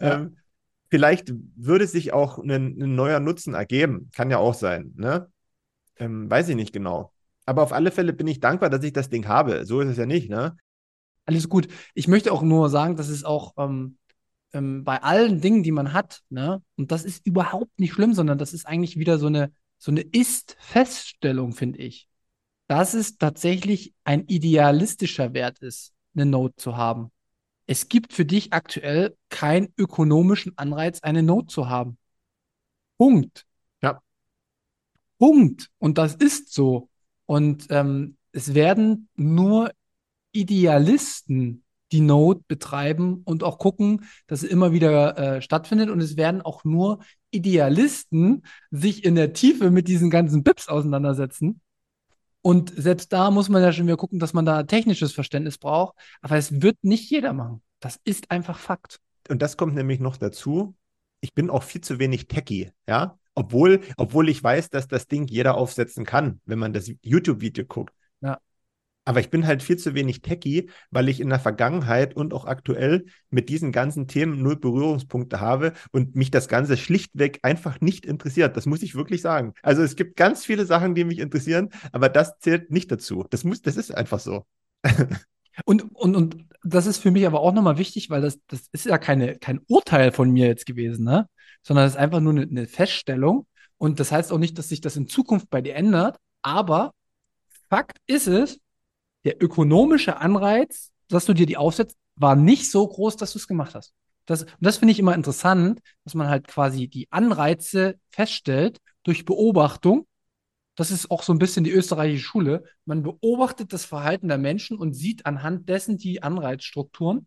[0.00, 0.36] ähm,
[0.90, 4.10] vielleicht würde sich auch ein, ein, neuer Nutzen ergeben.
[4.12, 4.92] Kann ja auch sein.
[4.96, 5.28] Ne?
[5.98, 7.12] Ähm, weiß ich nicht genau.
[7.46, 9.66] Aber auf alle Fälle bin ich dankbar, dass ich das Ding habe.
[9.66, 10.56] So ist es ja nicht, ne?
[11.26, 11.68] Alles gut.
[11.94, 13.98] Ich möchte auch nur sagen, dass es auch ähm,
[14.52, 18.38] ähm, bei allen Dingen, die man hat, ne, und das ist überhaupt nicht schlimm, sondern
[18.38, 22.08] das ist eigentlich wieder so eine, so eine Ist-Feststellung, finde ich.
[22.68, 27.10] Dass es tatsächlich ein idealistischer Wert ist, eine Note zu haben.
[27.66, 31.98] Es gibt für dich aktuell keinen ökonomischen Anreiz, eine Note zu haben.
[32.96, 33.46] Punkt.
[33.82, 34.00] Ja.
[35.18, 35.70] Punkt.
[35.78, 36.88] Und das ist so.
[37.26, 39.72] Und ähm, es werden nur
[40.34, 45.90] Idealisten die Node betreiben und auch gucken, dass sie immer wieder äh, stattfindet.
[45.90, 46.98] Und es werden auch nur
[47.30, 51.60] Idealisten sich in der Tiefe mit diesen ganzen Bips auseinandersetzen.
[52.42, 55.96] Und selbst da muss man ja schon wieder gucken, dass man da technisches Verständnis braucht.
[56.20, 57.62] Aber es wird nicht jeder machen.
[57.80, 59.00] Das ist einfach Fakt.
[59.28, 60.74] Und das kommt nämlich noch dazu.
[61.20, 63.18] Ich bin auch viel zu wenig techy, ja.
[63.34, 67.94] Obwohl, obwohl ich weiß, dass das Ding jeder aufsetzen kann, wenn man das YouTube-Video guckt.
[69.04, 72.46] Aber ich bin halt viel zu wenig techy, weil ich in der Vergangenheit und auch
[72.46, 78.06] aktuell mit diesen ganzen Themen null Berührungspunkte habe und mich das Ganze schlichtweg einfach nicht
[78.06, 78.56] interessiert.
[78.56, 79.52] Das muss ich wirklich sagen.
[79.62, 83.24] Also es gibt ganz viele Sachen, die mich interessieren, aber das zählt nicht dazu.
[83.30, 84.44] Das muss, das ist einfach so.
[85.64, 88.86] Und, und, und das ist für mich aber auch nochmal wichtig, weil das, das ist
[88.86, 91.28] ja keine, kein Urteil von mir jetzt gewesen, ne?
[91.62, 93.46] sondern es ist einfach nur eine, eine Feststellung.
[93.78, 96.18] Und das heißt auch nicht, dass sich das in Zukunft bei dir ändert.
[96.42, 96.92] Aber
[97.68, 98.60] Fakt ist es,
[99.24, 103.48] der ökonomische Anreiz, dass du dir die aufsetzt, war nicht so groß, dass du es
[103.48, 103.92] gemacht hast.
[104.26, 109.24] Das, und das finde ich immer interessant, dass man halt quasi die Anreize feststellt durch
[109.24, 110.06] Beobachtung.
[110.76, 112.64] Das ist auch so ein bisschen die österreichische Schule.
[112.84, 117.26] Man beobachtet das Verhalten der Menschen und sieht anhand dessen die Anreizstrukturen.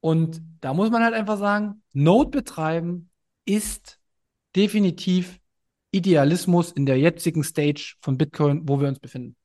[0.00, 3.10] Und da muss man halt einfach sagen, Node betreiben,
[3.44, 3.98] ist
[4.54, 5.40] definitiv
[5.90, 9.36] Idealismus in der jetzigen Stage von Bitcoin, wo wir uns befinden.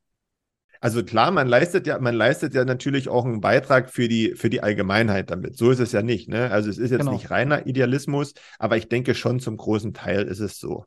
[0.81, 4.49] Also klar, man leistet ja, man leistet ja natürlich auch einen Beitrag für die, für
[4.49, 5.55] die Allgemeinheit damit.
[5.55, 6.27] So ist es ja nicht.
[6.27, 6.49] Ne?
[6.49, 7.11] Also es ist jetzt Genau.
[7.13, 10.85] nicht reiner Idealismus, aber ich denke schon zum großen Teil ist es so.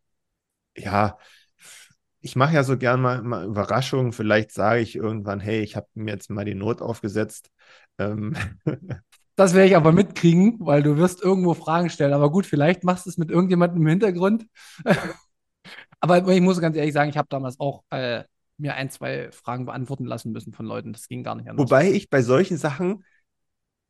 [0.77, 1.17] Ja,
[2.21, 4.13] ich mache ja so gern mal, mal Überraschungen.
[4.13, 7.51] Vielleicht sage ich irgendwann, hey, ich habe mir jetzt mal die Not aufgesetzt.
[7.99, 8.35] Ähm,
[9.37, 12.13] Das werde ich aber mitkriegen, weil du wirst irgendwo Fragen stellen.
[12.13, 14.47] Aber gut, vielleicht machst du es mit irgendjemandem im Hintergrund.
[16.01, 18.23] Aber ich muss ganz ehrlich sagen, ich habe damals auch äh,
[18.57, 20.93] mir ein, zwei Fragen beantworten lassen müssen von Leuten.
[20.93, 21.69] Das ging gar nicht anders.
[21.69, 23.05] wobei ich bei solchen Sachen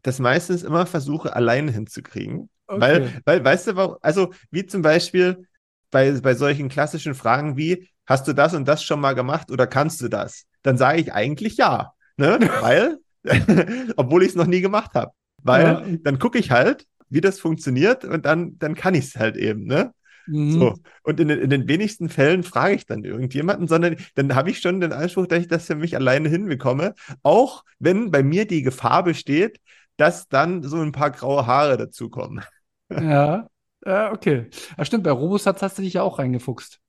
[0.03, 2.51] das meistens immer versuche, alleine hinzukriegen.
[2.67, 2.81] Okay.
[2.81, 5.47] Weil, weil, weißt du, warum- also wie zum Beispiel
[5.91, 9.67] bei, bei solchen klassischen Fragen wie, hast du das und das schon mal gemacht oder
[9.67, 10.45] kannst du das?
[10.63, 11.93] Dann sage ich eigentlich ja.
[12.17, 12.39] Ne?
[12.61, 12.99] Weil,
[13.97, 15.13] obwohl ich es noch nie gemacht habe.
[15.43, 15.83] Weil Ja.
[16.03, 19.65] dann gucke ich halt, wie das funktioniert und dann, dann kann ich es halt eben,
[19.67, 19.93] ne?
[20.27, 20.53] Mhm.
[20.53, 20.75] So.
[21.03, 24.61] Und in den, in den wenigsten Fällen frage ich dann irgendjemanden, sondern dann habe ich
[24.61, 26.95] schon den Anspruch, dass ich das für mich alleine hinbekomme.
[27.23, 29.61] Auch wenn bei mir die Gefahr besteht,
[29.97, 32.43] dass dann so ein paar graue Haare dazukommen.
[32.91, 33.49] Ja,
[33.85, 34.51] ja, okay.
[34.77, 36.81] Ja, stimmt, bei Robosatz hast du dich ja auch reingefuchst.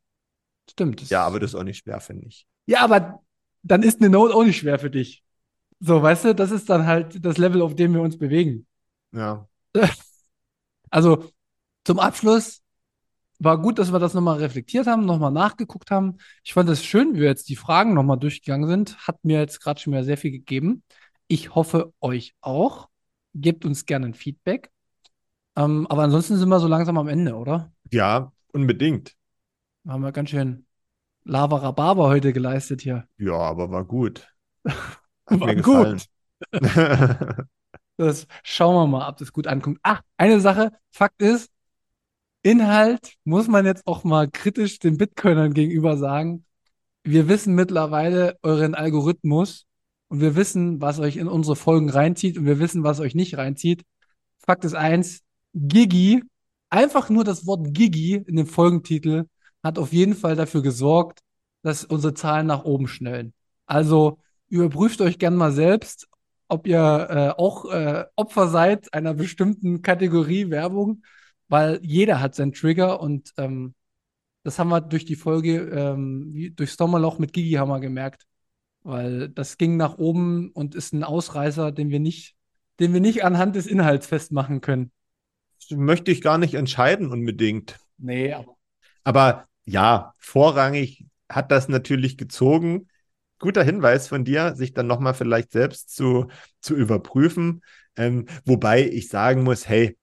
[0.69, 1.09] Stimmt.
[1.09, 2.45] Ja, aber das ist auch nicht schwer, finde ich.
[2.65, 3.21] Ja, aber
[3.63, 5.23] dann ist eine Note auch nicht schwer für dich.
[5.79, 8.67] So, weißt du, das ist dann halt das Level, auf dem wir uns bewegen.
[9.11, 9.47] Ja.
[10.91, 11.29] Also
[11.83, 12.61] zum Abschluss
[13.39, 16.17] war gut, dass wir das nochmal reflektiert haben, nochmal nachgeguckt haben.
[16.43, 18.97] Ich fand es schön, wie wir jetzt die Fragen nochmal durchgegangen sind.
[19.07, 20.83] Hat mir jetzt gerade schon wieder sehr viel gegeben.
[21.27, 22.89] Ich hoffe, euch auch.
[23.33, 24.71] Gebt uns gerne ein Feedback.
[25.55, 27.71] Ähm, aber ansonsten sind wir so langsam am Ende, oder?
[27.91, 29.15] Ja, unbedingt.
[29.87, 30.65] Haben wir ganz schön
[31.23, 33.07] Lava Rhabarber heute geleistet hier.
[33.17, 34.27] Ja, aber war gut.
[35.27, 36.05] War gut.
[37.97, 39.79] Das schauen wir mal, ob das gut ankommt.
[39.81, 41.49] Ach, eine Sache, Fakt ist,
[42.45, 46.45] Inhalt muss man jetzt auch mal kritisch den Bitcoinern gegenüber sagen.
[47.03, 49.65] Wir wissen mittlerweile euren Algorithmus
[50.09, 53.35] und wir wissen, was euch in unsere Folgen reinzieht und wir wissen, was euch nicht
[53.35, 53.83] reinzieht.
[54.37, 55.21] Fakt ist eins,
[55.55, 56.21] Gigi,
[56.69, 59.23] einfach nur das Wort Gigi in dem Folgentitel
[59.63, 61.21] hat auf jeden Fall dafür gesorgt,
[61.63, 63.33] dass unsere Zahlen nach oben schnellen.
[63.65, 64.19] Also
[64.49, 66.07] überprüft euch gern mal selbst,
[66.47, 66.77] ob ihr
[67.09, 71.01] äh, auch äh, Opfer seid einer bestimmten Kategorie Werbung,
[71.47, 73.75] weil jeder hat seinen Trigger und ähm,
[74.43, 78.27] das haben wir durch die Folge, ähm, wie, durch Sommerloch mit Gigi haben wir gemerkt,
[78.83, 82.35] weil das ging nach oben und ist ein Ausreißer, den wir nicht,
[82.79, 84.91] den wir nicht anhand des Inhalts festmachen können.
[85.71, 87.77] Möchte ich gar nicht entscheiden unbedingt.
[87.97, 88.55] Nee, aber
[89.03, 92.87] Aber ja, vorrangig hat das natürlich gezogen.
[93.39, 96.27] Guter Hinweis von dir, sich dann nochmal vielleicht selbst zu,
[96.61, 97.63] zu überprüfen.
[97.95, 99.97] Ähm, wobei ich sagen muss, hey,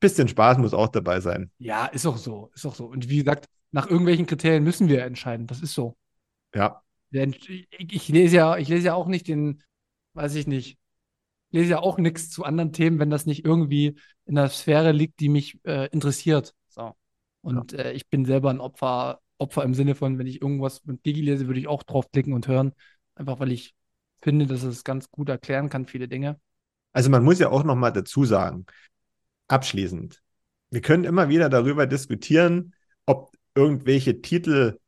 [0.00, 1.50] bisschen Spaß muss auch dabei sein.
[1.58, 2.86] ja, ist auch so, ist auch so.
[2.86, 5.46] Und wie gesagt, nach irgendwelchen Kriterien müssen wir entscheiden.
[5.46, 5.96] Das ist so.
[6.54, 9.62] Ja, Denn ich, ich lese ja, ich lese ja auch nicht den,
[10.14, 10.78] weiß ich nicht,
[11.50, 14.92] ich lese ja auch nichts zu anderen Themen, wenn das nicht irgendwie in der Sphäre
[14.92, 16.54] liegt, die mich äh, interessiert.
[16.68, 16.94] So.
[17.42, 21.04] Und äh, ich bin selber ein Opfer, Opfer im Sinne von, wenn ich irgendwas mit
[21.04, 22.72] Digi lese, würde ich auch draufklicken und hören.
[23.14, 23.74] Einfach weil ich
[24.20, 26.40] finde, dass es ganz gut erklären kann, viele Dinge.
[26.92, 28.66] also man muss ja auch nochmal dazu sagen,
[29.48, 30.22] abschließend,
[30.70, 32.74] wir können immer wieder darüber diskutieren,
[33.06, 34.78] ob irgendwelche Titel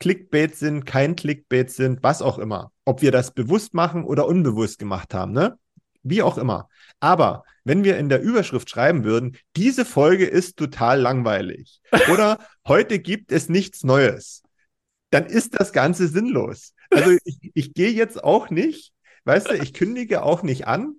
[0.00, 2.72] Clickbait sind, kein Clickbait sind, was auch immer.
[2.84, 5.58] Ob wir das bewusst machen oder unbewusst gemacht haben, ne?
[6.02, 6.68] Wie auch immer.
[7.00, 11.80] Aber wenn wir in der Überschrift schreiben würden, diese Folge ist total langweilig
[12.12, 14.42] oder heute gibt es nichts Neues,
[15.10, 16.74] dann ist das Ganze sinnlos.
[16.90, 18.92] Also ich, ich gehe jetzt auch nicht,
[19.24, 20.97] weißt du, ich kündige auch nicht an,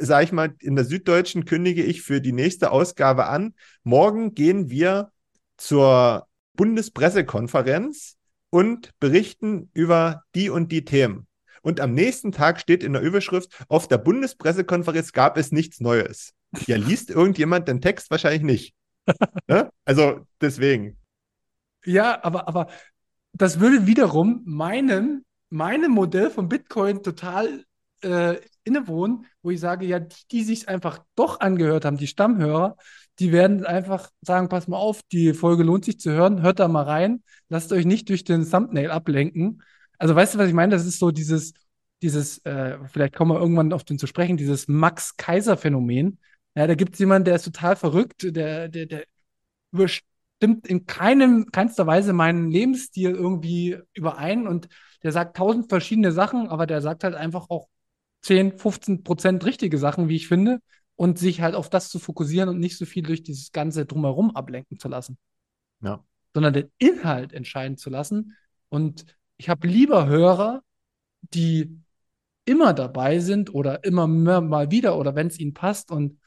[0.00, 3.54] sage ich mal, in der Süddeutschen kündige ich für die nächste Ausgabe an.
[3.84, 5.12] Morgen gehen wir
[5.56, 8.16] zur Bundespressekonferenz
[8.50, 11.26] und berichten über die und die Themen.
[11.62, 16.32] Und am nächsten Tag steht in der Überschrift, auf der Bundespressekonferenz gab es nichts Neues.
[16.66, 18.10] Ja, liest irgendjemand den Text?
[18.10, 18.74] Wahrscheinlich nicht.
[19.48, 19.70] ne?
[19.84, 20.96] Also deswegen.
[21.84, 22.68] Ja, aber, aber
[23.32, 27.64] das würde wiederum meinem, meinem Modell von Bitcoin total
[28.02, 32.76] äh, innewohnen, wo ich sage, ja, die, die sich einfach doch angehört haben, die Stammhörer,
[33.18, 36.68] die werden einfach sagen, pass mal auf, die Folge lohnt sich zu hören, hört da
[36.68, 39.62] mal rein, lasst euch nicht durch den Thumbnail ablenken.
[39.98, 40.72] Also weißt du, was ich meine?
[40.72, 41.52] Das ist so dieses,
[42.02, 46.18] dieses, äh, vielleicht kommen wir irgendwann auf den zu sprechen, dieses Max-Kaiser-Phänomen.
[46.54, 49.04] Ja, da gibt es jemanden, der ist total verrückt, der, der, der
[49.72, 54.68] überstimmt in keinem, keinster Weise meinen Lebensstil irgendwie überein und
[55.02, 57.68] der sagt tausend verschiedene Sachen, aber der sagt halt einfach auch
[58.22, 60.60] 10, 15 Prozent richtige Sachen, wie ich finde,
[60.96, 64.36] und sich halt auf das zu fokussieren und nicht so viel durch dieses Ganze drumherum
[64.36, 65.16] ablenken zu lassen.
[65.80, 66.04] Ja.
[66.34, 68.36] Sondern den Inhalt entscheiden zu lassen.
[68.68, 69.06] Und
[69.36, 70.62] ich habe lieber Hörer,
[71.22, 71.80] die
[72.44, 76.18] immer dabei sind oder immer mehr mal wieder oder wenn es ihnen passt und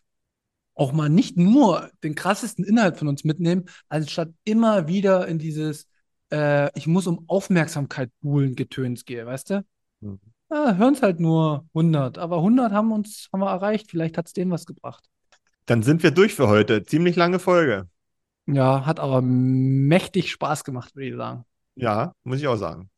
[0.76, 5.88] auch mal nicht nur den krassesten Inhalt von uns mitnehmen, anstatt immer wieder in dieses
[6.34, 9.66] äh, ich muss um Aufmerksamkeit buhlen Getöns gehe, weißt du?
[10.02, 10.20] Mhm.
[10.54, 14.28] Ja, hören es halt nur 100, aber 100 haben uns haben wir erreicht, vielleicht hat
[14.28, 15.04] es denen was gebracht.
[15.66, 16.84] Dann sind wir durch für heute.
[16.84, 17.90] Ziemlich lange Folge.
[18.46, 21.46] Ja, hat aber mächtig Spaß gemacht, würde ich sagen.
[21.74, 22.92] Ja, muss ich auch sagen.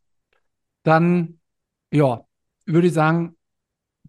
[0.84, 1.40] Dann,
[1.92, 2.26] ja,
[2.66, 3.38] würde ich sagen,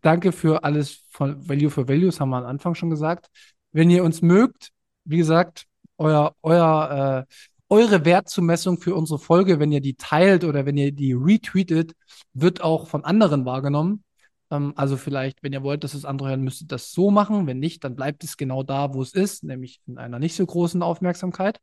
[0.01, 3.29] danke für alles von Value for Values, haben wir am Anfang schon gesagt.
[3.71, 4.71] Wenn ihr uns mögt,
[5.05, 5.67] wie gesagt,
[5.99, 7.35] euer, euer, äh,
[7.69, 11.93] eure Wertzumessung für unsere Folge, wenn ihr die teilt oder wenn ihr die retweetet,
[12.33, 14.05] wird auch von anderen wahrgenommen.
[14.51, 17.47] Ähm, also vielleicht, wenn ihr wollt, dass es andere hören, müsst ihr das so machen.
[17.47, 20.47] Wenn nicht, dann bleibt es genau da, wo es ist, nämlich in einer nicht so
[20.47, 21.59] großen Aufmerksamkeit.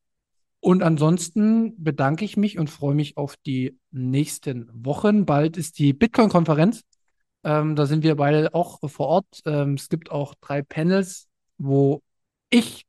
[0.60, 5.26] Und ansonsten bedanke ich mich und freue mich auf die nächsten Wochen.
[5.26, 6.84] Bald ist die Bitcoin-Konferenz.
[7.44, 9.42] Ähm, da sind wir beide auch vor Ort.
[9.46, 11.28] Ähm, es gibt auch drei Panels,
[11.58, 12.02] wo
[12.50, 12.86] ich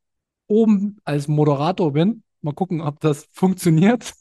[0.47, 2.23] oben als Moderator bin.
[2.45, 4.12] Mal gucken, ob das funktioniert.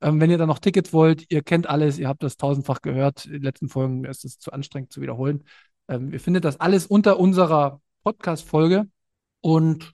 [0.00, 3.26] Ähm, wenn ihr dann noch Tickets wollt, ihr kennt alles, ihr habt das tausendfach gehört.
[3.26, 5.42] In den letzten Folgen ist es zu anstrengend zu wiederholen.
[5.88, 8.86] Ähm, ihr findet das alles unter unserer Podcast-Folge.
[9.40, 9.92] Und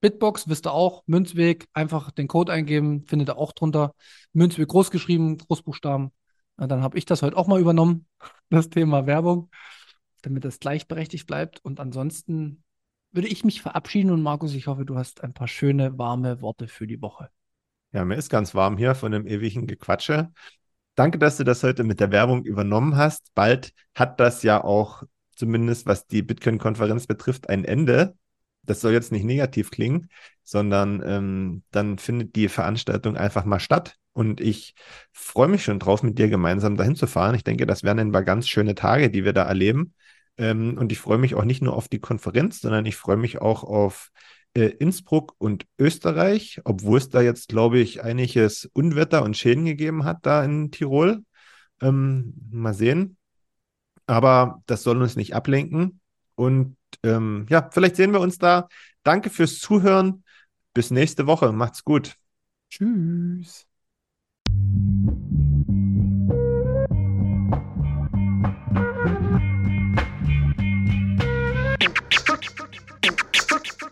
[0.00, 3.94] Bitbox wisst ihr auch, Münzweg, einfach den Code eingeben, findet ihr auch drunter.
[4.32, 6.10] Münzweg groß geschrieben, Großbuchstaben.
[6.56, 8.08] Und dann habe ich das heute auch mal übernommen,
[8.50, 9.50] das Thema Werbung,
[10.22, 11.64] damit das gleichberechtigt bleibt.
[11.64, 12.64] Und ansonsten
[13.12, 16.68] würde ich mich verabschieden und Markus, ich hoffe, du hast ein paar schöne, warme Worte
[16.68, 17.28] für die Woche.
[17.92, 20.32] Ja, mir ist ganz warm hier von dem ewigen Gequatsche.
[20.94, 23.34] Danke, dass du das heute mit der Werbung übernommen hast.
[23.34, 25.02] Bald hat das ja auch,
[25.36, 28.14] zumindest was die Bitcoin-Konferenz betrifft, ein Ende
[28.64, 30.08] das soll jetzt nicht negativ klingen,
[30.44, 33.96] sondern ähm, dann findet die Veranstaltung einfach mal statt.
[34.12, 34.74] Und ich
[35.12, 37.34] freue mich schon drauf, mit dir gemeinsam dahin zu fahren.
[37.34, 39.94] Ich denke, das werden ein paar ganz schöne Tage, die wir da erleben.
[40.38, 43.40] Ähm, und ich freue mich auch nicht nur auf die Konferenz, sondern ich freue mich
[43.40, 44.10] auch auf
[44.54, 50.04] äh, Innsbruck und Österreich, obwohl es da jetzt, glaube ich, einiges Unwetter und Schäden gegeben
[50.04, 51.24] hat da in Tirol.
[51.80, 53.16] Ähm, mal sehen.
[54.06, 56.00] Aber das soll uns nicht ablenken.
[56.34, 58.68] Und ähm, ja, vielleicht sehen wir uns da.
[59.02, 60.24] Danke fürs Zuhören.
[60.74, 61.52] Bis nächste Woche.
[61.52, 62.16] Macht's gut.
[62.70, 63.66] Tschüss.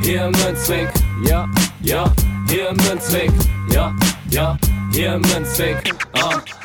[0.00, 0.88] Hier im Münzweg,
[1.24, 1.48] ja,
[1.82, 2.12] ja,
[2.48, 3.30] hier im Münzweg,
[3.72, 3.94] ja,
[4.30, 4.56] ja,
[4.92, 6.40] hier im Münzweg, ah,